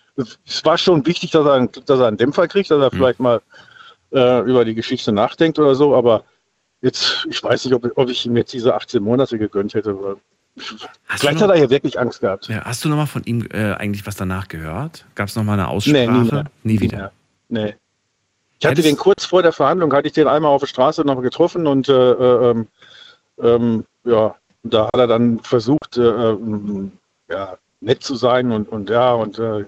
[0.45, 3.19] Es war schon wichtig, dass er, einen- dass er einen Dämpfer kriegt, dass er vielleicht
[3.19, 3.41] mal
[4.13, 6.23] äh, über die Geschichte nachdenkt oder so, aber
[6.81, 9.97] jetzt, ich weiß nicht, ob, ob ich ihm jetzt diese 18 Monate gegönnt hätte.
[10.01, 10.15] Weil
[11.07, 12.49] Hast vielleicht du hat noch, er ja wirklich Angst gehabt.
[12.49, 15.05] ja, hast du nochmal von ihm äh, eigentlich was danach gehört?
[15.15, 15.95] Gab es nochmal eine Aussprache?
[15.97, 16.45] Nee, nie mehr.
[16.63, 17.11] Nie wieder.
[17.47, 17.75] Nee.
[18.59, 21.03] Ich hatte Hättest- den kurz vor der Verhandlung, hatte ich den einmal auf der Straße
[21.03, 22.67] noch getroffen und äh, äh, ähm,
[23.41, 26.91] ähm, ja, da hat er dann versucht, äh, ähm,
[27.29, 29.65] ja, nett zu sein und, und ja, und äh,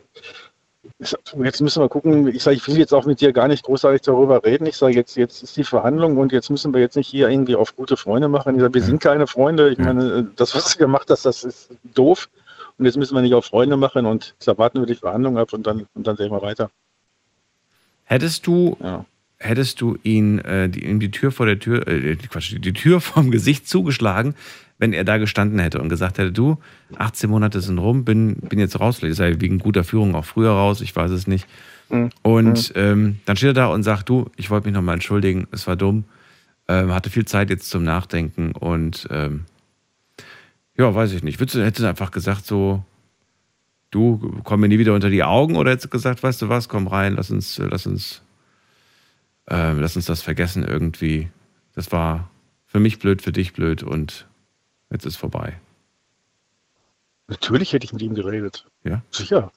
[0.99, 3.47] ich sag, jetzt müssen wir gucken, ich sage, ich will jetzt auch mit dir gar
[3.47, 4.65] nicht großartig darüber reden.
[4.65, 7.55] Ich sage, jetzt, jetzt ist die Verhandlung und jetzt müssen wir jetzt nicht hier irgendwie
[7.55, 8.55] auf gute Freunde machen.
[8.55, 9.69] Ich sage, wir sind keine Freunde.
[9.71, 12.29] Ich meine, äh, das, was du gemacht hast, das ist doof.
[12.77, 15.53] Und jetzt müssen wir nicht auf Freunde machen und jetzt warten wir die Verhandlung ab
[15.53, 16.69] und dann, und dann sehen wir weiter.
[18.05, 19.05] Hättest du, Ja.
[19.43, 22.73] Hättest du ihn äh, die, ihm die Tür vor der Tür, äh, die- Quatsch, die
[22.73, 24.35] Tür vom Gesicht zugeschlagen,
[24.79, 26.57] wenn er da gestanden hätte und gesagt hätte, du,
[26.97, 30.25] 18 Monate sind rum, bin, bin jetzt raus, vielleicht ist er wegen guter Führung auch
[30.25, 31.45] früher raus, ich weiß es nicht.
[31.89, 32.09] Mhm.
[32.21, 35.67] Und ähm, dann steht er da und sagt, du, ich wollte mich nochmal entschuldigen, es
[35.67, 36.05] war dumm,
[36.67, 39.45] ähm, hatte viel Zeit jetzt zum Nachdenken und ähm,
[40.77, 41.39] ja, weiß ich nicht.
[41.39, 42.83] Würdest du, hättest du einfach gesagt, so,
[43.91, 46.67] du, komm mir nie wieder unter die Augen oder hättest du gesagt, weißt du was,
[46.67, 48.21] komm rein, lass uns, äh, lass uns,
[49.47, 51.29] ähm, lass uns das vergessen irgendwie.
[51.73, 52.29] Das war
[52.65, 54.27] für mich blöd, für dich blöd und
[54.89, 55.59] jetzt ist vorbei.
[57.27, 58.65] Natürlich hätte ich mit ihm geredet.
[58.83, 59.01] Ja?
[59.11, 59.51] Sicher.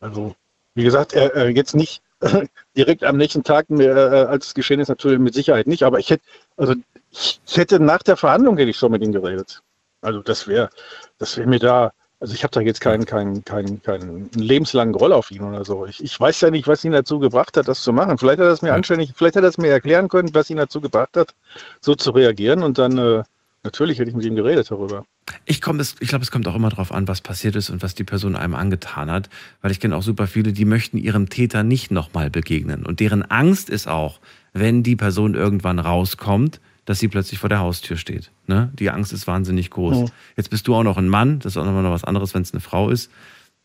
[0.00, 0.34] Also,
[0.74, 2.02] wie gesagt, er jetzt nicht
[2.76, 5.82] direkt am nächsten Tag, äh, als es geschehen ist, natürlich mit Sicherheit nicht.
[5.82, 6.24] Aber ich hätte,
[6.56, 6.74] also
[7.10, 9.62] ich hätte nach der Verhandlung hätte ich schon mit ihm geredet.
[10.00, 10.70] Also das wäre,
[11.18, 15.12] das wäre mir da, also ich habe da jetzt keinen, keinen, keinen, keinen lebenslangen Groll
[15.12, 15.86] auf ihn oder so.
[15.86, 18.18] Ich, ich weiß ja nicht, was ihn dazu gebracht hat, das zu machen.
[18.18, 20.56] Vielleicht hat er es mir anständig, vielleicht hat er es mir erklären können, was ihn
[20.56, 21.34] dazu gebracht hat,
[21.80, 22.64] so zu reagieren.
[22.64, 23.22] Und dann äh,
[23.62, 25.04] natürlich hätte ich mit ihm geredet darüber.
[25.44, 27.94] Ich, komm, ich glaube, es kommt auch immer darauf an, was passiert ist und was
[27.94, 29.28] die Person einem angetan hat.
[29.62, 32.84] Weil ich kenne auch super viele, die möchten ihrem Täter nicht nochmal begegnen.
[32.84, 34.18] Und deren Angst ist auch,
[34.52, 38.30] wenn die Person irgendwann rauskommt, dass sie plötzlich vor der Haustür steht.
[38.46, 38.70] Ne?
[38.78, 39.98] Die Angst ist wahnsinnig groß.
[39.98, 40.06] Mhm.
[40.38, 42.40] Jetzt bist du auch noch ein Mann, das ist auch nochmal noch was anderes, wenn
[42.40, 43.10] es eine Frau ist.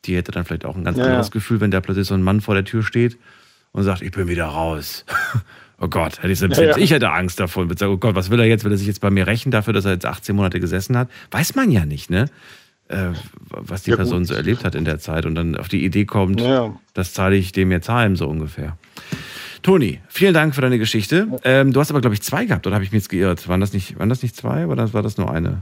[0.04, 1.32] Die hätte dann vielleicht auch ein ganz Ja, anderes ja.
[1.32, 3.18] Gefühl, wenn da plötzlich so ein Mann vor der Tür steht
[3.72, 5.06] und sagt, ich bin wieder raus.
[5.80, 8.14] oh Gott, hätte ich, selbst Ja, ich hätte Angst davor und würde sagen, oh Gott,
[8.14, 8.66] was will er jetzt?
[8.66, 11.08] Will er sich jetzt bei mir rächen dafür, dass er jetzt 18 Monate gesessen hat?
[11.32, 12.26] Weiß man ja nicht, ne?
[12.90, 13.12] äh,
[13.50, 14.28] was die Person gut.
[14.28, 16.42] so erlebt hat in der Zeit und dann auf die Idee kommt,
[16.94, 18.78] das zahle ich dem jetzt heim, so ungefähr.
[19.64, 21.28] Toni, vielen Dank für deine Geschichte.
[21.44, 23.48] Ähm, du hast aber, glaube ich, zwei gehabt, oder habe ich mich jetzt geirrt?
[23.48, 25.62] Waren das nicht, waren das nicht zwei oder war das nur eine?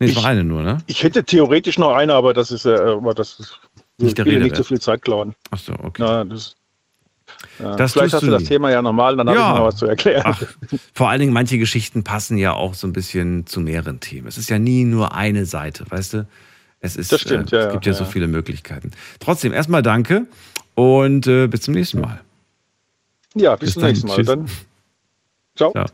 [0.00, 0.78] Nee, es Ich- war eine nur, ne?
[0.86, 3.60] Ich hätte theoretisch noch eine, aber das ist, äh, aber das ist
[3.98, 5.34] Nicht der Rede nicht so viel Zeit klauen.
[5.50, 6.02] Ach so, okay.
[6.04, 6.56] Na, das,
[7.60, 7.76] ja.
[7.76, 8.48] Das Vielleicht hast du das nie.
[8.48, 9.52] Thema ja normal, dann habe Ja.
[9.52, 10.22] ich noch was zu erklären.
[10.24, 10.42] Ach,
[10.94, 14.26] vor allen Dingen, manche Geschichten passen ja auch so ein bisschen zu mehreren Themen.
[14.28, 16.28] Es ist ja nie nur eine Seite, weißt du?
[16.80, 18.92] Es, ist, Das stimmt, äh, ja, es gibt ja, ja, so viele Möglichkeiten.
[19.20, 20.26] Trotzdem, erstmal danke
[20.74, 22.20] und äh, bis zum nächsten Mal.
[23.34, 24.16] Ja, bis, Bis zum nächsten Mal.
[24.16, 24.26] Tschüss.
[24.26, 24.46] Dann.
[25.56, 25.72] Ciao.
[25.74, 25.86] Ja.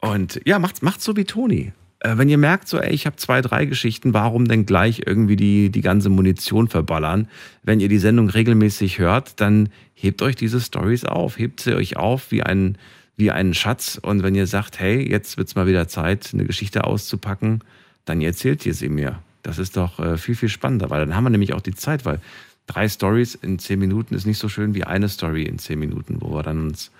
[0.00, 1.72] Und ja, macht's, macht's so wie Toni.
[2.00, 5.36] Äh, wenn ihr merkt, so, ey, ich habe zwei, drei Geschichten, warum denn gleich irgendwie
[5.36, 7.28] die, die ganze Munition verballern?
[7.62, 11.96] Wenn ihr die Sendung regelmäßig hört, dann hebt euch diese Stories auf, hebt sie euch
[11.96, 12.76] auf wie ein
[13.16, 14.00] wie einen Schatz.
[14.00, 17.62] Und wenn ihr sagt, hey, jetzt wird's mal wieder Zeit, eine Geschichte auszupacken,
[18.04, 19.18] dann erzählt ihr sie mir.
[19.42, 22.04] Das ist doch äh, viel, viel spannender, weil dann haben wir nämlich auch die Zeit,
[22.04, 22.20] weil
[22.66, 26.18] drei Stories in zehn Minuten ist nicht so schön wie eine Story in zehn Minuten,
[26.20, 26.90] wo wir dann uns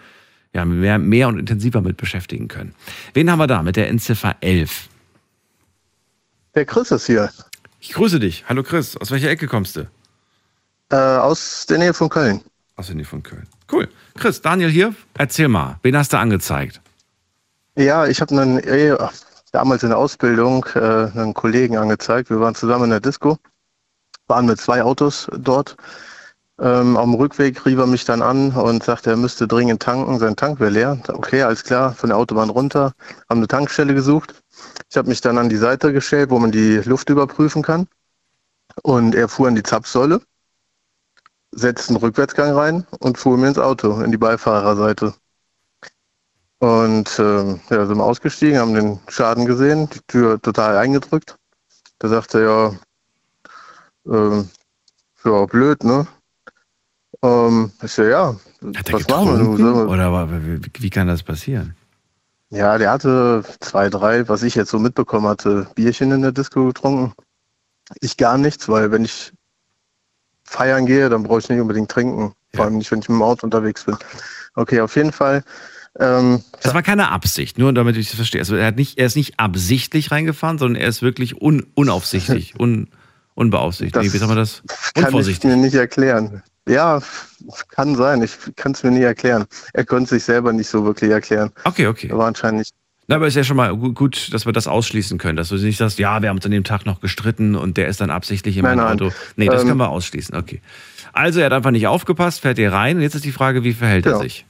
[0.53, 2.75] ja, mehr, mehr und intensiver mit beschäftigen können.
[3.15, 4.89] Wen haben wir da mit der Endziffer 11?
[6.55, 7.31] Der Chris ist hier,
[7.81, 8.45] Ich grüße dich.
[8.49, 9.89] Hallo Chris, aus welcher Ecke kommst du?
[10.91, 12.43] äh, aus der Nähe von Köln.
[12.77, 13.47] Aus der Nähe von Köln.
[13.71, 13.89] Cool.
[14.19, 14.95] Chris, Daniel hier.
[15.15, 16.83] Erzähl mal, wen hast du angezeigt?
[17.77, 18.95] Ja, ich habe einen, äh,
[19.53, 22.29] damals in der Ausbildung äh, einen Kollegen angezeigt.
[22.29, 23.39] Wir waren zusammen in der Disco,
[24.29, 25.77] waren mit zwei Autos dort.
[26.59, 30.19] Ähm, auf dem Rückweg rief er mich dann an und sagte, er müsste dringend tanken,
[30.19, 31.03] sein Tank wäre leer.
[31.09, 32.93] Okay, alles klar, von der Autobahn runter,
[33.29, 34.35] haben eine Tankstelle gesucht.
[34.91, 37.89] Ich habe mich dann an die Seite gestellt, wo man die Luft überprüfen kann.
[38.83, 40.21] Und er fuhr in die Zapfsäule,
[41.51, 45.15] setzte einen Rückwärtsgang rein und fuhr mir ins Auto, in die Beifahrerseite.
[46.61, 51.37] Und ähm, ja, sind wir ausgestiegen, haben den Schaden gesehen, die Tür total eingedrückt.
[51.99, 52.77] Da sagte er, ja,
[54.07, 54.49] ähm,
[55.25, 56.07] ja, blöd, ne?
[57.23, 58.37] Ähm, ich so, ja,
[58.75, 60.29] Hat er was machen wir Oder
[60.79, 61.77] wie, kann das passieren?
[62.51, 66.67] Ja, der hatte zwei, drei, was ich jetzt so mitbekommen hatte, Bierchen in der Disco
[66.67, 67.13] getrunken.
[68.01, 69.33] Ich gar nichts, weil wenn ich
[70.45, 72.35] feiern gehe, dann brauche ich nicht unbedingt trinken.
[72.55, 73.97] Vor allem nicht, wenn ich mit dem Auto unterwegs bin.
[74.55, 75.43] Okay, auf jeden Fall.
[75.99, 78.41] Ähm, Das war keine Absicht, nur damit ich das verstehe.
[78.41, 82.55] Also er, hat nicht, er ist nicht absichtlich reingefahren, sondern er ist wirklich un, unaufsichtlich,
[82.61, 82.89] un,
[83.35, 83.97] unbeaufsichtigt.
[83.97, 84.63] Das nee, wie soll man das?
[84.67, 85.45] kann ich Unvorsichtig.
[85.51, 86.43] mir nicht erklären.
[86.69, 87.01] Ja,
[87.71, 88.23] kann sein.
[88.23, 89.47] Ich kann es mir nie erklären.
[89.73, 91.51] Er konnte sich selber nicht so wirklich erklären.
[91.65, 92.09] Okay, okay.
[92.09, 92.73] Er war anscheinend nicht.
[93.09, 95.57] Na, aber ist ja schon mal gu- gut, dass wir das ausschließen können, dass du
[95.57, 98.11] nicht sagst, ja, wir haben uns an dem Tag noch gestritten und der ist dann
[98.11, 99.01] absichtlich in Nein, mein nein.
[99.09, 99.13] Auto.
[99.35, 100.63] Nee, das Ähm, können wir ausschließen, okay.
[101.13, 103.73] Also er hat einfach nicht aufgepasst, fährt hier rein und jetzt ist die Frage, wie
[103.73, 104.23] verhält er Genau.
[104.23, 104.47] sich?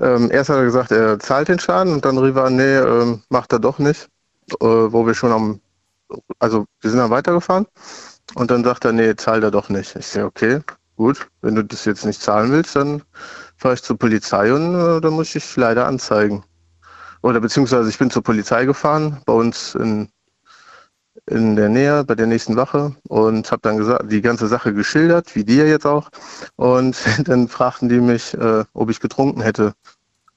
[0.00, 3.22] Ähm, erst hat er gesagt, er zahlt den Schaden und dann rief er, nee, ähm,
[3.28, 4.08] macht er doch nicht.
[4.60, 5.60] Äh, wo wir schon am,
[6.38, 7.66] also wir sind dann weitergefahren
[8.34, 9.96] und dann sagt er, nee, zahlt er doch nicht.
[9.96, 10.60] Ich sage, okay,
[10.96, 13.02] gut, wenn du das jetzt nicht zahlen willst, dann
[13.56, 16.44] fahre ich zur Polizei und äh, dann muss ich leider anzeigen.
[17.22, 20.10] Oder beziehungsweise ich bin zur Polizei gefahren, bei uns in,
[21.26, 25.34] in der Nähe, bei der nächsten Wache und habe dann gesagt, die ganze Sache geschildert,
[25.34, 26.10] wie dir jetzt auch.
[26.56, 29.74] Und dann fragten die mich, äh, ob ich getrunken hätte.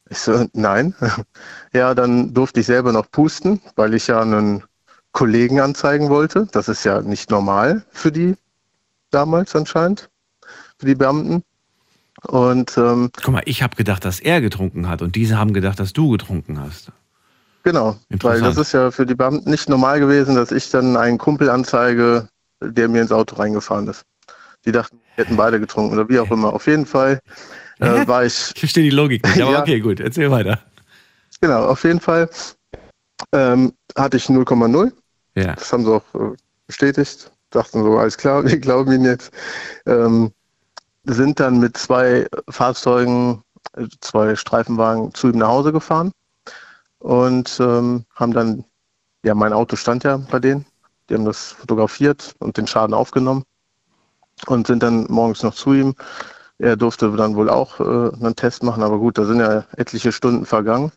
[0.09, 0.95] Ich so, nein.
[1.73, 4.63] Ja, dann durfte ich selber noch pusten, weil ich ja einen
[5.17, 6.47] Kollegen anzeigen wollte.
[6.51, 8.35] Das ist ja nicht normal für die
[9.09, 10.09] damals anscheinend,
[10.77, 11.41] für die Beamten.
[12.27, 15.79] Und ähm, Guck mal, ich habe gedacht, dass er getrunken hat und diese haben gedacht,
[15.79, 16.91] dass du getrunken hast.
[17.63, 21.17] Genau, weil das ist ja für die Beamten nicht normal gewesen, dass ich dann einen
[21.17, 22.29] Kumpel anzeige,
[22.61, 24.03] der mir ins Auto reingefahren ist.
[24.65, 26.53] Die dachten, wir hätten beide getrunken oder wie auch immer.
[26.53, 27.19] Auf jeden Fall
[27.79, 29.61] äh, war ich, Ich verstehe die Logik nicht, aber Ja.
[29.61, 30.59] okay, gut, erzähl weiter.
[31.41, 32.29] genau, auf jeden Fall
[33.31, 34.91] ähm, hatte ich 0,0.
[35.37, 35.53] Ja.
[35.53, 36.35] Das haben sie auch äh,
[36.65, 37.31] bestätigt.
[37.51, 39.31] Dachten so, alles klar, wir glauben ihnen jetzt.
[39.85, 40.31] Ähm,
[41.03, 43.43] sind dann mit zwei Fahrzeugen,
[43.73, 46.11] äh, zwei Streifenwagen zu ihm nach Hause gefahren
[46.97, 48.65] und ähm, haben dann,
[49.23, 50.65] ja, mein Auto stand ja bei denen.
[51.09, 53.43] Die haben das fotografiert und den Schaden aufgenommen
[54.47, 55.93] und sind dann morgens noch zu ihm.
[56.57, 60.11] Er durfte dann wohl auch äh, einen Test machen, aber gut, da sind ja etliche
[60.11, 60.91] Stunden vergangen.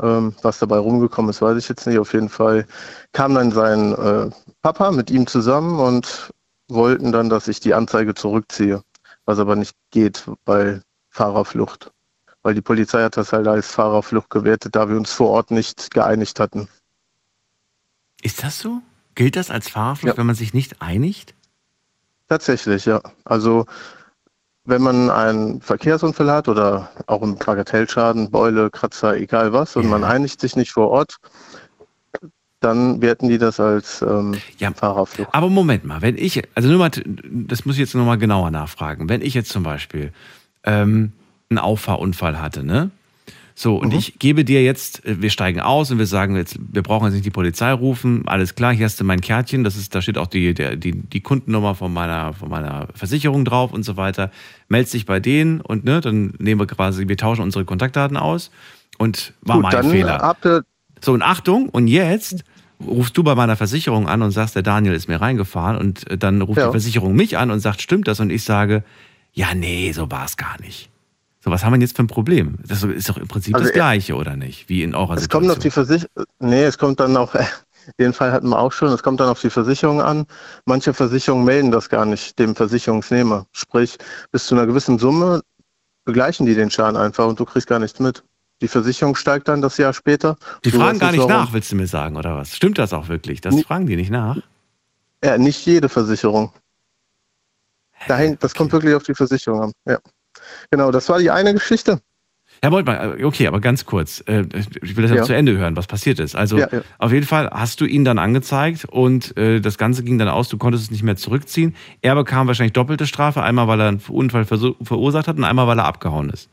[0.00, 1.98] Ähm, was dabei rumgekommen ist, weiß ich jetzt nicht.
[1.98, 2.66] Auf jeden Fall
[3.12, 4.30] kam dann sein äh,
[4.62, 6.30] Papa mit ihm zusammen und
[6.68, 8.82] wollten dann, dass ich die Anzeige zurückziehe,
[9.24, 10.80] was aber nicht geht bei
[11.10, 11.90] Fahrerflucht.
[12.42, 15.90] Weil die Polizei hat das halt als Fahrerflucht gewertet, da wir uns vor Ort nicht
[15.92, 16.68] geeinigt hatten.
[18.22, 18.80] Ist das so?
[19.14, 20.18] Gilt das als Fahrerflucht, Ja.
[20.18, 21.34] wenn man sich nicht einigt?
[22.28, 23.00] Tatsächlich, ja.
[23.24, 23.66] Also
[24.64, 29.90] wenn man einen Verkehrsunfall hat oder auch einen Bagatellschaden, Beule, Kratzer, egal was, und Ja.
[29.90, 31.16] man einigt sich nicht vor Ort,
[32.60, 34.72] dann werten die das als ähm, Ja.
[34.72, 35.28] Fahrerflucht.
[35.34, 39.08] Aber Moment mal, wenn ich, also nur mal, das muss ich jetzt nochmal genauer nachfragen.
[39.10, 40.12] Wenn ich jetzt zum Beispiel
[40.64, 41.12] ähm,
[41.50, 42.90] einen Auffahrunfall hatte, ne?
[43.56, 46.82] So, und ich gebe dir jetzt, äh, wir steigen aus und wir sagen jetzt, wir
[46.82, 49.94] brauchen jetzt nicht die Polizei rufen, alles klar, hier hast du mein Kärtchen, das ist,
[49.94, 53.84] da steht auch die, der, die, die Kundennummer von meiner, von meiner Versicherung drauf und
[53.84, 54.32] so weiter.
[54.68, 58.50] Meldest dich bei denen und ne, dann nehmen wir quasi, wir tauschen unsere Kontaktdaten aus
[58.98, 60.18] und war Gut, mein dann Fehler.
[60.18, 60.62] habt ihr,
[61.00, 62.42] So, und Achtung, und jetzt
[62.84, 66.18] rufst du bei meiner Versicherung an und sagst, der Daniel ist mir reingefahren und äh,
[66.18, 66.66] dann ruft Ja.
[66.66, 68.18] die Versicherung mich an und sagt, stimmt das?
[68.18, 68.82] Und ich sage,
[69.32, 70.90] ja, nee, so war es gar nicht.
[71.44, 72.56] So, was haben wir jetzt für ein Problem?
[72.66, 74.70] Das ist doch im Prinzip Also, das Gleiche, oder nicht?
[74.70, 75.98] Wie in eurer es kommt auf die Situation.
[76.08, 77.34] Versicherung, nee, es kommt dann auch,
[78.00, 80.24] den Fall hatten wir auch schon, es kommt dann auf die Versicherung an.
[80.64, 83.44] Manche Versicherungen melden das gar nicht dem Versicherungsnehmer.
[83.52, 83.98] Sprich,
[84.32, 85.42] bis zu einer gewissen Summe
[86.06, 88.24] begleichen die den Schaden einfach und du kriegst gar nichts mit.
[88.62, 90.36] Die Versicherung steigt dann das Jahr später.
[90.64, 91.30] Die fragen gar nicht warum.
[91.30, 92.56] nach, willst du mir sagen, oder was?
[92.56, 93.42] Stimmt das auch wirklich?
[93.42, 93.64] Das Nee.
[93.64, 94.38] fragen die nicht nach?
[95.22, 96.52] Ja, nicht jede Versicherung.
[98.08, 99.72] Dahin, das kommt wirklich auf die Versicherung an.
[99.86, 99.98] Ja.
[100.70, 102.00] Genau, das war die eine Geschichte.
[102.62, 104.22] Wollt mal, äh, okay, aber ganz kurz.
[104.26, 104.44] äh,
[104.82, 105.22] Ich will das ja.
[105.22, 106.34] Zu Ende hören, was passiert ist.
[106.34, 106.80] Also, Ja, ja.
[106.98, 110.48] auf jeden Fall hast du ihn dann angezeigt und äh, das Ganze ging dann aus,
[110.48, 111.74] du konntest es nicht mehr zurückziehen.
[112.00, 115.78] Er bekam wahrscheinlich doppelte Strafe, einmal weil er einen Unfall verursacht hat und einmal weil
[115.78, 116.48] er abgehauen ist.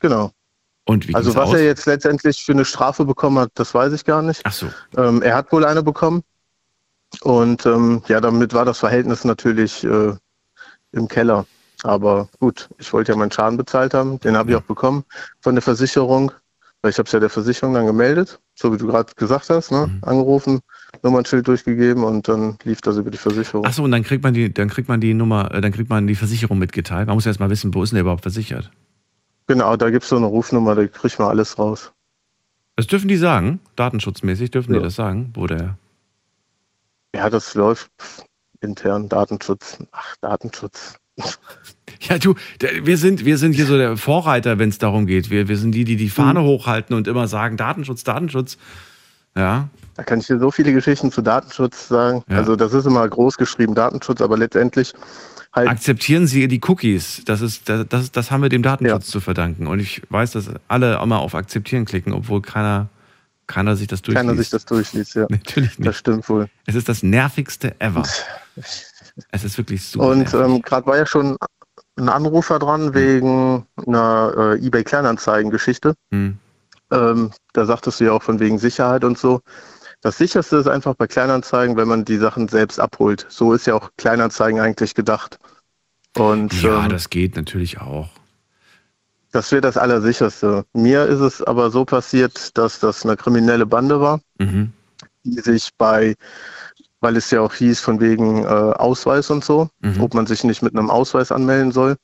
[0.00, 0.32] Genau.
[0.86, 1.54] Und wie Also was aus?
[1.54, 4.40] er jetzt letztendlich für eine Strafe bekommen hat, das weiß ich gar nicht.
[4.44, 4.66] Ach so.
[4.96, 6.22] Ähm, er hat wohl eine bekommen.
[7.22, 10.12] Und ähm, ja, damit war das Verhältnis natürlich äh,
[10.92, 11.46] im Keller.
[11.82, 14.18] Aber gut, ich wollte ja meinen Schaden bezahlt haben.
[14.20, 15.04] Den habe ich auch bekommen
[15.40, 16.32] von der Versicherung.
[16.82, 19.72] Weil ich habe es ja der Versicherung dann gemeldet, so wie du gerade gesagt hast,
[19.72, 19.86] ne?
[19.86, 19.98] Mhm.
[20.02, 20.60] angerufen,
[21.02, 23.64] Nummernschild durchgegeben und dann lief das über die Versicherung.
[23.66, 25.88] Ach so, und dann kriegt man die, dann kriegt man die Nummer, äh, dann kriegt
[25.88, 27.06] man die Versicherung mitgeteilt.
[27.06, 28.70] Man muss erst mal wissen, wo ist denn der überhaupt versichert?
[29.46, 31.92] Genau, da gibt es so eine Rufnummer, da kriegt man alles raus.
[32.76, 34.80] Das dürfen die sagen, datenschutzmäßig dürfen Ja.
[34.80, 35.78] die das sagen, wo der.
[37.14, 37.90] Ja, das läuft
[38.60, 39.78] intern, Datenschutz.
[39.92, 40.98] Ach, Datenschutz.
[42.08, 42.34] Ja, du,
[42.82, 45.30] wir sind, wir sind hier so der Vorreiter, wenn es darum geht.
[45.30, 46.44] Wir, wir sind die, die die Fahne Mhm.
[46.44, 48.58] hochhalten und immer sagen, Datenschutz, Datenschutz.
[49.36, 52.22] Ja, Da kann ich dir so viele Geschichten zu Datenschutz sagen.
[52.28, 52.36] Ja.
[52.38, 54.92] Also das ist immer groß geschrieben, Datenschutz, aber letztendlich
[55.54, 57.22] halt, akzeptieren Sie die Cookies.
[57.24, 59.66] Das ist, das, das, das haben wir dem Datenschutz zu verdanken.
[59.66, 62.88] Und ich weiß, dass alle immer auf Akzeptieren klicken, obwohl keiner,
[63.46, 64.26] keiner sich das durchliest.
[64.26, 65.26] keiner sich das durchliest, ja.
[65.28, 65.96] Natürlich Das nicht.
[65.98, 66.48] stimmt wohl.
[66.66, 68.04] Es ist das nervigste ever.
[69.30, 70.08] Es ist wirklich super.
[70.08, 71.36] Und ähm, gerade war ja schon
[71.96, 75.94] ein Anrufer dran wegen einer äh, eBay Kleinanzeigen-Geschichte.
[76.10, 76.38] Hm.
[76.90, 79.40] Ähm, da sagtest du ja auch von wegen Sicherheit und so.
[80.02, 83.26] Das sicherste ist einfach bei Kleinanzeigen, wenn man die Sachen selbst abholt.
[83.28, 85.38] So ist ja auch Kleinanzeigen eigentlich gedacht.
[86.16, 88.08] Und Ja, ähm, das geht natürlich auch.
[89.32, 90.64] Das wäre das Allersicherste.
[90.72, 94.72] Mir ist es aber so passiert, dass das eine kriminelle Bande war, Mhm.
[95.24, 96.14] die sich bei,
[97.00, 100.00] weil es ja auch hieß von wegen äh, Ausweis und so, Mhm.
[100.02, 101.96] ob man sich nicht mit einem Ausweis anmelden soll,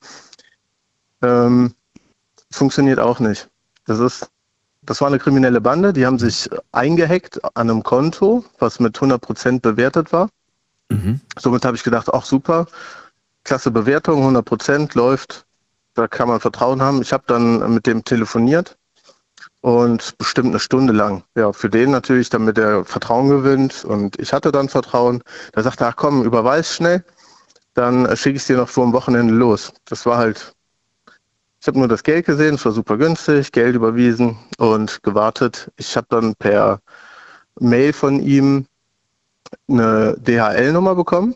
[1.21, 1.73] ähm,
[2.51, 3.49] funktioniert auch nicht.
[3.85, 4.29] Das ist,
[4.83, 9.61] das war eine kriminelle Bande, die haben sich eingehackt an einem Konto, was mit 100%
[9.61, 10.29] bewertet war.
[10.89, 11.21] Mhm.
[11.39, 12.67] Somit habe ich gedacht, ach super,
[13.43, 15.45] klasse Bewertung, 100% läuft,
[15.95, 17.01] da kann man Vertrauen haben.
[17.01, 18.77] Ich habe dann mit dem telefoniert
[19.63, 21.23] und bestimmt eine Stunde lang.
[21.35, 25.23] Ja, für den natürlich, damit er Vertrauen gewinnt und ich hatte dann Vertrauen.
[25.53, 27.05] Da sagte er, ach komm, überweis schnell,
[27.73, 29.71] dann äh, schicke ich es dir noch vor dem Wochenende los.
[29.85, 30.53] Das war halt,
[31.61, 35.71] ich habe nur das Geld gesehen, es war super günstig, Geld überwiesen und gewartet.
[35.77, 36.81] Ich habe dann per
[37.57, 38.65] Mail von ihm
[39.69, 41.35] eine DHL-Nummer bekommen.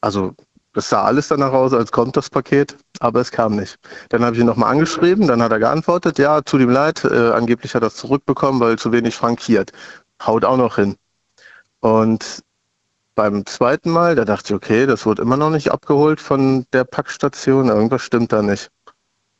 [0.00, 0.34] Also
[0.76, 3.78] das sah alles danach aus, als kommt das Paket, aber es kam nicht.
[4.10, 7.30] Dann habe ich ihn nochmal angeschrieben, dann hat er geantwortet, ja, tut ihm leid, äh,
[7.30, 9.72] angeblich hat er es zurückbekommen, weil zu wenig frankiert.
[10.22, 10.96] Haut auch noch hin.
[11.80, 12.44] Und
[13.14, 16.84] beim zweiten Mal, da dachte ich, okay, das wurde immer noch nicht abgeholt von der
[16.84, 18.70] Packstation, irgendwas stimmt da nicht.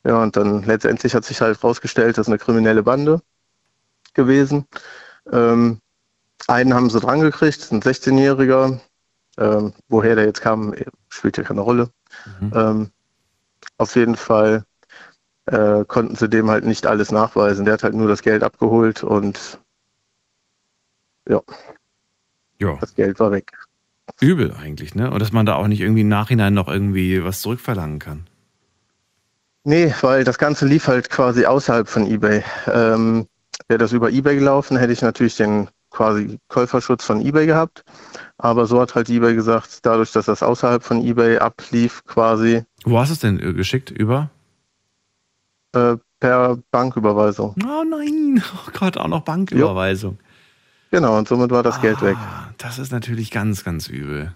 [0.03, 3.21] Ja, und dann letztendlich hat sich halt rausgestellt, das ist eine kriminelle Bande
[4.15, 4.65] gewesen.
[5.31, 5.81] Ähm,
[6.47, 8.79] einen haben sie dran gekriegt, ein 16-Jähriger.
[9.37, 10.73] Ähm, woher der jetzt kam,
[11.09, 11.89] spielt ja keine Rolle.
[12.41, 12.51] Mhm.
[12.55, 12.91] Ähm,
[13.77, 14.65] auf jeden Fall
[15.45, 17.65] äh, konnten sie dem halt nicht alles nachweisen.
[17.65, 19.59] Der hat halt nur das Geld abgeholt und
[21.29, 21.41] ja,
[22.59, 23.51] Ja, das Geld war weg.
[24.21, 25.11] übel eigentlich, ne?
[25.11, 28.27] Und dass man da auch nicht irgendwie im Nachhinein noch irgendwie was zurückverlangen kann.
[29.63, 32.43] Nee, weil das Ganze lief halt quasi außerhalb von eBay.
[32.67, 33.27] Ähm,
[33.67, 35.67] Wäre das über eBay gelaufen, hätte ich natürlich den
[35.97, 37.83] quasi Käuferschutz von eBay gehabt.
[38.37, 42.99] Aber so hat halt eBay gesagt, dadurch, dass das außerhalb von eBay ablief, quasi Wo
[42.99, 43.89] hast du es denn äh, geschickt?
[43.89, 44.29] Über?
[45.73, 47.55] äh, per Banküberweisung.
[47.63, 50.17] Oh nein, oh Gott, auch noch Banküberweisung.
[50.91, 52.15] Genau, und somit war das Geld weg.
[52.17, 54.35] Ah, Das ist natürlich ganz, ganz übel.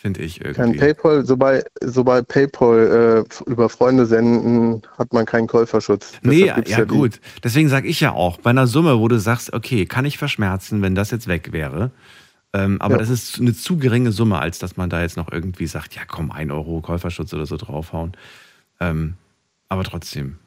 [0.00, 0.78] Finde ich Kein irgendwie.
[0.78, 6.12] PayPal, sobald, sobald PayPal äh, über Freunde senden, hat man keinen Käuferschutz.
[6.22, 7.20] Nee, ja, die- gut.
[7.44, 10.80] Deswegen sage ich ja auch, bei einer Summe, wo du sagst, okay, kann ich verschmerzen,
[10.80, 11.90] wenn das jetzt weg wäre.
[12.54, 12.98] Ähm, aber Ja.
[13.00, 16.02] das ist eine zu geringe Summe, als dass man da jetzt noch irgendwie sagt, ja
[16.08, 18.12] komm, ein Euro Käuferschutz oder so draufhauen.
[18.80, 19.14] Ähm,
[19.68, 20.38] aber trotzdem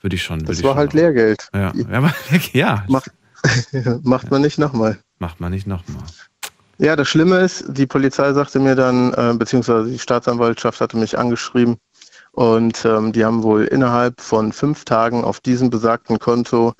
[0.00, 0.40] würde ich schon.
[0.40, 1.48] Würde Das ich war schon halt noch- Lehrgeld.
[1.54, 2.12] Ja, ja,
[2.52, 3.12] ja Macht,
[4.02, 4.98] macht man nicht nochmal.
[5.20, 6.02] macht man nicht nochmal.
[6.78, 11.18] Ja, das Schlimme ist, die Polizei sagte mir dann, äh, beziehungsweise die Staatsanwaltschaft hatte mich
[11.18, 11.76] angeschrieben
[12.30, 16.74] und ähm, die haben wohl innerhalb von fünf Tagen auf diesem besagten Konto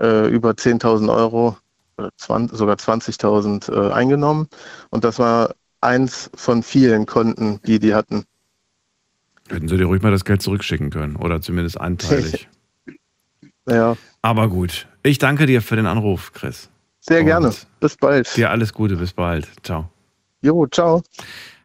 [0.00, 1.56] äh, über 10.000 Euro,
[1.96, 4.48] oder 20, sogar 20.000 äh, eingenommen
[4.90, 8.24] und das war eins von vielen Konten, die die hatten.
[9.48, 12.48] Hätten sie dir ruhig mal das Geld zurückschicken können oder zumindest anteilig.
[13.66, 14.86] Ja, aber gut.
[15.02, 16.68] Ich danke dir für den Anruf, Chris.
[17.00, 17.54] Sehr Und gerne.
[17.80, 18.36] Bis bald.
[18.36, 19.48] Dir alles Gute, bis bald.
[19.62, 19.90] Ciao.
[20.42, 21.02] Jo, ciao.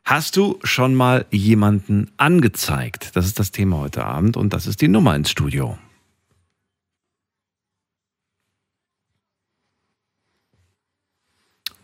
[0.04, 3.16] Hast du schon mal jemanden angezeigt?
[3.16, 5.78] Das ist das Thema heute Abend und das ist die Nummer ins Studio.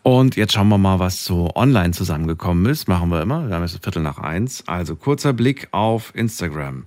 [0.01, 2.87] Und jetzt schauen wir mal, was so online zusammengekommen ist.
[2.87, 3.47] Machen wir immer.
[3.47, 4.63] Wir haben jetzt Viertel nach eins.
[4.67, 6.85] Also kurzer Blick auf Instagram.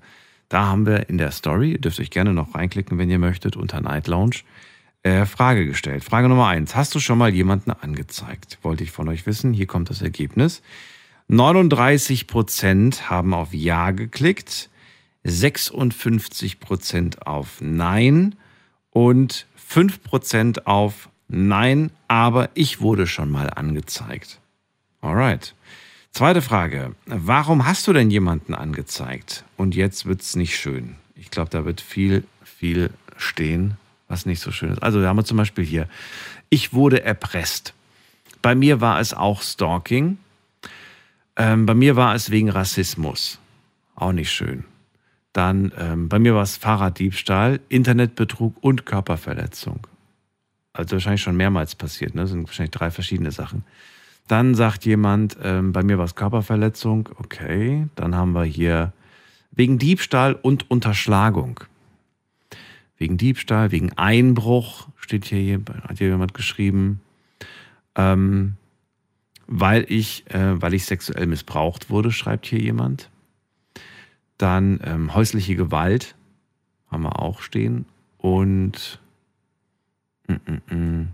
[0.48, 3.56] Da haben wir in der Story, ihr dürft euch gerne noch reinklicken, wenn ihr möchtet,
[3.56, 4.40] unter Night Lounge,
[5.02, 6.04] äh, Frage gestellt.
[6.04, 6.76] Frage Nummer eins.
[6.76, 8.58] Hast du schon mal jemanden angezeigt?
[8.62, 9.52] Wollte ich von euch wissen.
[9.52, 10.62] Hier kommt das Ergebnis.
[11.28, 14.68] 39 Prozent haben auf Ja geklickt,
[15.24, 18.34] 56 Prozent auf Nein
[18.90, 24.40] und 5 Prozent auf Nein, aber ich wurde schon mal angezeigt.
[25.00, 25.54] Alright.
[26.10, 26.94] Zweite Frage.
[27.06, 29.44] Warum hast du denn jemanden angezeigt?
[29.56, 30.96] Und jetzt wird's nicht schön.
[31.14, 33.78] Ich glaube, da wird viel, viel stehen,
[34.12, 34.82] was nicht so schön ist.
[34.82, 35.88] Also, da haben wir zum Beispiel hier.
[36.50, 37.74] Ich wurde erpresst.
[38.42, 40.18] Bei mir war es auch Stalking.
[41.36, 43.38] Ähm, bei mir war es wegen Rassismus.
[43.96, 44.64] Auch nicht schön.
[45.32, 49.86] Dann ähm, bei mir war es Fahrraddiebstahl, Internetbetrug und Körperverletzung.
[50.74, 52.22] Also wahrscheinlich schon mehrmals passiert, ne?
[52.22, 53.64] Das sind wahrscheinlich drei verschiedene Sachen.
[54.28, 57.88] Dann sagt jemand, ähm, bei mir war es Körperverletzung, okay.
[57.94, 58.92] Dann haben wir hier
[59.50, 61.60] wegen Diebstahl und Unterschlagung.
[63.02, 67.00] Wegen Diebstahl, wegen Einbruch, steht hier, hat hier jemand geschrieben.
[67.96, 68.54] Ähm,
[69.48, 73.10] weil ich, äh, weil ich sexuell missbraucht wurde, schreibt hier jemand.
[74.38, 76.14] Dann ähm, häusliche Gewalt
[76.92, 77.86] haben wir auch stehen.
[78.18, 79.00] Und
[80.28, 81.08] mm, mm, mm.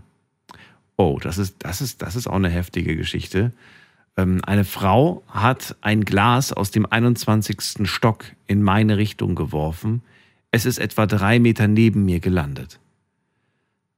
[0.95, 3.51] oh, das ist, das ist, das ist auch eine heftige Geschichte.
[4.15, 7.87] Ähm, eine Frau hat ein Glas aus dem 21.
[7.89, 10.03] Stock in meine Richtung geworfen.
[10.51, 12.79] Es ist etwa drei Meter neben mir gelandet.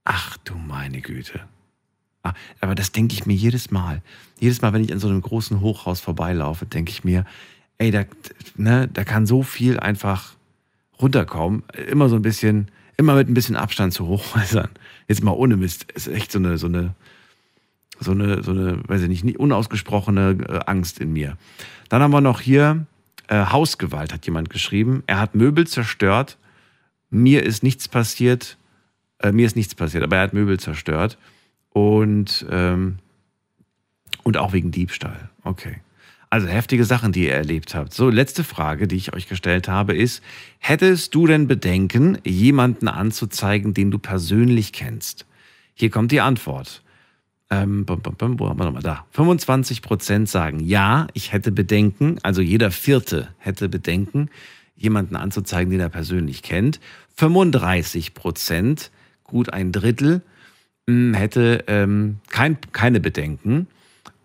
[0.03, 1.41] Ach du meine Güte.
[2.23, 4.02] Ah, Aber das denke ich mir jedes Mal.
[4.40, 7.26] Jedes Mal, wenn ich an so einem großen Hochhaus vorbeilaufe, denke ich mir,
[7.78, 8.03] ey, da,
[8.56, 10.36] ne, da kann so viel einfach
[11.02, 11.64] runterkommen.
[11.90, 14.69] Immer so ein bisschen, immer mit ein bisschen Abstand zu Hochhäusern.
[15.07, 15.91] Jetzt mal ohne Mist.
[15.94, 16.94] Ist echt so eine, so eine,
[17.99, 21.38] so eine, so eine, weiß ich nicht, unausgesprochene äh, Angst in mir.
[21.90, 22.86] Dann haben wir noch hier
[23.28, 25.03] äh, Hausgewalt, hat jemand geschrieben.
[25.07, 26.38] Er hat Möbel zerstört.
[27.11, 28.57] Mir ist nichts passiert.
[29.19, 31.17] Äh, mir ist nichts passiert, aber er hat Möbel zerstört.
[31.69, 32.97] Und, ähm,
[34.23, 35.29] und auch wegen Diebstahl.
[35.43, 35.77] Okay.
[36.29, 37.93] Also heftige Sachen, die ihr erlebt habt.
[37.93, 40.23] So, letzte Frage, die ich euch gestellt habe, ist,
[40.59, 45.25] hättest du denn Bedenken, jemanden anzuzeigen, den du persönlich kennst?
[45.73, 46.83] Hier kommt die Antwort.
[47.49, 49.05] Ähm, bum, bum, bum, wo haben wir nochmal da?
[49.11, 52.17] 25 Prozent sagen ja, ich hätte Bedenken.
[52.23, 54.29] Also jeder Vierte hätte Bedenken,
[54.81, 56.79] jemanden anzuzeigen, den er persönlich kennt.
[57.15, 58.91] 35 Prozent,
[59.23, 60.21] gut ein Drittel,
[60.87, 63.67] mh, hätte ähm, kein, keine Bedenken.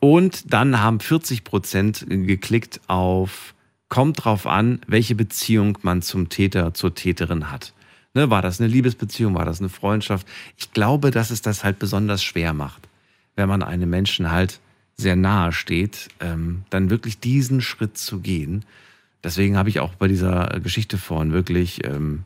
[0.00, 3.54] Und dann haben 40 Prozent geklickt auf,
[3.88, 7.72] kommt drauf an, welche Beziehung man zum Täter, zur Täterin hat.
[8.14, 10.26] Ne, war das eine Liebesbeziehung, war das eine Freundschaft?
[10.56, 12.88] Ich glaube, dass es das halt besonders schwer macht,
[13.34, 14.60] wenn man einem Menschen halt
[14.96, 18.64] sehr nahe steht, ähm, dann wirklich diesen Schritt zu gehen.
[19.27, 22.23] Deswegen habe ich auch bei dieser Geschichte vorhin wirklich ähm,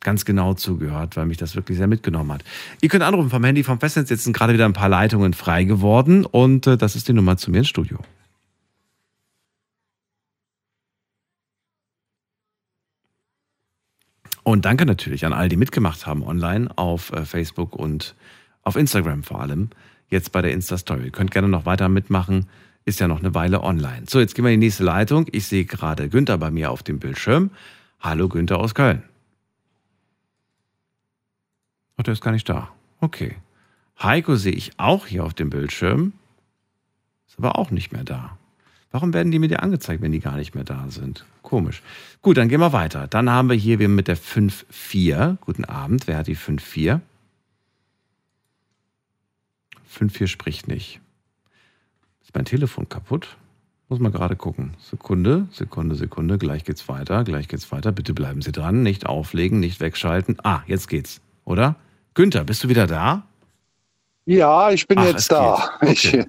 [0.00, 2.42] ganz genau zugehört, weil mich das wirklich sehr mitgenommen hat.
[2.80, 4.10] Ihr könnt anrufen vom Handy, vom Festnetz.
[4.10, 7.36] Jetzt sind gerade wieder ein paar Leitungen frei geworden und äh, das ist die Nummer
[7.36, 8.00] zu mir ins Studio.
[14.42, 18.16] Und danke natürlich an all die mitgemacht haben online auf äh, Facebook und
[18.62, 19.70] auf Instagram vor allem.
[20.08, 21.04] Jetzt bei der Insta-Story.
[21.04, 22.48] Ihr könnt gerne noch weiter mitmachen.
[22.86, 24.04] Ist ja noch eine Weile online.
[24.08, 25.26] So, jetzt gehen wir in die nächste Leitung.
[25.32, 27.50] Ich sehe gerade Günther bei mir auf dem Bildschirm.
[28.00, 29.02] Hallo Günther aus Köln.
[31.96, 32.70] Ach, der ist gar nicht da.
[33.00, 33.36] Okay.
[34.02, 36.12] Heiko sehe ich auch hier auf dem Bildschirm.
[37.26, 38.36] Ist aber auch nicht mehr da.
[38.90, 41.24] Warum werden die mir dir angezeigt, wenn die gar nicht mehr da sind?
[41.42, 41.82] Komisch.
[42.22, 43.08] Gut, dann gehen wir weiter.
[43.08, 45.38] Dann haben wir hier wir mit der 5-4.
[45.40, 46.06] Guten Abend.
[46.06, 47.00] Wer hat die 5-4?
[49.98, 51.00] 5-4 spricht nicht.
[52.34, 53.36] Ist mein Telefon kaputt?
[53.88, 54.74] Muss mal gerade gucken.
[54.80, 56.36] Sekunde, Sekunde, Sekunde.
[56.36, 57.92] Gleich geht's weiter, gleich geht's weiter.
[57.92, 58.82] Bitte bleiben Sie dran.
[58.82, 60.38] Nicht auflegen, nicht wegschalten.
[60.42, 61.76] Ah, jetzt geht's, oder?
[62.14, 63.22] Günther, bist du wieder da?
[64.26, 65.70] Ja, ich bin Ach, jetzt da.
[65.80, 66.24] Okay.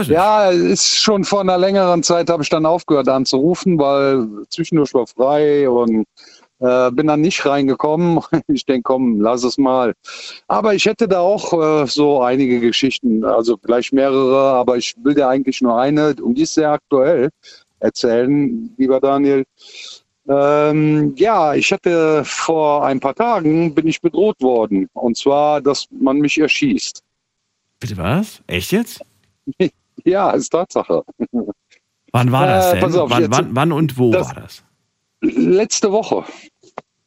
[0.00, 4.94] Ich, ja, ist schon vor einer längeren Zeit habe ich dann aufgehört anzurufen, weil zwischendurch
[4.94, 6.06] war frei und
[6.64, 8.20] äh, bin dann nicht reingekommen.
[8.48, 9.92] Ich denke, komm, lass es mal.
[10.48, 15.14] Aber ich hätte da auch äh, so einige Geschichten, also gleich mehrere, aber ich will
[15.14, 17.30] dir eigentlich nur eine, und die ist sehr aktuell,
[17.80, 19.44] erzählen, lieber Daniel.
[20.26, 24.88] Ähm, ja, ich hatte vor ein paar Tagen bin ich bedroht worden.
[24.94, 27.02] Und zwar, dass man mich erschießt.
[27.80, 28.40] Bitte was?
[28.46, 29.00] Echt jetzt?
[30.06, 31.02] Ja, ist Tatsache.
[32.12, 32.80] Wann war das Äh, denn?
[32.82, 34.62] pass auf, wann, wann, wann und wo das- war das?
[35.20, 36.24] Letzte Woche.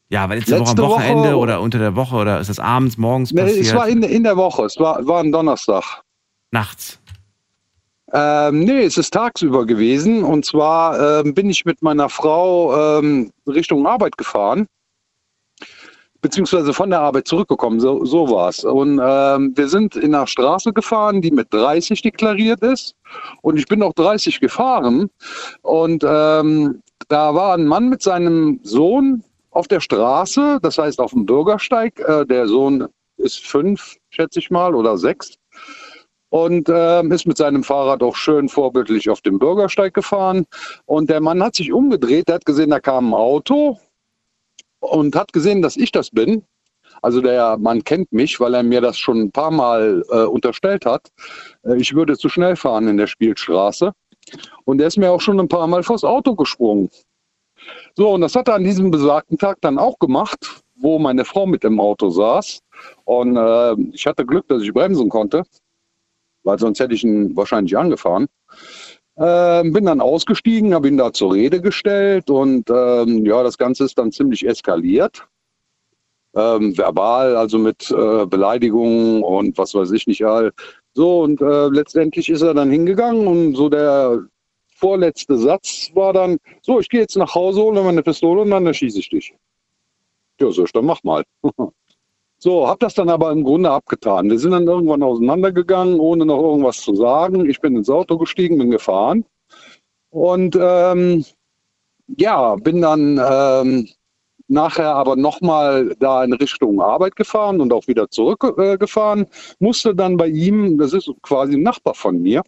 [0.10, 2.60] Ja, aber letzte, Woche letzte am Wochenende Woche- oder unter der Woche oder ist das
[2.60, 3.66] abends, morgens Ne, passiert?
[3.66, 6.02] es war in, in der Woche, es war, war ein Donnerstag.
[6.52, 7.00] Nachts.
[8.14, 10.24] Ähm, nee, es ist tagsüber gewesen.
[10.24, 14.66] Und zwar ähm, bin ich mit meiner Frau ähm, Richtung Arbeit gefahren,
[16.22, 17.82] beziehungsweise von der Arbeit zurückgekommen.
[17.82, 18.64] So, so war es.
[18.64, 22.96] Und ähm, wir sind in einer Straße gefahren, die mit 30 deklariert ist.
[23.42, 25.10] Und ich bin auch 30 gefahren.
[25.64, 29.22] Und ähm, da war ein Mann mit seinem Sohn
[29.58, 32.00] auf der Straße, das heißt auf dem Bürgersteig.
[32.00, 35.34] Äh, der Sohn ist fünf, schätze ich mal, oder sechs
[36.30, 40.46] und ähm, ist mit seinem Fahrrad auch schön vorbildlich auf dem Bürgersteig gefahren.
[40.86, 43.80] Und der Mann hat sich umgedreht, der hat gesehen, da kam ein Auto
[44.80, 46.44] und hat gesehen, dass ich das bin.
[47.02, 50.86] Also der Mann kennt mich, weil er mir das schon ein paar Mal äh, unterstellt
[50.86, 51.10] hat.
[51.64, 53.92] Äh, ich würde zu schnell fahren in der Spielstraße.
[54.66, 56.90] Und er ist mir auch schon ein paar Mal vors Auto gesprungen.
[57.96, 61.46] So, und das hat er an diesem besagten Tag dann auch gemacht, wo meine Frau
[61.46, 62.60] mit im Auto saß.
[63.06, 65.44] Und äh, ich hatte Glück, dass ich bremsen konnte
[66.48, 68.28] weil sonst hätte ich ihn wahrscheinlich angefahren.
[69.18, 73.84] Ähm, bin dann ausgestiegen, habe ihn da zur Rede gestellt und ähm, ja, das Ganze
[73.84, 75.28] ist dann ziemlich eskaliert.
[76.36, 80.54] Ähm, verbal, also mit äh, Beleidigungen und was weiß ich nicht all.
[80.94, 84.24] So, und äh, letztendlich ist er dann hingegangen und so der
[84.78, 88.66] vorletzte Satz war dann, so, ich gehe jetzt nach Hause, hole meine Pistole und dann
[88.66, 89.34] erschieße ich dich.
[90.40, 91.24] Ja, so, dann mach mal.
[92.40, 94.30] So, habe das dann aber im Grunde abgetan.
[94.30, 97.50] Wir sind dann irgendwann auseinandergegangen, ohne noch irgendwas zu sagen.
[97.50, 99.26] Ich bin ins Auto gestiegen, bin gefahren.
[100.12, 101.26] Und ähm,
[102.16, 103.90] ja, bin dann ähm,
[104.48, 109.24] nachher aber nochmal da in Richtung Arbeit gefahren und auch wieder zurückgefahren.
[109.24, 109.28] Äh,
[109.58, 112.44] musste dann bei ihm, das ist quasi ein Nachbar von mir,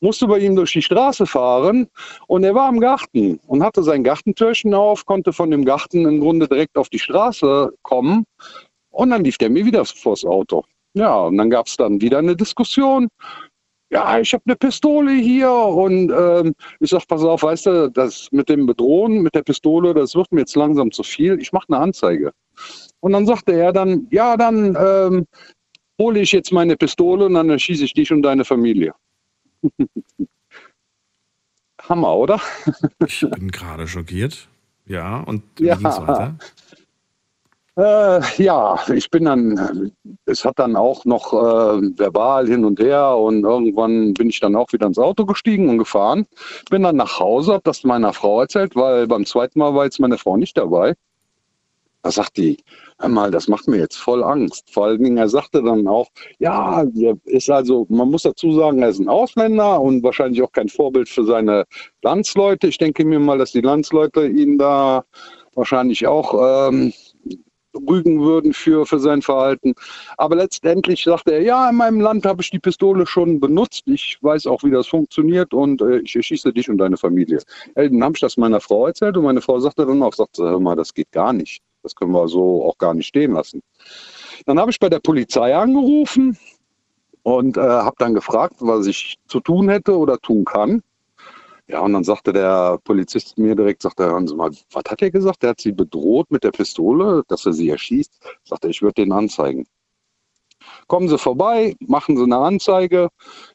[0.00, 1.88] musste bei ihm durch die Straße fahren
[2.26, 6.20] und er war im Garten und hatte sein Gartentürchen auf, konnte von dem Garten im
[6.20, 8.24] Grunde direkt auf die Straße kommen.
[8.90, 10.64] Und dann lief der mir wieder vors Auto.
[10.94, 13.08] Ja, und dann gab es dann wieder eine Diskussion.
[13.92, 18.28] Ja, ich habe eine Pistole hier und ähm, ich sag, pass auf, weißt du, das
[18.30, 21.40] mit dem Bedrohen, mit der Pistole, das wird mir jetzt langsam zu viel.
[21.40, 22.32] Ich mache eine Anzeige.
[23.00, 25.26] Und dann sagte er dann, ja, dann ähm,
[26.00, 28.94] hole ich jetzt meine Pistole und dann erschieße ich dich und deine Familie.
[31.88, 32.40] Hammer, oder?
[33.06, 34.48] Ich bin gerade schockiert.
[34.86, 35.76] Ja, und wie Ja.
[35.76, 36.36] ging's weiter?
[37.76, 39.92] Äh, ja, ich bin dann,
[40.26, 44.56] es hat dann auch noch äh, verbal hin und her und irgendwann bin ich dann
[44.56, 46.26] auch wieder ins Auto gestiegen und gefahren.
[46.68, 50.00] Bin dann nach Hause, habe das meiner Frau erzählt, weil beim zweiten Mal war jetzt
[50.00, 50.94] meine Frau nicht dabei.
[52.02, 52.58] Da sagt die,
[53.00, 54.70] hör mal, das macht mir jetzt voll Angst.
[54.70, 56.08] Vor allen Dingen, er sagte dann auch,
[56.38, 60.52] ja, er ist also, man muss dazu sagen, er ist ein Ausländer und wahrscheinlich auch
[60.52, 61.64] kein Vorbild für seine
[62.02, 62.68] Landsleute.
[62.68, 65.04] Ich denke mir mal, dass die Landsleute ihn da
[65.54, 66.92] wahrscheinlich auch ähm,
[67.88, 69.74] rügen würden für, für sein Verhalten.
[70.16, 73.84] Aber letztendlich sagte er, ja, in meinem Land habe ich die Pistole schon benutzt.
[73.86, 77.38] Ich weiß auch, wie das funktioniert und äh, ich erschieße dich und deine Familie.
[77.76, 80.42] Ja, dann habe ich das meiner Frau erzählt und meine Frau sagte dann auch, sagte,
[80.42, 81.62] hör mal, das geht gar nicht.
[81.82, 83.62] Das können wir so auch gar nicht stehen lassen.
[84.46, 86.38] Dann habe ich bei der Polizei angerufen
[87.22, 90.82] und äh, habe dann gefragt, was ich zu tun hätte oder tun kann.
[91.68, 95.02] Ja, und dann sagte der Polizist mir direkt, sagte er, hören Sie mal, was hat
[95.02, 95.42] er gesagt?
[95.42, 98.12] Der hat sie bedroht mit der Pistole, dass er sie erschießt.
[98.42, 99.66] Sagte ich würde den anzeigen.
[100.90, 103.10] Kommen Sie vorbei, machen Sie eine Anzeige.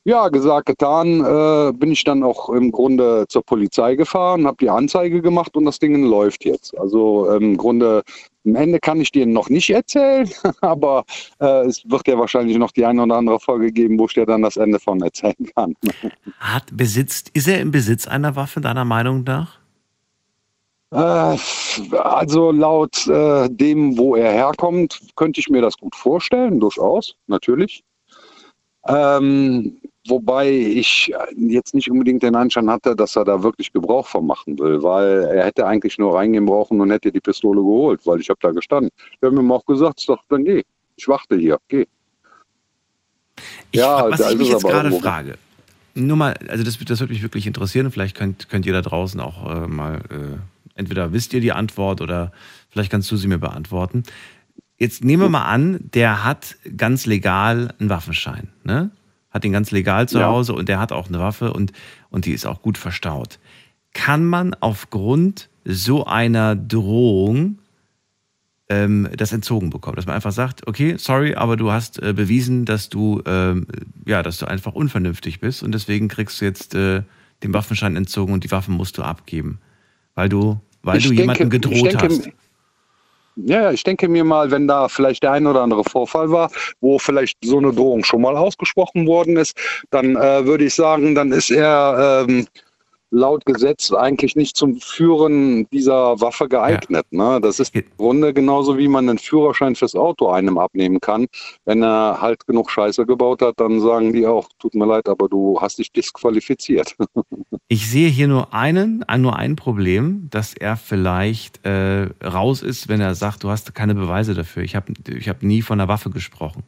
[0.06, 4.70] Ja, gesagt, getan, äh, bin ich dann auch im Grunde zur Polizei gefahren, habe die
[4.70, 6.78] Anzeige gemacht und das Ding läuft jetzt.
[6.80, 8.04] Also im Grunde
[8.46, 10.30] Am Ende kann ich dir noch nicht erzählen,
[10.62, 11.04] aber
[11.42, 14.26] äh, es wird ja wahrscheinlich noch die eine oder andere Folge geben, wo ich dir
[14.26, 15.74] dann das Ende von erzählen kann.
[16.40, 19.65] Hat besitzt, ist er im Besitz einer Waffe, deiner Meinung nach?
[20.96, 21.38] Äh,
[21.98, 27.84] also laut äh, dem, wo er herkommt, könnte ich mir das gut vorstellen, durchaus, natürlich.
[28.88, 29.78] Ähm,
[30.08, 34.58] wobei ich jetzt nicht unbedingt den Anschein hatte, dass er da wirklich Gebrauch von machen
[34.60, 38.30] will, weil er hätte eigentlich nur reingehen brauchen und hätte die Pistole geholt, weil ich
[38.30, 38.92] habe da gestanden.
[38.98, 40.64] Ich habe ihm auch gesagt, sag, dann geh,
[40.96, 41.86] ich warte hier, geh.
[43.72, 45.00] Ich, Ja, was ich ist mich jetzt gerade irgendwo.
[45.00, 45.36] frage,
[45.96, 47.92] nur mal, also das, das würde mich wirklich interessieren.
[47.92, 50.38] Vielleicht könnt, könnt ihr da draußen auch äh, mal, äh,
[50.76, 52.32] entweder wisst ihr die Antwort oder
[52.70, 54.04] vielleicht kannst du sie mir beantworten.
[54.78, 58.92] Jetzt nehmen wir mal an, der hat ganz legal einen Waffenschein, ne?
[59.30, 60.28] Hat ihn ganz legal zu Ja.
[60.28, 61.74] Hause und der hat auch eine Waffe und,
[62.10, 63.40] und die ist auch gut verstaut.
[63.94, 67.60] Kann man aufgrund so einer Drohung
[68.70, 69.96] ähm, das entzogen bekommen.
[69.96, 73.68] Dass man einfach sagt, okay, sorry, aber du hast äh, bewiesen, dass du, ähm,
[74.06, 77.04] ja, dass du einfach unvernünftig bist und deswegen kriegst du jetzt äh,
[77.44, 79.60] den Waffenschein entzogen und die Waffen musst du abgeben.
[80.16, 82.30] Weil du, weil Ich du denke- jemandem ich gedroht denke, hast.
[83.38, 86.50] Ja, ja, ich denke mir mal, wenn da vielleicht der ein oder andere Vorfall war,
[86.80, 89.58] wo vielleicht so eine Drohung schon mal ausgesprochen worden ist,
[89.90, 92.48] dann äh, würde ich sagen, dann ist er ähm,
[93.16, 97.06] laut Gesetz eigentlich nicht zum Führen dieser Waffe geeignet.
[97.12, 97.40] Ne?
[97.42, 101.28] Das ist im Grunde genauso, wie man einen Führerschein fürs Auto einem abnehmen kann.
[101.66, 105.30] Wenn er halt genug Scheiße gebaut hat, dann sagen die auch, tut mir leid, aber
[105.30, 106.96] du hast dich disqualifiziert.
[107.68, 112.90] Ich sehe hier nur einen, ein- nur ein Problem, dass er vielleicht äh, raus ist,
[112.90, 114.62] wenn er sagt, du hast keine Beweise dafür.
[114.62, 116.62] Ich habe ich hab nie von einer Waffe gesprochen.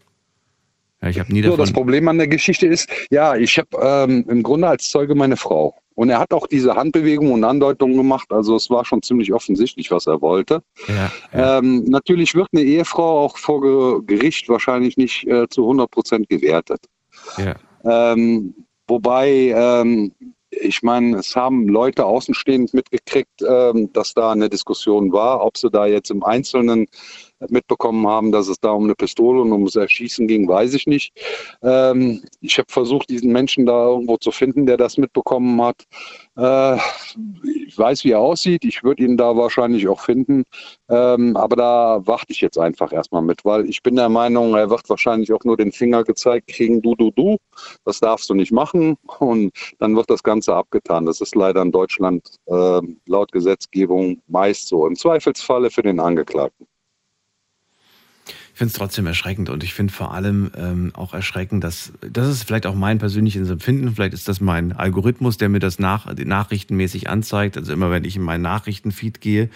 [1.03, 1.59] Ja, ich habe nie So, davon.
[1.65, 5.37] das Problem an der Geschichte ist, ja, ich habe ähm, im Grunde als Zeuge meine
[5.37, 5.75] Frau.
[5.97, 8.31] Und er hat auch diese Handbewegung und Andeutungen gemacht.
[8.31, 10.61] Also es war schon ziemlich offensichtlich, was er wollte.
[10.87, 11.11] Ja,
[11.57, 16.29] Ähm, natürlich wird eine Ehefrau auch vor Ge- Gericht wahrscheinlich nicht äh, zu 100 Prozent
[16.29, 16.81] gewertet.
[17.37, 17.55] ja.
[17.83, 18.53] Ähm,
[18.87, 20.11] wobei, ähm,
[20.51, 25.43] ich meine, es haben Leute außenstehend mitgekriegt, ähm, dass da eine Diskussion war.
[25.43, 26.85] Ob sie da jetzt im Einzelnen
[27.49, 31.13] mitbekommen haben, dass es da um eine Pistole und ums Erschießen ging, weiß ich nicht.
[31.61, 35.83] Ähm, ich habe versucht, diesen Menschen da irgendwo zu finden, der das mitbekommen hat.
[36.37, 36.77] Äh,
[37.67, 38.65] ich weiß, wie er aussieht.
[38.65, 40.43] Ich würde ihn da wahrscheinlich auch finden.
[40.89, 44.69] Ähm, aber da warte ich jetzt einfach erstmal mit, weil ich bin der Meinung, er
[44.69, 47.37] wird wahrscheinlich auch nur den Finger gezeigt kriegen, du, du, du.
[47.85, 48.97] Das darfst du nicht machen.
[49.19, 51.05] Und dann wird das Ganze abgetan.
[51.05, 54.87] Das ist leider in Deutschland äh, laut Gesetzgebung meist so.
[54.87, 56.67] Im Zweifelsfalle für den Angeklagten.
[58.57, 62.27] Ich finde es trotzdem erschreckend und ich finde vor allem ähm, auch erschreckend, dass das
[62.27, 66.11] ist vielleicht auch mein persönliches Empfinden, vielleicht ist das mein Algorithmus, der mir das nach,
[66.15, 67.55] nachrichtenmäßig anzeigt.
[67.55, 69.51] Also immer wenn ich in meinen Nachrichtenfeed gehe,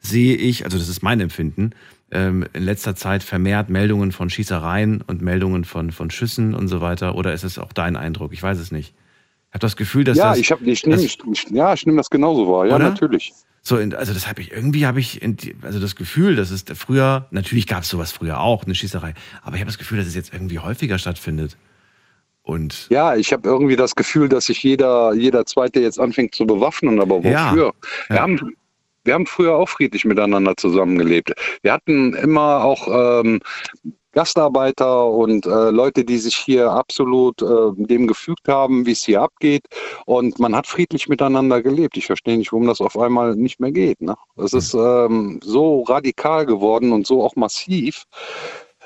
[0.00, 1.72] sehe ich, also das ist mein Empfinden,
[2.10, 6.80] ähm, in letzter Zeit vermehrt Meldungen von Schießereien und Meldungen von, von Schüssen und so
[6.80, 7.16] weiter.
[7.16, 8.32] Oder ist es auch dein Eindruck?
[8.32, 8.94] Ich weiß es nicht.
[9.50, 11.18] Ich habe das Gefühl, dass ja, das, ich, hab, ich nehme das- ich,
[11.50, 12.64] ja, ich nehm das genauso wahr.
[12.64, 12.88] Ja, Oder?
[12.88, 13.34] natürlich.
[13.62, 16.64] So, in, also das habe ich irgendwie habe ich in, also das Gefühl, dass es
[16.74, 20.06] früher natürlich gab es sowas früher auch eine Schießerei, aber ich habe das Gefühl, dass
[20.06, 21.56] es jetzt irgendwie häufiger stattfindet.
[22.42, 26.46] Und Ja, ich habe irgendwie das Gefühl, dass sich jeder, jeder Zweite jetzt anfängt zu
[26.46, 27.50] bewaffnen, aber Ja.
[27.50, 27.74] wofür?
[28.08, 28.54] Wir, haben,
[29.04, 31.34] wir haben früher auch friedlich miteinander zusammengelebt.
[31.60, 33.40] Wir hatten immer auch ähm,
[34.18, 39.22] Gastarbeiter und äh, Leute, die sich hier absolut äh, dem gefügt haben, wie es hier
[39.22, 39.62] abgeht.
[40.06, 41.96] Und man hat friedlich miteinander gelebt.
[41.96, 44.00] Ich verstehe nicht, warum das auf einmal nicht mehr geht.
[44.00, 44.16] Ne?
[44.34, 48.06] Das ist ähm, so radikal geworden und so auch massiv.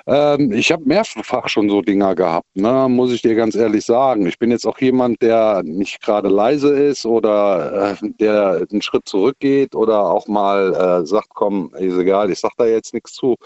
[0.06, 4.26] Ähm, ich habe mehrfach schon so Dinger gehabt, ne, muss ich dir ganz ehrlich sagen.
[4.26, 9.08] Ich bin jetzt auch jemand, der nicht gerade leise ist oder äh, der einen Schritt
[9.08, 13.36] zurückgeht oder auch mal äh, sagt, komm, ist egal, ich sag da jetzt nichts zu.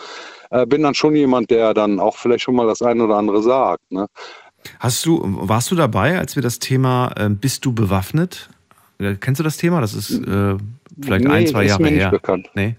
[0.51, 3.43] Äh, bin dann schon jemand, der dann auch vielleicht schon mal das eine oder andere
[3.43, 3.91] sagt.
[3.91, 4.07] Ne?
[4.79, 8.49] hast du warst du dabei, als wir das Thema äh, bist du bewaffnet?
[8.99, 9.81] Äh, Kennst du das Thema?
[9.81, 10.57] Das ist äh,
[11.01, 12.11] vielleicht Nee, ein, zwei Jahre her.
[12.11, 12.51] bekannt.
[12.55, 12.77] Nee.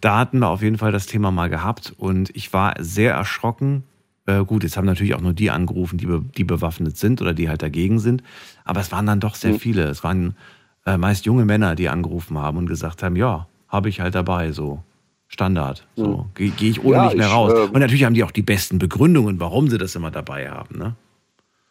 [0.00, 3.84] Da hatten wir auf jeden Fall das Thema mal gehabt und ich war sehr erschrocken.
[4.26, 7.32] Äh, gut, jetzt haben natürlich auch nur die angerufen, die, be die bewaffnet sind oder
[7.34, 8.22] die halt dagegen sind.
[8.64, 9.58] Aber es waren dann doch sehr Mhm.
[9.60, 9.82] viele.
[9.84, 10.36] Es waren
[10.84, 14.52] äh, meist junge Männer, die angerufen haben und gesagt haben, ja, habe ich halt dabei,
[14.52, 14.82] so
[15.28, 15.86] Standard.
[15.96, 17.52] So gehe geh ich ohne Ja, nicht mehr ich, raus.
[17.52, 20.78] äh, und natürlich haben die auch die besten Begründungen, warum sie das immer dabei haben.
[20.78, 20.94] Ne?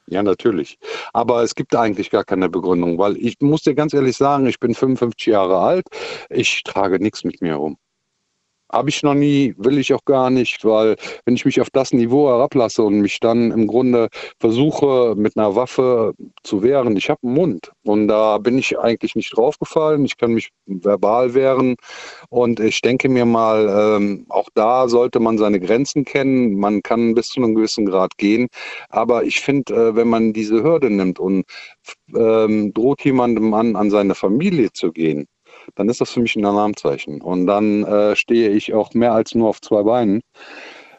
[0.07, 0.77] Ja, natürlich.
[1.14, 4.60] Aber es gibt eigentlich gar keine Begründung, weil ich muss dir ganz ehrlich sagen, ich
[4.60, 5.88] bin 55 Jahre alt,
[6.30, 7.77] ich trage nichts mit mir rum.
[8.76, 11.94] Habe ich noch nie, will ich auch gar nicht, weil wenn ich mich auf das
[11.94, 17.22] Niveau herablasse und mich dann im Grunde versuche, mit einer Waffe zu wehren, ich habe
[17.24, 20.04] einen Mund und da bin ich eigentlich nicht draufgefallen.
[20.04, 21.78] Ich kann mich verbal wehren
[22.28, 26.56] und ich denke mir mal, ähm, auch da sollte man seine Grenzen kennen.
[26.60, 28.50] Man kann bis zu einem gewissen Grad gehen,
[28.90, 31.46] aber ich finde, äh, wenn man diese Hürde nimmt und
[32.14, 35.28] ähm, droht jemandem an, an seine Familie zu gehen,
[35.76, 37.22] dann ist das für mich ein Alarmzeichen.
[37.22, 40.22] Und dann äh, stehe ich auch mehr als nur auf zwei Beinen.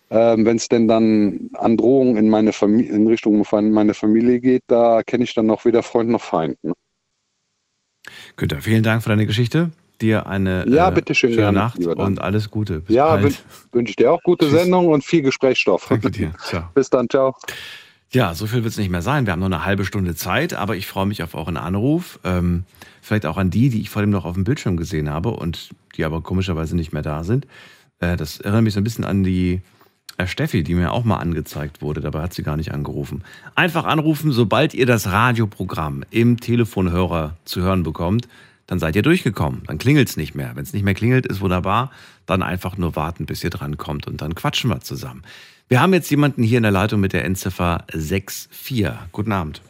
[0.08, 4.62] Ähm, Wenn es denn dann an Drohungen in, meine Familie, in Richtung meine Familie geht,
[4.68, 6.62] da kenne ich dann noch weder Freund noch Feind.
[6.62, 6.74] Ne?
[8.36, 9.70] Günther, vielen Dank für deine Geschichte.
[10.00, 12.80] Dir eine Ja, äh, bitteschön, schöne gerne, Nacht und alles Gute.
[12.80, 15.86] Bis Ja, wünsche ich dir auch gute Sendung und viel Gesprächsstoff.
[15.88, 16.34] Danke dir.
[16.38, 16.64] Ciao.
[16.74, 17.34] Bis dann, ciao.
[18.12, 19.26] Ja, so viel wird es nicht mehr sein.
[19.26, 22.20] Wir haben noch eine halbe Stunde Zeit, aber ich freue mich auf euren Anruf.
[22.24, 22.64] Ähm,
[23.06, 25.70] vielleicht auch an die, die ich vor dem noch auf dem Bildschirm gesehen habe und
[25.96, 27.46] die aber komischerweise nicht mehr da sind.
[28.00, 29.60] Äh, das erinnert mich so ein bisschen an die
[30.18, 32.00] äh, Steffi, die mir auch mal angezeigt wurde.
[32.00, 33.22] Dabei hat sie gar nicht angerufen.
[33.54, 38.26] Einfach anrufen, sobald ihr das Radioprogramm im Telefonhörer zu hören bekommt,
[38.66, 39.62] dann seid ihr durchgekommen.
[39.66, 40.56] Dann klingelt es nicht mehr.
[40.56, 41.92] Wenn es nicht mehr klingelt, ist wunderbar.
[42.26, 45.22] Dann einfach nur warten, bis ihr drankommt und dann quatschen wir zusammen.
[45.68, 48.90] Wir haben jetzt jemanden hier in der Leitung mit der Endziffer 64.
[49.12, 49.62] Guten Abend.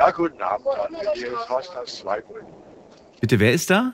[0.00, 0.66] Ja, guten Abend.
[1.12, 2.48] Hier ist Horst aus Zweibrücken.
[3.20, 3.92] Bitte, wer ist da?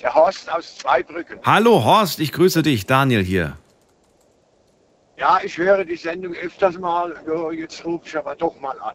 [0.00, 1.40] Der Horst aus Zweibrücken.
[1.44, 2.86] Hallo Horst, ich grüße dich.
[2.86, 3.58] Daniel hier.
[5.16, 7.12] Ja, ich höre die Sendung öfters mal.
[7.26, 8.94] Ja, Jetzt rufe ich aber doch mal an.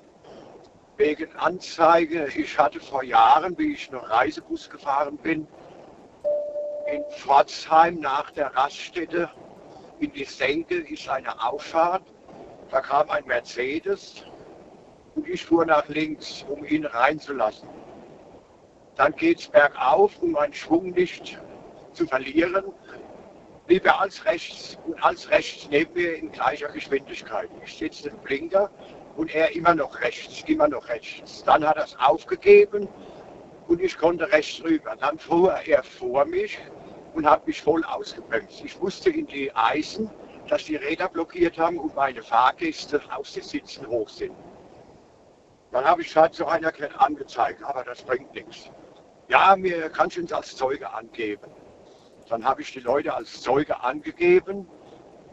[0.95, 2.29] Wegen Anzeige.
[2.33, 5.49] Ich hatte vor Jahren, wie ich noch Reisebus gefahren bin,
[6.89, 9.29] in Pforzheim nach der Raststätte
[9.99, 12.03] in die Senke ist eine Auffahrt.
[12.71, 14.23] Da kam ein Mercedes
[15.17, 17.67] und ich fuhr nach links, um ihn reinzulassen.
[18.95, 21.39] Dann geht es bergauf, um meinen Schwung nicht
[21.93, 22.65] zu verlieren,
[23.65, 27.49] blieb er als rechts und als rechts neben mir in gleicher Geschwindigkeit.
[27.65, 28.69] Ich setze den Blinker
[29.15, 31.43] und er immer noch rechts, immer noch rechts.
[31.43, 32.87] Dann hat er es aufgegeben
[33.67, 34.95] und ich konnte rechts rüber.
[34.99, 36.59] Dann fuhr er vor mich
[37.15, 38.63] und hat mich voll ausgebremst.
[38.63, 40.09] Ich musste in die Eisen,
[40.47, 44.33] dass die Räder blockiert haben und meine Fahrgäste aus den Sitzen hoch sind.
[45.71, 48.69] Dann habe ich halt so einer angezeigt, aber das bringt nichts.
[49.27, 51.51] Ja, mir kannst du uns als Zeuge angeben.
[52.29, 54.67] Dann habe ich die Leute als Zeuge angegeben,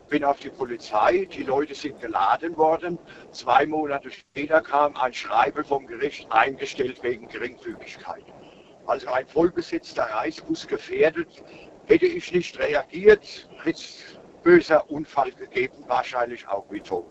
[0.08, 2.98] bin auf die Polizei, die Leute sind geladen worden.
[3.30, 8.24] Zwei Monate später kam ein Schreiben vom Gericht eingestellt wegen Geringfügigkeit.
[8.86, 11.42] Also ein vollbesetzter Reisbus gefährdet,
[11.86, 17.06] hätte ich nicht reagiert, hätte es böser Unfall gegeben, wahrscheinlich auch mit Tod.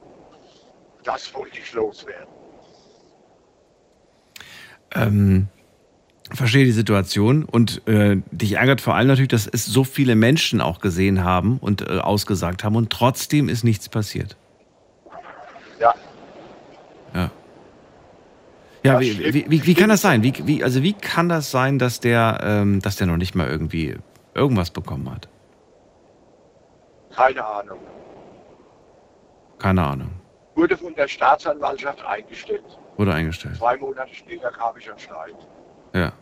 [1.04, 2.43] Das wollte ich loswerden.
[4.94, 5.48] Ähm,
[6.32, 10.62] verstehe die Situation und äh, dich ärgert vor allem natürlich, dass es so viele Menschen
[10.62, 14.38] auch gesehen haben und äh, ausgesagt haben und trotzdem ist nichts passiert.
[15.80, 15.94] Ja.
[17.14, 17.32] Ja.
[18.84, 20.24] Ja, wie, wie, wie, wie kann das sein?
[20.24, 23.48] Wie, wie, also wie kann das sein, dass der, ähm, dass der noch nicht mal
[23.48, 23.96] irgendwie
[24.34, 25.30] irgendwas bekommen hat?
[27.16, 27.80] Keine Ahnung.
[29.60, 30.10] Keine Ahnung.
[30.56, 32.64] Wurde von der Staatsanwaltschaft eingestellt.
[32.98, 33.58] Wurde eingestellt.
[33.58, 35.36] Zwei Monate später kam ich an Schneid.
[35.94, 36.14] Ja.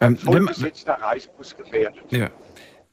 [0.00, 2.00] Ähm, wenn, man, Reisbus gefährdet.
[2.10, 2.30] ja.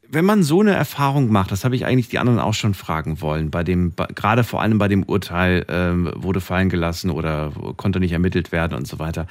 [0.09, 3.21] wenn man so eine Erfahrung macht, das habe ich eigentlich die anderen auch schon fragen
[3.21, 7.99] wollen, bei dem, gerade vor allem bei dem Urteil ähm, wurde fallen gelassen oder konnte
[7.99, 9.27] nicht ermittelt werden und so weiter.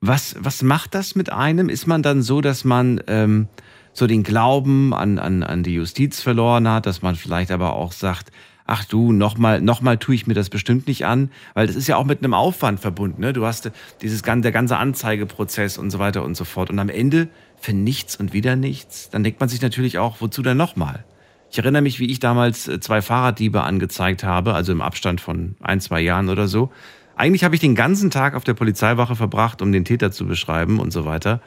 [0.00, 1.70] Was, was macht das mit einem?
[1.70, 3.48] Ist man dann so, dass man ähm,
[3.94, 7.92] so den Glauben an, an, an die Justiz verloren hat, dass man vielleicht aber auch
[7.92, 8.30] sagt,
[8.66, 11.86] ach du, nochmal noch mal tue ich mir das bestimmt nicht an, weil das ist
[11.86, 13.20] ja auch mit einem Aufwand verbunden.
[13.20, 13.32] Ne?
[13.32, 13.70] Du hast
[14.02, 16.70] dieses gan- der ganze Anzeigeprozess und so weiter und so fort.
[16.70, 17.28] Und am Ende
[17.60, 21.04] für nichts und wieder nichts, dann denkt man sich natürlich auch, wozu denn nochmal?
[21.50, 25.56] Ich erinnere mich, wie ich damals äh, zwei Fahrraddiebe angezeigt habe, also im Abstand von
[25.60, 26.70] ein, zwei Jahren oder so.
[27.14, 30.80] Eigentlich habe ich den ganzen Tag auf der Polizeiwache verbracht, um den Täter zu beschreiben
[30.80, 31.40] und so weiter.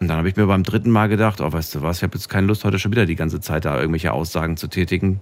[0.00, 2.16] Und dann habe ich mir beim dritten Mal gedacht, oh, weißt du was, ich habe
[2.16, 5.20] jetzt keine Lust, heute schon wieder die ganze Zeit da irgendwelche Aussagen zu tätigen.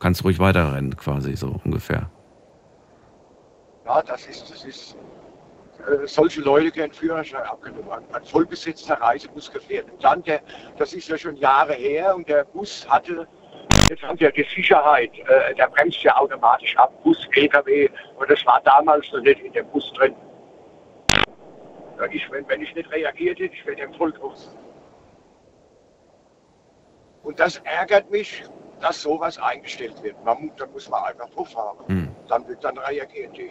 [0.00, 2.08] Kannst ruhig weiterrennen, quasi so ungefähr.
[3.84, 4.96] Ja, das ist, das ist,
[5.88, 7.90] äh, solche Leute gehen Führerschein abgenommen.
[8.12, 9.94] Ein vollbesetzter Reisebus gefährdet.
[10.00, 10.40] Dann der,
[10.76, 13.26] das ist ja schon Jahre her und der Bus hatte,
[13.88, 17.88] jetzt haben ja die Sicherheit, äh, der bremst ja automatisch ab, Bus, LKW,
[18.18, 20.14] und das war damals noch nicht in dem Bus drin.
[21.98, 24.54] Ja, ich, wenn, wenn ich nicht reagiert hätte, ich wäre dem voll groß.
[27.24, 28.44] Und das ärgert mich,
[28.80, 30.16] dass sowas eingestellt wird.
[30.24, 31.78] Man, da muss man einfach drauf haben.
[31.88, 32.08] Hm.
[32.28, 33.50] Dann, wird- dann reagieren die.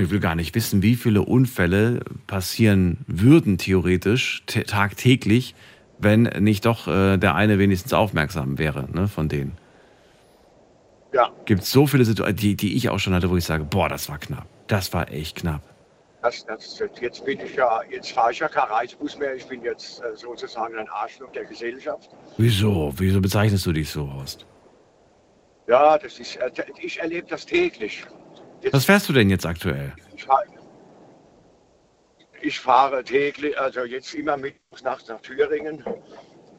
[0.00, 5.54] Ich will gar nicht wissen, wie viele Unfälle passieren würden, theoretisch, tagtäglich,
[5.98, 9.56] wenn nicht doch äh, der eine wenigstens aufmerksam wäre, ne, von denen.
[11.12, 11.30] Ja.
[11.46, 14.08] Gibt so viele Situationen, die, die ich auch schon hatte, wo ich sage, boah, das
[14.08, 14.46] war knapp.
[14.66, 15.62] Das war echt knapp.
[16.20, 19.34] Das, das, jetzt bin ich ja, jetzt fahre ich ja kein Reisebus mehr.
[19.36, 22.10] Ich bin jetzt äh, sozusagen ein Arschloch der Gesellschaft.
[22.36, 22.92] Wieso?
[22.96, 24.44] Wieso bezeichnest du dich so, Horst?
[25.68, 26.50] Ja, das ist, äh,
[26.80, 28.04] ich erlebe das täglich.
[28.62, 29.92] Jetzt, Was fährst du denn jetzt aktuell?
[30.16, 30.42] ich, fahr-
[32.40, 35.84] ich fahre täglich, also jetzt immer mittags nachts nach Thüringen.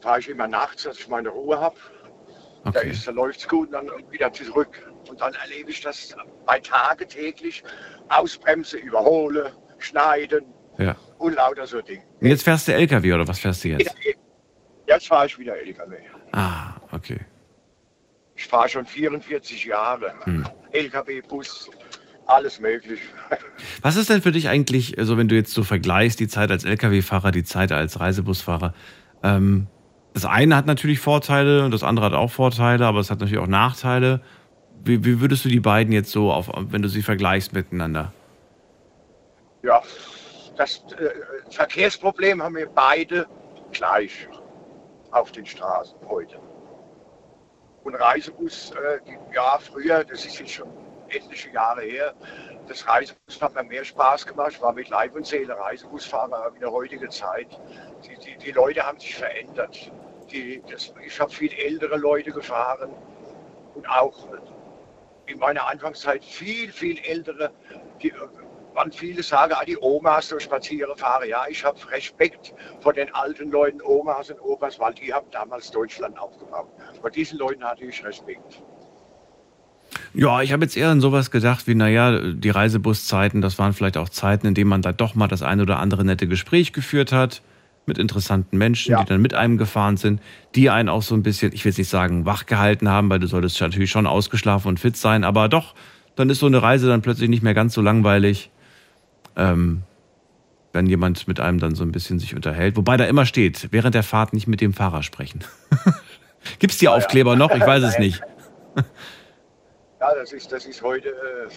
[0.00, 1.76] Fahre ich immer nachts, dass ich meine Ruhe habe.
[2.72, 4.90] Da, ist- da läuft es gut und dann wieder zurück.
[5.08, 6.14] Und dann erlebe ich das
[6.46, 7.62] bei Tage täglich.
[8.10, 10.44] Ausbremse, überhole, schneiden
[10.78, 10.96] Ja.
[11.18, 12.02] und lauter so Dinge.
[12.20, 13.94] Und jetzt fährst du LKW oder was fährst du jetzt?
[14.86, 15.96] Jetzt fahre ich wieder LKW.
[16.32, 17.20] Ah, okay.
[18.34, 20.12] Ich fahre schon 44 Jahre.
[20.24, 20.46] Hm.
[20.72, 21.70] LKW, Bus,
[22.26, 23.00] alles möglich.
[23.82, 26.64] Was ist denn für dich eigentlich, also wenn du jetzt so vergleichst, die Zeit als
[26.64, 28.72] Lkw-Fahrer, die Zeit als Reisebusfahrer?
[29.22, 29.66] Ähm,
[30.14, 33.42] das eine hat natürlich Vorteile und das andere hat auch Vorteile, aber es hat natürlich
[33.42, 34.22] auch Nachteile.
[34.82, 38.12] Wie, wie würdest du die beiden jetzt so, auf, wenn du sie vergleichst miteinander?
[39.62, 39.82] Ja,
[40.56, 41.10] das äh,
[41.50, 43.26] Verkehrsproblem haben wir beide
[43.72, 44.28] gleich
[45.10, 46.38] auf den Straßen heute.
[47.84, 49.00] Und Reisebus, äh,
[49.34, 50.68] ja, früher, das ist jetzt schon
[51.08, 52.14] etliche Jahre her,
[52.70, 54.62] das Reisebus hat mir mehr Spaß gemacht.
[54.62, 57.48] War mit Leib und Seele Reisebusfahrer in der heutigen Zeit.
[58.04, 59.90] Die, die, die Leute haben sich verändert.
[60.30, 62.90] Die, das, ich habe viel ältere Leute gefahren
[63.74, 64.28] und auch
[65.30, 67.50] in meiner Anfangszeit viel, viel ältere,
[68.02, 68.12] die,
[68.74, 71.28] man viele sagen, ah, die Omas so spazieren fahren.
[71.28, 75.70] Ja, ich habe Respekt vor den alten Leuten, Omas und Opas, weil die haben damals
[75.70, 76.68] Deutschland aufgebaut.
[77.00, 78.62] Vor diesen Leuten hatte ich Respekt.
[80.14, 83.96] Ja, ich habe jetzt eher an sowas gedacht wie, naja, die Reisebuszeiten, das waren vielleicht
[83.96, 87.12] auch Zeiten, in denen man da doch mal das ein oder andere nette Gespräch geführt
[87.12, 87.42] hat
[87.90, 90.22] mit interessanten Menschen, die dann mit einem gefahren sind,
[90.54, 93.18] die einen auch so ein bisschen, ich will jetzt nicht sagen, wach gehalten haben, weil
[93.18, 95.74] du solltest natürlich schon ausgeschlafen und fit sein, aber doch,
[96.14, 98.50] dann ist so eine Reise dann plötzlich nicht mehr ganz so langweilig,
[99.36, 99.82] ähm,
[100.72, 102.76] wenn jemand mit einem dann so ein bisschen sich unterhält.
[102.76, 105.40] Wobei da immer steht, während der Fahrt nicht mit dem Fahrer sprechen.
[106.60, 107.50] Gibt's die Aufkleber noch?
[107.50, 108.22] Ich weiß es nicht.
[110.02, 111.50] Ja, das ist, das ist heute äh,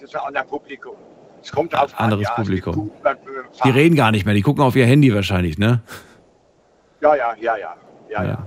[0.00, 0.96] das ist ein anderes Publikum.
[1.42, 2.90] Es kommt auf an, Anderes ja, gibt Publikum.
[3.04, 3.72] äh, Die fahren.
[3.72, 5.82] reden gar nicht mehr, die gucken auf ihr Handy wahrscheinlich, ne?
[7.00, 7.76] Ja, ja, ja, ja,
[8.10, 8.46] ja, ja.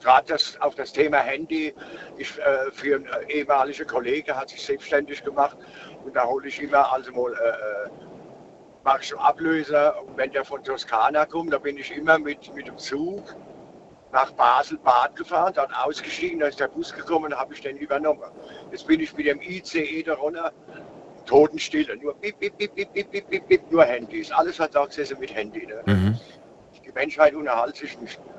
[0.00, 1.74] Gerade das, auf das Thema Handy.
[2.18, 5.56] Ich, äh, für ein äh, ehemaliger Kollege hat sich selbstständig gemacht
[6.04, 7.90] und da hole ich immer also mal äh, äh,
[8.84, 10.00] mache ich Ablöser.
[10.02, 13.34] Und wenn der von Toskana kommt, da bin ich immer mit, mit dem Zug
[14.12, 18.22] nach Basel-Bad gefahren, dann ausgestiegen, da ist der Bus gekommen, da habe ich den übernommen.
[18.70, 20.52] Jetzt bin ich mit dem ICE da runter,
[21.26, 24.30] Totenstille, nur bip, bip, bip, bip, bip, bip, bip, bip, nur Handys.
[24.30, 25.66] Alles hat gesessen mit Handy.
[25.66, 25.92] Ne?
[25.92, 26.18] Mhm.
[26.84, 28.34] Die Menschheit unterhält sich nicht mehr.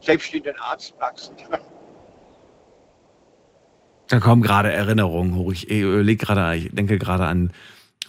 [0.00, 1.34] Selbst in den Arztpraxen.
[4.08, 5.52] Da kommen gerade Erinnerungen hoch.
[5.52, 7.50] Ich überlege gerade, ich denke gerade an,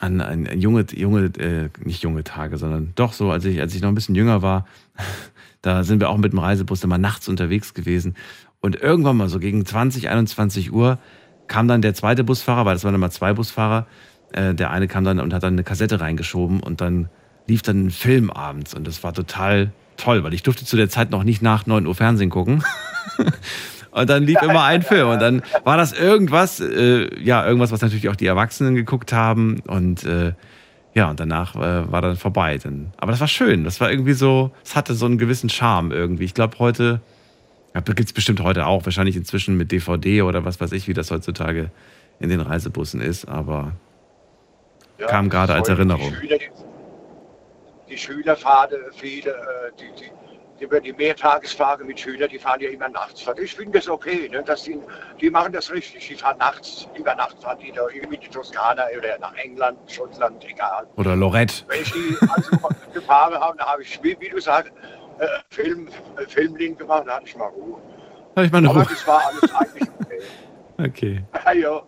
[0.01, 3.73] an, an, an junge, junge, äh, nicht junge Tage, sondern doch so, als ich, als
[3.73, 4.67] ich noch ein bisschen jünger war,
[5.61, 8.15] da sind wir auch mit dem Reisebus immer nachts unterwegs gewesen.
[8.59, 10.99] Und irgendwann mal so gegen 20, 21 Uhr
[11.47, 13.87] kam dann der zweite Busfahrer, weil das waren immer zwei Busfahrer.
[14.31, 17.09] Äh, der eine kam dann und hat dann eine Kassette reingeschoben und dann
[17.47, 20.89] lief dann ein Film abends und das war total toll, weil ich durfte zu der
[20.89, 22.63] Zeit noch nicht nach 9 Uhr Fernsehen gucken.
[23.93, 25.07] Und dann lief immer ein Film.
[25.09, 29.59] Und dann war das irgendwas, äh, ja, irgendwas, was natürlich auch die Erwachsenen geguckt haben.
[29.67, 30.33] Und äh,
[30.95, 32.57] ja, und danach äh, war dann vorbei.
[32.57, 33.63] Dann, aber das war schön.
[33.63, 36.23] Das war irgendwie so, es hatte so einen gewissen Charme irgendwie.
[36.23, 37.01] Ich glaube, heute,
[37.73, 40.93] ja, gibt es bestimmt heute auch, wahrscheinlich inzwischen mit DVD oder was weiß ich, wie
[40.93, 41.71] das heutzutage
[42.19, 43.25] in den Reisebussen ist.
[43.27, 43.73] Aber
[44.99, 46.11] Ja, kam gerade als Erinnerung.
[46.11, 46.49] Die, Schüler, die,
[47.89, 50.03] die Schüler fahren, äh, viele, äh, die,
[50.59, 53.25] die, die, die Mehrtagesfahrer mit Schülern, die fahren ja immer nachts.
[53.41, 54.79] Ich finde das okay, ne, dass die,
[55.19, 56.07] die machen das richtig.
[56.07, 59.79] Die fahren nachts, über Nacht fahren die da irgendwie in die Toskana oder nach England,
[59.87, 60.85] Schottland, egal.
[60.95, 61.63] Oder Lorette.
[61.67, 62.51] Wenn ich die also
[62.93, 64.71] gefahren habe, dann habe ich, wie du sagst,
[65.19, 65.87] äh, Film,
[66.17, 67.77] äh, Filmlink gemacht, dann hatte ich mal Ruhe.
[68.35, 68.89] Habe ich mal eine Aber Ruhe.
[68.89, 70.19] das war alles eigentlich okay.
[70.77, 71.23] Okay.
[71.45, 71.81] Ja, ja.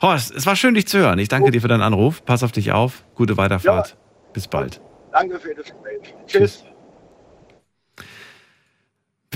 [0.00, 1.18] Horst, es war schön, dich zu hören.
[1.18, 2.24] Ich danke dir für deinen Anruf.
[2.24, 3.04] Pass auf dich auf.
[3.14, 3.96] Gute Weiterfahrt.
[4.32, 4.80] Bis bald.
[5.12, 6.14] Danke für das Gespräch.
[6.26, 6.64] Tschüss.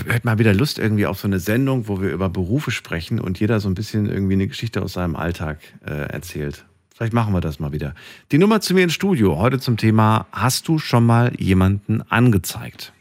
[0.05, 3.39] Hört mal wieder Lust irgendwie auf so eine Sendung, wo wir über Berufe sprechen und
[3.39, 6.65] jeder so ein bisschen irgendwie eine Geschichte aus seinem Alltag äh, erzählt.
[6.95, 7.93] Vielleicht machen wir das mal wieder.
[8.31, 9.37] Die Nummer zu mir ins Studio.
[9.37, 12.93] Heute zum Thema: Hast du schon mal jemanden angezeigt?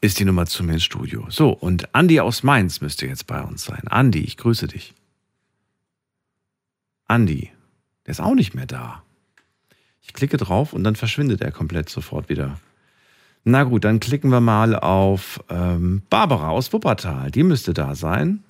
[0.00, 1.26] Ist die Nummer zu mir ins Studio.
[1.28, 3.82] So, und Andi aus Mainz müsste jetzt bei uns sein.
[3.88, 4.94] Andi, ich grüße dich.
[7.06, 7.50] Andi,
[8.06, 9.02] der ist auch nicht mehr da.
[10.00, 12.58] Ich klicke drauf und dann verschwindet er komplett sofort wieder.
[13.44, 17.30] Na gut, dann klicken wir mal auf ähm, Barbara aus Wuppertal.
[17.30, 18.44] Die müsste da sein.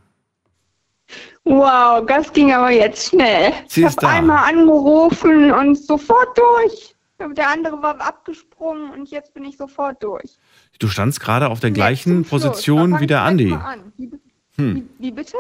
[1.45, 3.53] Wow, das ging aber jetzt schnell.
[3.69, 6.95] Sie ich habe einmal angerufen und sofort durch.
[7.19, 10.37] Der andere war abgesprungen und jetzt bin ich sofort durch.
[10.79, 12.43] Du standst gerade auf der gleichen Schluss.
[12.43, 13.57] Position wie der Andi.
[13.97, 14.11] Wie,
[14.57, 14.75] Hm.
[14.77, 15.37] wie, wie bitte?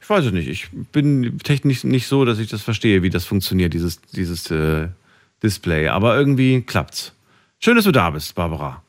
[0.00, 0.48] Ich weiß es nicht.
[0.48, 4.88] Ich bin technisch nicht so, dass ich das verstehe, wie das funktioniert, dieses, dieses äh,
[5.42, 5.88] Display.
[5.88, 7.12] Aber irgendwie klappt's.
[7.60, 8.82] Schön, dass du da bist, Barbara.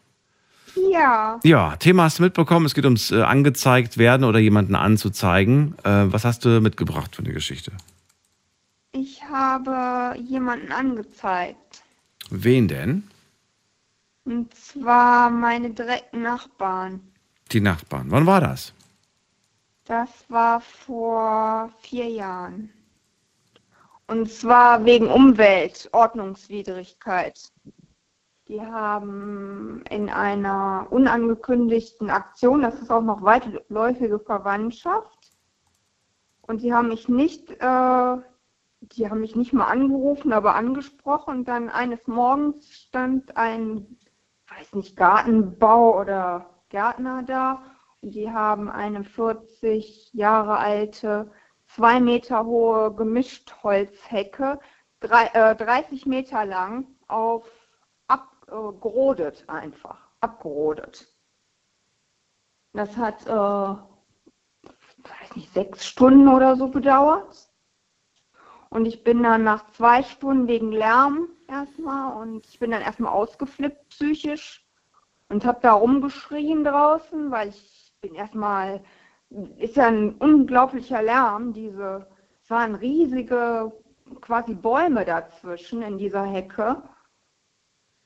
[0.92, 2.66] Ja, Ja, Thema hast du mitbekommen.
[2.66, 5.76] Es geht ums äh, angezeigt werden oder jemanden anzuzeigen.
[5.84, 7.72] Äh, was hast du mitgebracht für eine Geschichte?
[8.92, 11.84] ich habe jemanden angezeigt.
[12.30, 13.04] Wen denn?
[14.26, 17.14] Und zwar meine direkten Nachbarn.
[17.52, 18.10] Die Nachbarn.
[18.12, 18.74] Wann war das?
[19.86, 22.74] Das war vor vier Jahren.
[24.08, 27.52] Und zwar wegen Umweltordnungswidrigkeit.
[28.48, 35.16] Die haben in einer unangekündigten Aktion, das ist auch noch weitläufige Verwandtschaft,
[36.48, 38.18] und sie haben mich nicht, äh,
[38.82, 41.40] die haben mich nicht mal angerufen, aber angesprochen.
[41.40, 43.98] Und dann eines Morgens stand ein,
[44.58, 47.62] weiß nicht, Gartenbau oder Gärtner da
[48.02, 51.32] und die haben eine 40 Jahre alte,
[51.68, 54.60] zwei Meter hohe Gemischtholzhecke,
[55.00, 57.50] drei, äh, 30 Meter lang, auf
[58.08, 61.08] abgerodet einfach, abgerodet.
[62.74, 67.50] Das hat, äh, weiß nicht, sechs Stunden oder so gedauert.
[68.70, 73.14] Und ich bin dann nach zwei Stunden wegen Lärm erstmal und ich bin dann erstmal
[73.14, 74.66] ausgeflippt psychisch
[75.30, 78.84] und habe da rumgeschrien draußen, weil ich bin erstmal,
[79.58, 82.08] ist ja ein unglaublicher Lärm, diese,
[82.44, 83.72] es waren riesige
[84.22, 86.84] quasi Bäume dazwischen in dieser Hecke.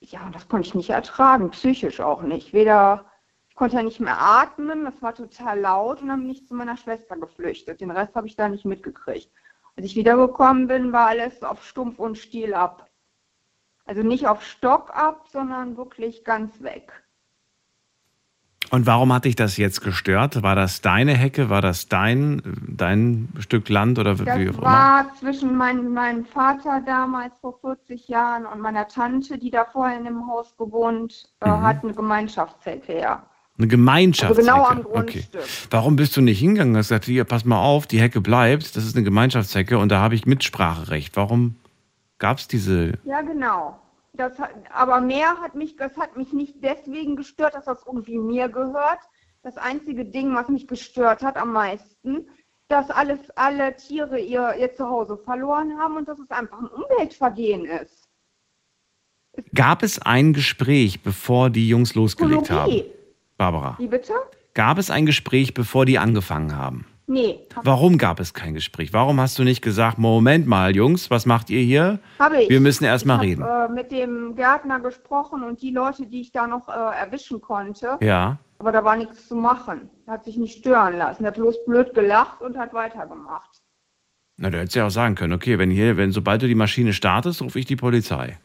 [0.01, 2.53] Ja, und das konnte ich nicht ertragen, psychisch auch nicht.
[2.53, 3.05] Weder,
[3.49, 6.55] ich konnte ja nicht mehr atmen, das war total laut und dann bin ich zu
[6.55, 7.81] meiner Schwester geflüchtet.
[7.81, 9.29] Den Rest habe ich da nicht mitgekriegt.
[9.75, 12.88] Als ich wiedergekommen bin, war alles auf Stumpf und Stiel ab.
[13.89, 16.91] Also nicht auf Stock ab, sondern wirklich ganz weg.
[18.69, 20.43] Und warum hat dich das jetzt gestört?
[20.43, 21.49] War das deine Hecke?
[21.49, 24.61] War das dein, dein Stück Land oder wie Das auch immer?
[24.61, 29.97] war zwischen mein, meinem Vater damals vor 40 Jahren und meiner Tante, die da vorher
[29.97, 31.61] in dem Haus gewohnt äh, Mhm.
[31.63, 33.23] hat, eine Gemeinschaftshecke, ja.
[33.57, 34.51] Eine Gemeinschaftshecke.
[34.51, 35.23] Also genau am okay.
[35.23, 35.41] Grundstück.
[35.71, 38.75] Warum bist du nicht hingegangen und hast gesagt, hier, pass mal auf, die Hecke bleibt,
[38.75, 41.15] das ist eine Gemeinschaftshecke und da habe ich Mitspracherecht.
[41.17, 41.55] Warum
[42.19, 42.99] gab es diese...
[43.03, 43.79] Ja, genau.
[44.13, 48.17] Das hat, aber mehr hat mich, das hat mich nicht deswegen gestört, dass das irgendwie
[48.17, 48.99] mir gehört.
[49.43, 52.27] Das einzige Ding, was mich gestört hat am meisten,
[52.67, 57.65] dass alles, alle Tiere ihr, ihr Zuhause verloren haben und dass es einfach ein Umweltvergehen
[57.65, 58.09] ist.
[59.55, 62.71] Gab es ein Gespräch, bevor die Jungs losgelegt haben?
[62.71, 62.91] Ökologie.
[63.37, 64.13] Barbara, Wie bitte?
[64.53, 66.85] gab es ein Gespräch, bevor die angefangen haben?
[67.09, 67.39] Nee.
[67.63, 68.93] Warum gab es kein Gespräch?
[68.93, 71.97] Warum hast du nicht gesagt, Moment mal, Jungs, was macht ihr hier?
[72.19, 72.49] Habe ich.
[72.51, 73.43] Wir müssen erst mal ich reden.
[73.43, 77.41] habe äh, mit dem Gärtner gesprochen und die Leute, die ich da noch äh, erwischen
[77.41, 77.97] konnte.
[77.99, 78.37] Ja.
[78.59, 79.89] Aber da war nichts zu machen.
[80.05, 81.23] Er hat sich nicht stören lassen.
[81.23, 83.59] Er hat bloß blöd gelacht und hat weitergemacht.
[84.37, 86.93] Na, du hättest ja auch sagen können, okay, wenn hier, wenn sobald du die Maschine
[86.93, 88.37] startest, rufe ich die Polizei.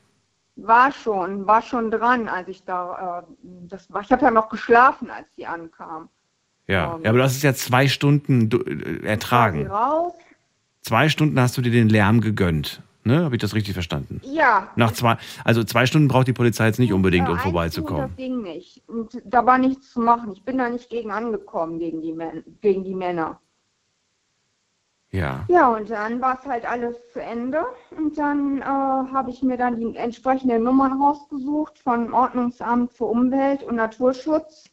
[0.56, 3.32] War schon, war schon dran, als ich da, äh,
[3.68, 6.08] das war, ich habe ja noch geschlafen, als die ankam.
[6.66, 6.96] Ja.
[6.96, 7.02] Ähm.
[7.04, 9.66] ja, aber du hast es ja zwei Stunden äh, ertragen.
[9.66, 10.12] raus?
[10.80, 12.82] Zwei Stunden hast du dir den Lärm gegönnt.
[13.04, 13.22] Ne?
[13.22, 14.20] Habe ich das richtig verstanden?
[14.24, 14.68] Ja.
[14.76, 18.08] Nach zwei, also zwei Stunden braucht die Polizei jetzt nicht unbedingt, um vorbeizukommen.
[18.08, 18.82] Das ging nicht.
[18.86, 20.32] Und da war nichts zu machen.
[20.32, 23.40] Ich bin da nicht gegen angekommen, gegen die, Män gegen die Männer.
[25.10, 25.44] Ja.
[25.48, 27.64] Ja, und dann war es halt alles zu Ende.
[27.96, 33.62] Und dann äh, habe ich mir dann die entsprechenden Nummern rausgesucht vom Ordnungsamt für Umwelt
[33.62, 34.64] und Naturschutz.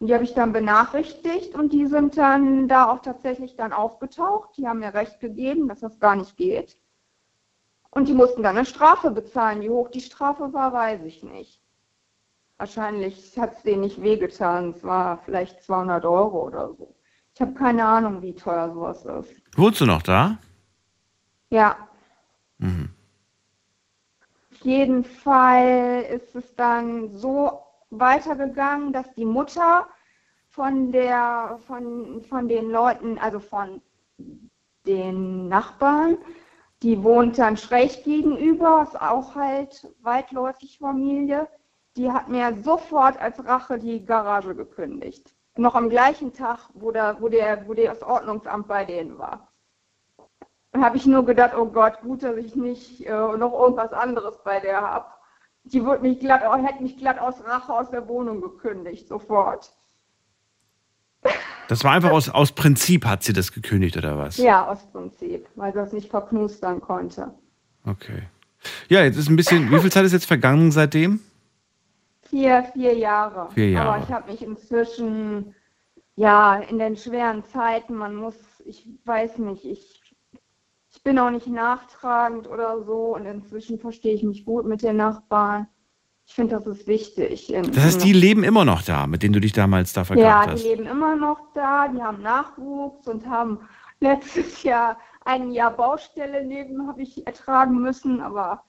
[0.00, 4.56] Und die habe ich dann benachrichtigt und die sind dann da auch tatsächlich dann aufgetaucht.
[4.56, 6.78] Die haben mir recht gegeben, dass das gar nicht geht.
[7.90, 9.60] Und die mussten dann eine Strafe bezahlen.
[9.60, 11.60] Wie hoch die Strafe war, weiß ich nicht.
[12.56, 14.70] Wahrscheinlich hat es denen nicht wehgetan.
[14.70, 16.94] Es war vielleicht 200 Euro oder so.
[17.34, 19.42] Ich habe keine Ahnung, wie teuer sowas ist.
[19.56, 20.38] Wurdest du noch da?
[21.50, 21.76] Ja,
[22.58, 22.90] Mhm.
[24.52, 29.86] auf jeden Fall ist es dann so weitergegangen, dass die Mutter
[30.48, 33.82] von der, von, von den Leuten, also von
[34.86, 36.18] den Nachbarn,
[36.82, 41.48] die wohnt dann schräg gegenüber, ist auch halt weitläufig Familie.
[41.96, 45.34] die hat mir sofort als Rache die Garage gekündigt.
[45.56, 49.48] Noch am gleichen Tag, wo, der, wo, der, wo das Ordnungsamt bei denen war.
[50.72, 54.38] Dann habe ich nur gedacht, oh Gott, gut, dass ich nicht äh, noch irgendwas anderes
[54.44, 55.06] bei der habe.
[55.64, 59.70] Die wird mich glatt, hätte mich glatt aus Rache aus der Wohnung gekündigt, sofort.
[61.68, 64.38] Das war einfach aus, aus Prinzip hat sie das gekündigt, oder was?
[64.38, 67.32] Ja, aus Prinzip, weil sie das nicht verknustern konnte.
[67.86, 68.22] Okay.
[68.88, 71.20] Ja, jetzt ist ein bisschen, wie viel Zeit ist jetzt vergangen seitdem?
[72.22, 73.50] Vier, vier Jahre.
[73.52, 73.88] Vier Jahre.
[73.88, 75.54] Aber ich habe mich inzwischen,
[76.16, 79.99] ja, in den schweren Zeiten, man muss, ich weiß nicht, ich,
[80.92, 84.96] ich bin auch nicht nachtragend oder so und inzwischen verstehe ich mich gut mit den
[84.96, 85.68] Nachbarn.
[86.26, 87.52] Ich finde, das ist wichtig.
[87.52, 90.44] Das heißt, die leben immer noch da, mit denen du dich damals da verkauft ja,
[90.44, 90.62] die hast.
[90.62, 93.60] leben immer noch da, die haben Nachwuchs und haben
[94.00, 98.64] letztes Jahr ein Jahr Baustelle neben habe ich ertragen müssen, aber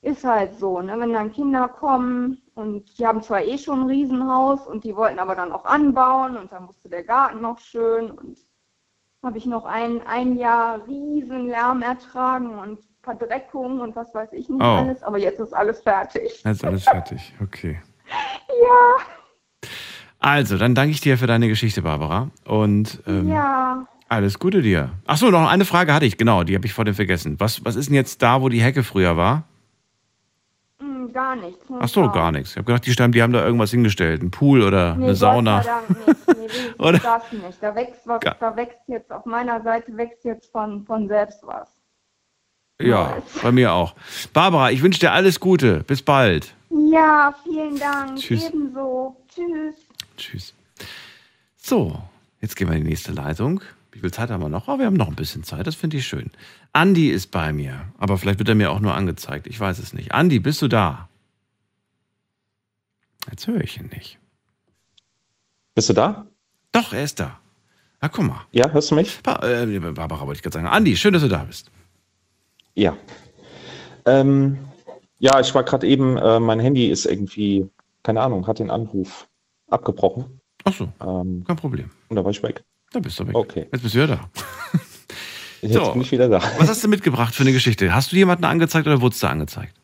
[0.00, 0.98] ist halt so, ne?
[0.98, 5.18] Wenn dann Kinder kommen und die haben zwar eh schon ein Riesenhaus und die wollten
[5.18, 8.38] aber dann auch anbauen und dann musste der Garten noch schön und
[9.22, 14.48] habe ich noch ein, ein Jahr riesen Lärm ertragen und Verdreckung und was weiß ich
[14.48, 14.64] nicht Oh.
[14.64, 16.22] alles, aber jetzt ist alles fertig.
[16.44, 17.34] Jetzt ist alles fertig.
[17.42, 17.78] Okay.
[18.48, 18.96] Ja,
[20.18, 22.30] Also, dann danke ich dir für deine Geschichte, Barbara.
[22.46, 23.86] Und ähm, ja.
[24.08, 24.90] alles Gute dir.
[25.06, 27.36] Ach so, noch eine Frage hatte ich, genau, die habe ich vorhin vergessen.
[27.38, 29.44] Was, was ist denn jetzt da, wo die Hecke früher war?
[31.12, 31.64] Gar nichts.
[31.78, 32.50] Ach so, gar nichts.
[32.50, 34.22] Ich habe gedacht, die, Stamm, die haben da irgendwas hingestellt.
[34.22, 35.62] Ein Pool oder Nee, eine Sauna.
[35.62, 36.26] Gott nicht.
[36.28, 36.98] Nee, Oder?
[36.98, 37.62] das nicht.
[37.62, 41.68] Da wächst, was, da wächst jetzt auf meiner Seite wächst jetzt von, von selbst was.
[42.80, 43.94] Ja, bei mir auch.
[44.32, 45.82] Barbara, ich wünsche dir alles Gute.
[45.84, 46.54] Bis bald.
[46.70, 48.16] Ja, vielen Dank.
[48.18, 48.48] Tschüss.
[48.48, 49.16] Ebenso.
[49.28, 49.74] Tschüss.
[50.16, 50.54] Tschüss.
[51.56, 51.98] So,
[52.40, 53.60] jetzt gehen wir in die nächste Leitung.
[53.98, 54.68] Wie viel Zeit haben wir noch?
[54.68, 56.30] Oh, wir haben noch ein bisschen Zeit, das finde ich schön.
[56.72, 59.48] Andi ist bei mir, aber vielleicht wird er mir auch nur angezeigt.
[59.48, 60.12] Ich weiß es nicht.
[60.12, 61.08] Andi, bist du da?
[63.28, 64.20] Jetzt höre ich ihn nicht.
[65.74, 66.28] Bist du da?
[66.70, 67.40] Doch, er ist da.
[67.98, 68.42] Ah, guck mal.
[68.52, 69.20] Ja, hörst du mich?
[69.20, 70.68] Ba äh, Barbara wollte ich gerade sagen.
[70.68, 71.68] Andi, schön, dass du da bist.
[72.76, 72.96] Ja.
[74.06, 74.58] Ähm,
[75.18, 77.68] ja, ich war gerade eben, äh, mein Handy ist irgendwie,
[78.04, 79.28] keine Ahnung, hat den Anruf
[79.66, 80.40] abgebrochen.
[80.62, 81.90] Ach so, ähm, kein Problem.
[82.08, 82.62] Und da war ich weg.
[82.92, 83.34] Da bist du weg.
[83.34, 83.68] Okay.
[83.72, 84.30] Jetzt bist du ja da.
[85.62, 85.92] Jetzt So.
[85.92, 86.40] bin ich wieder da.
[86.58, 87.94] Was hast du mitgebracht für eine Geschichte?
[87.94, 89.74] Hast du jemanden angezeigt oder wurdest du angezeigt?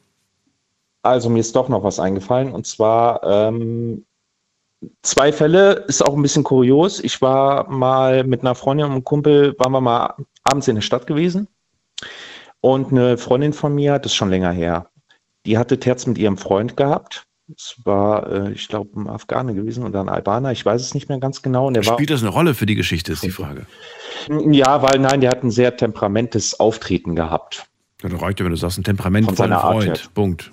[1.03, 4.07] Also mir ist doch noch was eingefallen und zwar ähm,
[5.03, 7.01] zwei Fälle, ist auch ein bisschen kurios.
[7.01, 10.15] Ich war mal mit einer Freundin und einem Kumpel, waren wir mal
[10.45, 11.47] abends in der Stadt gewesen
[12.61, 14.89] und eine Freundin von mir, das ist schon länger her,
[15.45, 17.24] die hatte Terz mit ihrem Freund gehabt.
[17.53, 21.09] Es war, äh, ich glaube, ein Afghane gewesen oder ein Albaner, ich weiß es nicht
[21.11, 21.71] mehr ganz genau.
[21.71, 23.67] Der Spielt das eine Rolle für die Geschichte, ist die Frage.
[24.51, 27.67] ja, weil nein, der hat ein sehr temperamentes Auftreten gehabt.
[28.03, 29.99] Ja, da reicht ja, wenn du sagst, ein Temperament Von von einem seiner Art Freund.
[29.99, 30.09] her.
[30.15, 30.51] Punkt.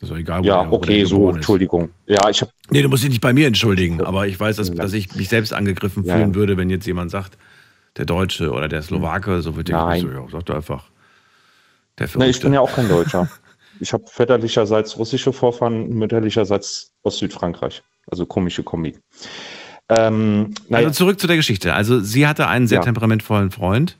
[0.00, 1.30] Doch egal, wo Ja, der, wo okay, der so.
[1.30, 1.90] Entschuldigung.
[2.06, 4.72] Ja, ich habe Nee, du musst dich nicht bei mir entschuldigen, aber ich weiß, dass,
[4.72, 6.34] dass ich mich selbst angegriffen Ja, fühlen ja.
[6.34, 7.36] würde, wenn jetzt jemand sagt,
[7.96, 10.00] der Deutsche oder der Slowake, so wird Nein.
[10.02, 10.84] so, ja, sag doch einfach.
[11.98, 12.40] Der Nee, ich Verrückte.
[12.42, 13.28] bin ja auch kein Deutscher.
[13.80, 17.82] Ich habe väterlicherseits russische Vorfahren, mütterlicherseits aus Südfrankreich.
[18.10, 18.96] Also komische Kombi.
[19.88, 21.74] Ähm, naja, Also zurück zu der Geschichte.
[21.74, 22.84] Also sie hatte einen sehr Ja.
[22.84, 23.96] temperamentvollen Freund.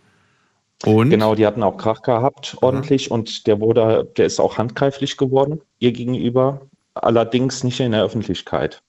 [0.85, 1.11] Und?
[1.11, 5.61] Genau, die hatten auch Krach gehabt, ordentlich, und der wurde, der ist auch handgreiflich geworden,
[5.81, 6.61] ihr gegenüber,
[6.95, 8.81] allerdings nicht in der Öffentlichkeit.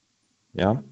[0.53, 0.83] Ja.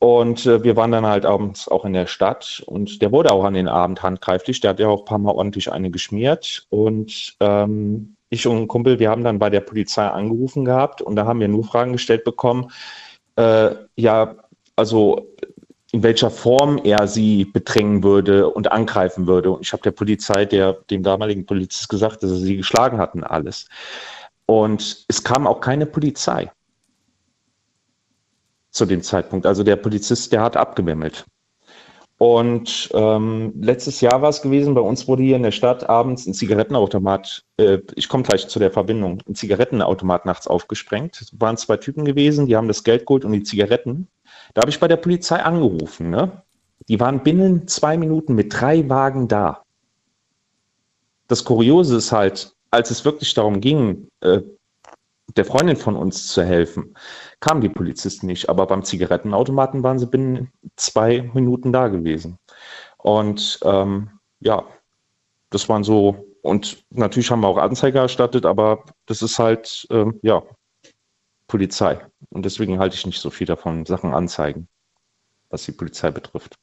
[0.00, 3.44] Und äh, wir waren dann halt abends auch in der Stadt und der wurde auch
[3.44, 4.60] an den Abend handgreiflich.
[4.60, 6.66] Der hat ja auch ein paar Mal ordentlich eine geschmiert.
[6.70, 11.16] Und ähm, ich und ein Kumpel, wir haben dann bei der Polizei angerufen gehabt und
[11.16, 12.70] da haben wir nur Fragen gestellt bekommen.
[13.36, 14.36] Äh, ja,
[14.74, 15.28] also
[15.92, 19.50] in welcher Form er sie bedrängen würde und angreifen würde.
[19.50, 23.14] Und ich habe der Polizei, der, dem damaligen Polizist gesagt, dass er sie geschlagen hat
[23.14, 23.68] und alles.
[24.46, 26.50] Und es kam auch keine Polizei
[28.70, 29.44] zu dem Zeitpunkt.
[29.44, 31.26] Also der Polizist, der hat abgewimmelt.
[32.22, 36.24] Und ähm, letztes Jahr war es gewesen, bei uns wurde hier in der Stadt abends
[36.24, 41.20] ein Zigarettenautomat, äh, ich komme gleich zu der Verbindung, ein Zigarettenautomat nachts aufgesprengt.
[41.20, 44.06] Es waren zwei Typen gewesen, die haben das Geld geholt und die Zigaretten.
[44.54, 46.10] Da habe ich bei der Polizei angerufen.
[46.10, 46.30] Ne?
[46.86, 49.64] Die waren binnen zwei Minuten mit drei Wagen da.
[51.26, 54.42] Das Kuriose ist halt, als es wirklich darum ging, äh,
[55.36, 56.94] der Freundin von uns zu helfen,
[57.42, 58.48] kamen die Polizisten nicht.
[58.48, 62.38] Aber beim Zigarettenautomaten waren sie binnen zwei Minuten da gewesen.
[62.96, 64.10] Und ähm,
[64.40, 64.64] ja,
[65.50, 70.18] das waren so, und natürlich haben wir auch Anzeige erstattet, aber das ist halt, ähm,
[70.22, 70.42] ja,
[71.48, 72.00] Polizei.
[72.30, 74.68] Und deswegen halte ich nicht so viel davon, Sachen anzeigen,
[75.50, 76.58] was die Polizei betrifft.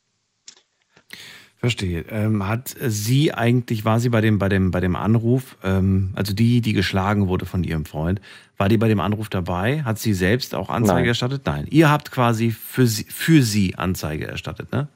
[1.59, 2.05] Verstehe.
[2.09, 6.33] Ähm, hat sie eigentlich, war sie bei dem, bei dem, bei dem Anruf, ähm, also
[6.33, 8.21] die, die geschlagen wurde von ihrem Freund,
[8.57, 9.83] war die bei dem Anruf dabei?
[9.83, 11.07] Hat sie selbst auch Anzeige Nein.
[11.07, 11.41] erstattet?
[11.45, 11.67] Nein.
[11.69, 14.87] Ihr habt quasi für sie, für sie Anzeige erstattet, ne?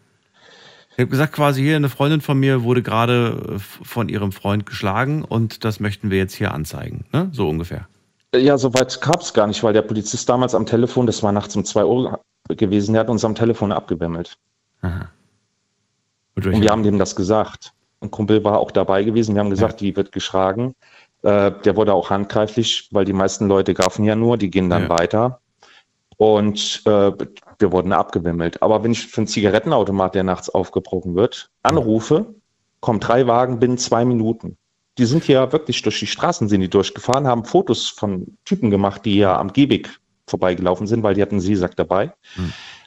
[0.96, 4.66] Ich habe gesagt, quasi hier eine Freundin von mir wurde gerade äh, von ihrem Freund
[4.66, 7.28] geschlagen und das möchten wir jetzt hier anzeigen, ne?
[7.34, 7.90] So ungefähr.
[8.34, 11.58] Ja, soweit kam es gar nicht, weil der Polizist damals am Telefon, das war nachts
[11.58, 14.38] um 2 Uhr gewesen, der hat uns am Telefon abgewimmelt.
[14.82, 15.10] Aha.
[16.36, 17.74] Und wir haben dem das gesagt.
[18.02, 19.36] Ein Kumpel war auch dabei gewesen.
[19.36, 20.74] Wir haben gesagt, die wird geschlagen.
[21.22, 24.84] Äh, der wurde auch handgreiflich, weil die meisten Leute gaffen ja nur, die gehen dann
[24.84, 24.90] Ja.
[24.90, 25.40] weiter.
[26.18, 27.12] Und äh,
[27.60, 28.62] wir wurden abgewimmelt.
[28.62, 32.36] Aber wenn ich für einen Zigarettenautomat, der nachts aufgebrochen wird, anrufe,
[32.82, 34.58] kommen drei Wagen binnen zwei Minuten.
[34.98, 39.06] Die sind ja wirklich durch die Straßen sind die durchgefahren, haben Fotos von Typen gemacht,
[39.06, 39.90] die ja am Gehweg
[40.28, 42.14] vorbeigelaufen sind, weil die hatten einen Seesack dabei.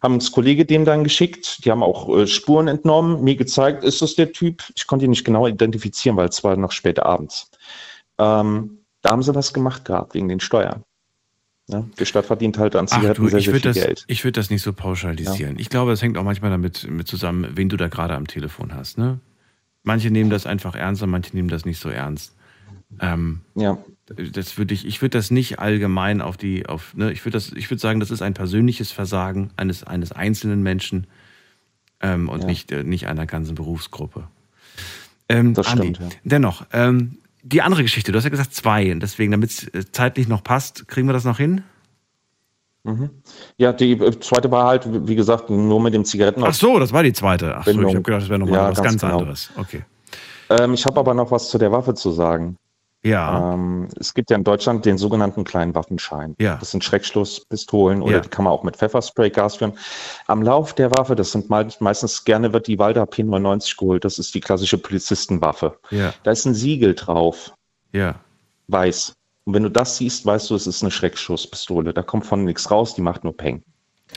[0.02, 4.02] Haben uns Kollege dem dann geschickt, die haben auch äh, Spuren entnommen, mir gezeigt, ist
[4.02, 4.62] das der Typ?
[4.74, 7.51] Ich konnte ihn nicht genau identifizieren, weil es war noch spät abends.
[8.18, 10.85] Ähm, da haben sie was gemacht gehabt wegen den Steuern.
[11.68, 13.85] Ja, die Stadt verdient halt an Ach Zigaretten du, sehr, ich sehr würde viel das,
[13.86, 14.05] Geld.
[14.06, 15.59] ich würd das nicht so pauschalisieren.
[15.59, 18.74] Ich glaube, es hängt auch manchmal damit mit zusammen, wen du da gerade am Telefon
[18.74, 18.98] hast.
[18.98, 19.18] Ne?
[19.82, 22.36] Manche nehmen das einfach ernst und manche nehmen das nicht so ernst.
[23.01, 23.78] Ähm, ja.
[24.07, 27.53] Das würde ich, ich würde das nicht allgemein auf die, auf, ne, ich würde das,
[27.53, 31.09] ich würde sagen, das ist ein persönliches Versagen eines, eines einzelnen Menschen
[32.01, 32.47] ähm, und Ja.
[32.47, 34.28] nicht, äh, nicht einer ganzen Berufsgruppe.
[35.28, 36.19] Ähm, Das Andi, stimmt, ja.
[36.23, 39.91] Dennoch, ähm, die andere Geschichte, du hast ja gesagt zwei, und deswegen, damit es äh,
[39.91, 41.62] zeitlich noch passt, kriegen wir das noch hin?
[42.85, 43.11] Mhm.
[43.57, 46.45] Ja, die äh, zweite war halt, wie gesagt, nur mit dem Zigaretten.
[46.45, 47.57] Ach so, das war die zweite.
[47.57, 49.19] Ach so, ich habe gedacht, das wäre nochmal Ja, was ganz, ganz genau.
[49.19, 49.51] anderes.
[49.57, 49.83] Okay.
[50.49, 52.57] Ähm, ich habe aber noch was zu der Waffe zu sagen.
[53.07, 53.55] Ja.
[53.55, 56.35] Ähm, es gibt ja in Deutschland den sogenannten kleinen Waffenschein.
[56.39, 56.57] Ja.
[56.57, 58.20] Das sind Schreckschusspistolen oder Ja.
[58.20, 59.73] die kann man auch mit Pfefferspray, Gas führen.
[60.27, 64.05] Am Lauf der Waffe, das sind me meistens gerne wird die Walter P99 geholt.
[64.05, 65.78] Das ist die klassische Polizistenwaffe.
[65.91, 66.12] Ja.
[66.24, 67.53] Da ist ein Siegel drauf,
[67.93, 68.16] Ja.
[68.69, 69.12] weiß.
[69.45, 71.95] Und wenn du das siehst, weißt du, es ist eine Schreckschusspistole.
[71.95, 73.62] Da kommt von nichts raus, die macht nur Peng.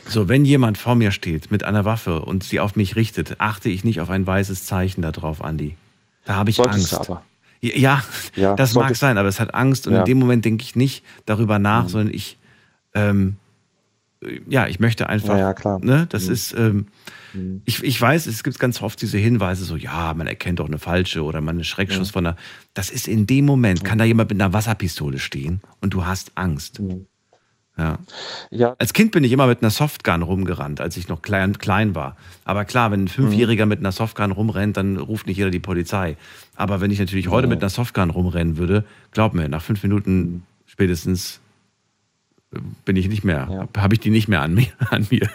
[0.08, 3.70] So, wenn jemand vor mir steht mit einer Waffe und sie auf mich richtet, achte
[3.70, 5.76] ich nicht auf ein weißes Zeichen da drauf, Andi.
[6.26, 7.10] Da habe ich Solltest Angst.
[7.10, 7.24] aber.
[7.62, 8.04] Ja,
[8.36, 10.00] Ja, das mag sein, aber es hat Angst und Ja.
[10.00, 11.90] in dem Moment denke ich nicht darüber nach, Mhm.
[11.90, 12.38] sondern ich,
[12.94, 13.36] ähm,
[14.48, 15.80] ja, ich möchte einfach, Ja, ja, klar.
[15.82, 16.34] ne, das Mhm.
[16.34, 16.88] ist, ähm,
[17.34, 17.62] Mhm.
[17.66, 20.80] ich, ich weiß, es gibt ganz oft diese Hinweise, so, ja, man erkennt doch eine
[20.80, 22.14] falsche oder man einen Schreckschuss Mhm.
[22.14, 22.36] von einer,
[22.74, 26.32] das ist in dem Moment, kann da jemand mit einer Wasserpistole stehen und du hast
[26.36, 26.82] Angst.
[27.80, 27.98] Ja.
[28.52, 28.76] Ja.
[28.78, 32.18] Als Kind bin ich immer mit einer Softgun rumgerannt, als ich noch klein, klein war.
[32.44, 36.18] Aber klar, wenn ein Fünfjähriger mit einer Softgun rumrennt, dann ruft nicht jeder die Polizei.
[36.56, 37.50] Aber wenn ich natürlich heute Ja.
[37.54, 41.40] mit einer Softgun rumrennen würde, glaub mir, nach fünf Minuten spätestens
[42.86, 44.68] bin ich nicht mehr, habe ich die nicht mehr an mir.
[44.92, 45.30] An mir.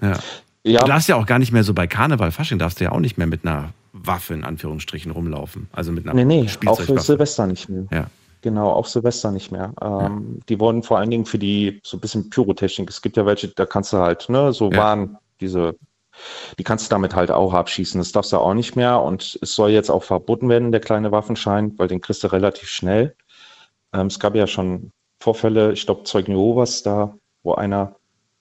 [0.00, 0.18] Ja.
[0.62, 0.80] Ja.
[0.80, 2.98] Du darfst ja auch gar nicht mehr so bei Karneval, Fasching darfst du ja auch
[3.00, 5.68] nicht mehr mit einer Waffe in Anführungsstrichen rumlaufen.
[5.72, 6.98] Also mit einer Nee, nee, auch für.
[7.00, 7.84] Silvester nicht mehr.
[7.92, 8.06] Ja.
[8.46, 9.74] Genau, auch Silvester nicht mehr.
[9.82, 12.88] Ähm, Die wurden vor allen Dingen für die so ein bisschen Pyrotechnik.
[12.88, 14.76] Es gibt ja welche, da kannst du halt, ne, so Ja.
[14.84, 15.74] waren diese,
[16.56, 17.98] die kannst du damit halt auch abschießen.
[18.00, 19.02] Das darfst du auch nicht mehr.
[19.02, 22.68] Und es soll jetzt auch verboten werden, der kleine Waffenschein, weil den kriegst du relativ
[22.68, 23.16] schnell.
[23.92, 27.96] Ähm, es gab ja schon Vorfälle, ich glaube Zeugen Jehovas da, wo einer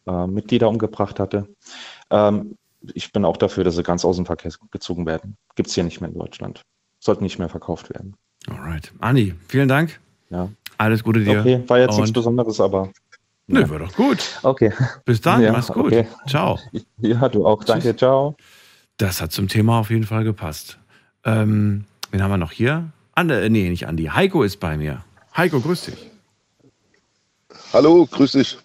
[0.05, 1.47] äh, Mitglieder umgebracht hatte.
[2.11, 2.59] Ähm,
[2.93, 5.35] ich bin auch dafür, dass sie ganz aus dem Verkehr gezogen werden.
[5.55, 6.61] Gibt es hier nicht mehr in Deutschland.
[6.99, 8.15] Sollten nicht mehr verkauft werden.
[8.49, 8.91] Alright.
[8.99, 9.99] Andi, vielen Dank.
[10.29, 10.49] Ja.
[10.77, 11.39] Alles Gute dir.
[11.39, 12.89] Okay, war jetzt nichts Und- Besonderes, aber.
[13.47, 14.39] Nö, war doch gut.
[14.41, 14.71] Okay.
[15.05, 15.85] Bis dann, Ja, mach's gut.
[15.87, 16.07] okay.
[16.27, 16.59] Ciao.
[16.97, 17.63] Ja, du auch.
[17.63, 18.35] Danke, ciao.
[18.97, 20.77] Das hat zum Thema auf jeden Fall gepasst.
[21.23, 22.89] Ähm, wen haben wir noch hier?
[23.13, 24.05] Ande, äh, nee, nicht Andi.
[24.05, 25.03] Heiko ist bei mir.
[25.37, 26.09] Heiko, grüß dich.
[27.73, 28.57] Hallo, grüß dich.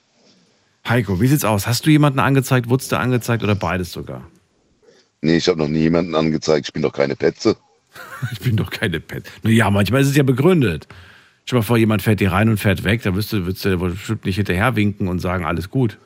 [0.89, 1.67] Heiko, wie sieht's aus?
[1.67, 4.23] Hast du jemanden angezeigt, wurdest du angezeigt oder beides sogar?
[5.21, 6.67] Nee, ich habe noch nie jemanden angezeigt.
[6.69, 7.57] Ich bin doch keine Petze.
[8.33, 9.25] Ich bin doch keine Pet.
[9.43, 10.87] Naja, manchmal ist es ja begründet.
[11.45, 13.77] Stell mal vor, jemand fährt dir rein und fährt weg, da wirst du, wirst du
[13.79, 15.99] bestimmt nicht hinterher winken und sagen, alles gut.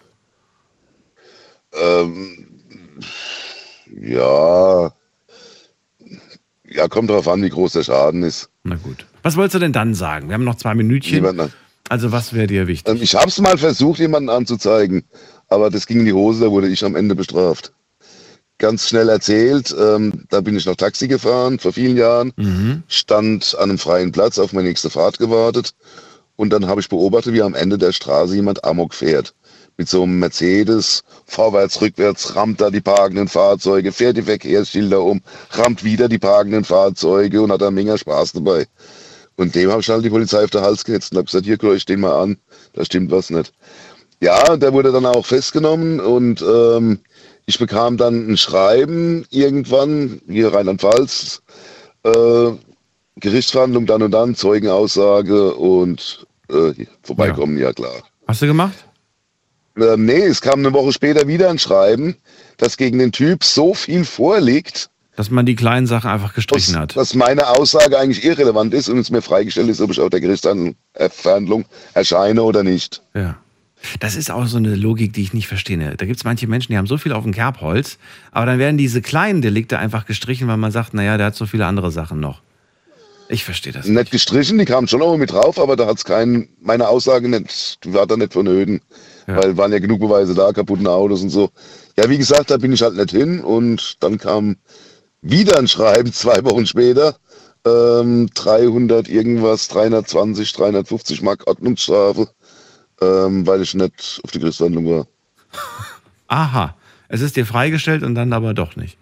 [1.73, 2.47] Ähm,
[4.01, 4.93] ja.
[6.71, 8.49] Ja, kommt drauf an, wie groß der Schaden ist.
[8.65, 9.07] Na gut.
[9.23, 10.29] Was wolltest du denn dann sagen?
[10.29, 11.23] Wir haben noch zwei Minütchen.
[11.23, 11.53] Niemand-
[11.89, 12.93] Also was wäre dir wichtig?
[12.95, 15.05] Ähm, ich habe es mal versucht, jemanden anzuzeigen,
[15.49, 17.73] aber das ging in die Hose, da wurde ich am Ende bestraft.
[18.59, 22.85] Ganz schnell erzählt, ähm, da bin ich noch Taxi gefahren vor vielen Jahren, Mhm.
[22.87, 25.75] stand an einem freien Platz auf meine nächste Fahrt gewartet
[26.37, 29.35] und dann habe ich beobachtet, wie am Ende der Straße jemand Amok fährt.
[29.77, 35.21] Mit so einem Mercedes, vorwärts, rückwärts, rammt da die parkenden Fahrzeuge, fährt die Verkehrsschilder um,
[35.51, 38.67] rammt wieder die parkenden Fahrzeuge und hat da mega Spaß dabei.
[39.37, 41.59] Und dem habe ich halt die Polizei auf den Hals gehetzt und habe gesagt, hier,
[41.59, 42.37] guck, ich den mal an,
[42.75, 43.53] da stimmt was nicht.
[44.21, 47.01] Ja, der wurde dann auch festgenommen und ähm,
[47.47, 51.43] Ich bekam dann ein Schreiben irgendwann, hier Rheinland-Pfalz,
[52.05, 52.51] äh,
[53.17, 56.73] Gerichtsverhandlung dann und dann, Zeugenaussage und äh,
[57.03, 57.73] vorbeikommen, ja.
[57.73, 57.93] klar.
[58.27, 58.75] Hast du gemacht?
[59.77, 62.17] Ähm, nee, es kam eine Woche später wieder ein Schreiben,
[62.57, 66.97] dass gegen den Typ so viel vorliegt, Dass man die kleinen Sachen einfach gestrichen hat.
[66.97, 70.21] dass meine Aussage eigentlich irrelevant ist und es mir freigestellt ist, ob ich auf der
[70.21, 73.03] Gerichtsverhandlung erscheine oder nicht.
[73.15, 73.37] Ja.
[74.01, 75.97] Das ist auch so eine Logik, die ich nicht verstehe.
[75.97, 77.99] Da gibt es manche Menschen, die haben so viel auf dem Kerbholz,
[78.31, 81.47] aber dann werden diese kleinen Delikte einfach gestrichen, weil man sagt, naja, der hat so
[81.47, 82.41] viele andere Sachen noch.
[83.29, 83.87] Ich verstehe das.
[83.87, 87.29] Nicht gestrichen, die kamen schon noch mit drauf, aber da hat es keinen, meine Aussage
[87.29, 88.81] nicht, war da nicht vonnöten.
[89.27, 91.51] Weil waren ja genug Beweise da, kaputte Autos und so.
[91.97, 94.57] Ja, wie gesagt, da bin ich halt nicht hin und dann kam
[95.23, 97.17] wieder ein Schreiben zwei Wochen später.
[97.67, 102.29] Ähm, 300 irgendwas, 320, 350 Mark Ordnungsstrafe,
[103.01, 105.07] ähm, weil ich nicht auf die Gerichtsverhandlung war.
[106.29, 106.77] Aha,
[107.09, 108.99] es ist dir freigestellt und dann aber doch nicht.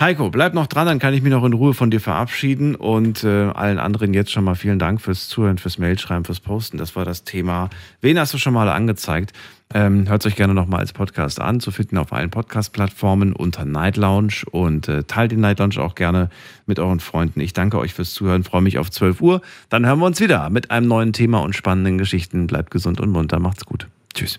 [0.00, 3.22] Heiko, bleib noch dran, dann kann ich mich noch in Ruhe von dir verabschieden und
[3.22, 6.78] äh, allen anderen jetzt schon mal vielen Dank fürs Zuhören, fürs Mailschreiben, fürs Posten.
[6.78, 7.70] Das war das Thema.
[8.00, 9.32] Wen hast du schon mal angezeigt?
[9.72, 13.96] Ähm, Hört euch gerne nochmal als Podcast an, zu finden auf allen Podcast-Plattformen unter Night
[13.96, 16.28] Lounge und äh, teilt den Night Lounge auch gerne
[16.66, 17.40] mit euren Freunden.
[17.40, 19.40] Ich danke euch fürs Zuhören, freue mich auf 12 Uhr.
[19.70, 22.46] Dann hören wir uns wieder mit einem neuen Thema und spannenden Geschichten.
[22.46, 23.88] Bleibt gesund und munter, macht's gut.
[24.12, 24.38] Tschüss.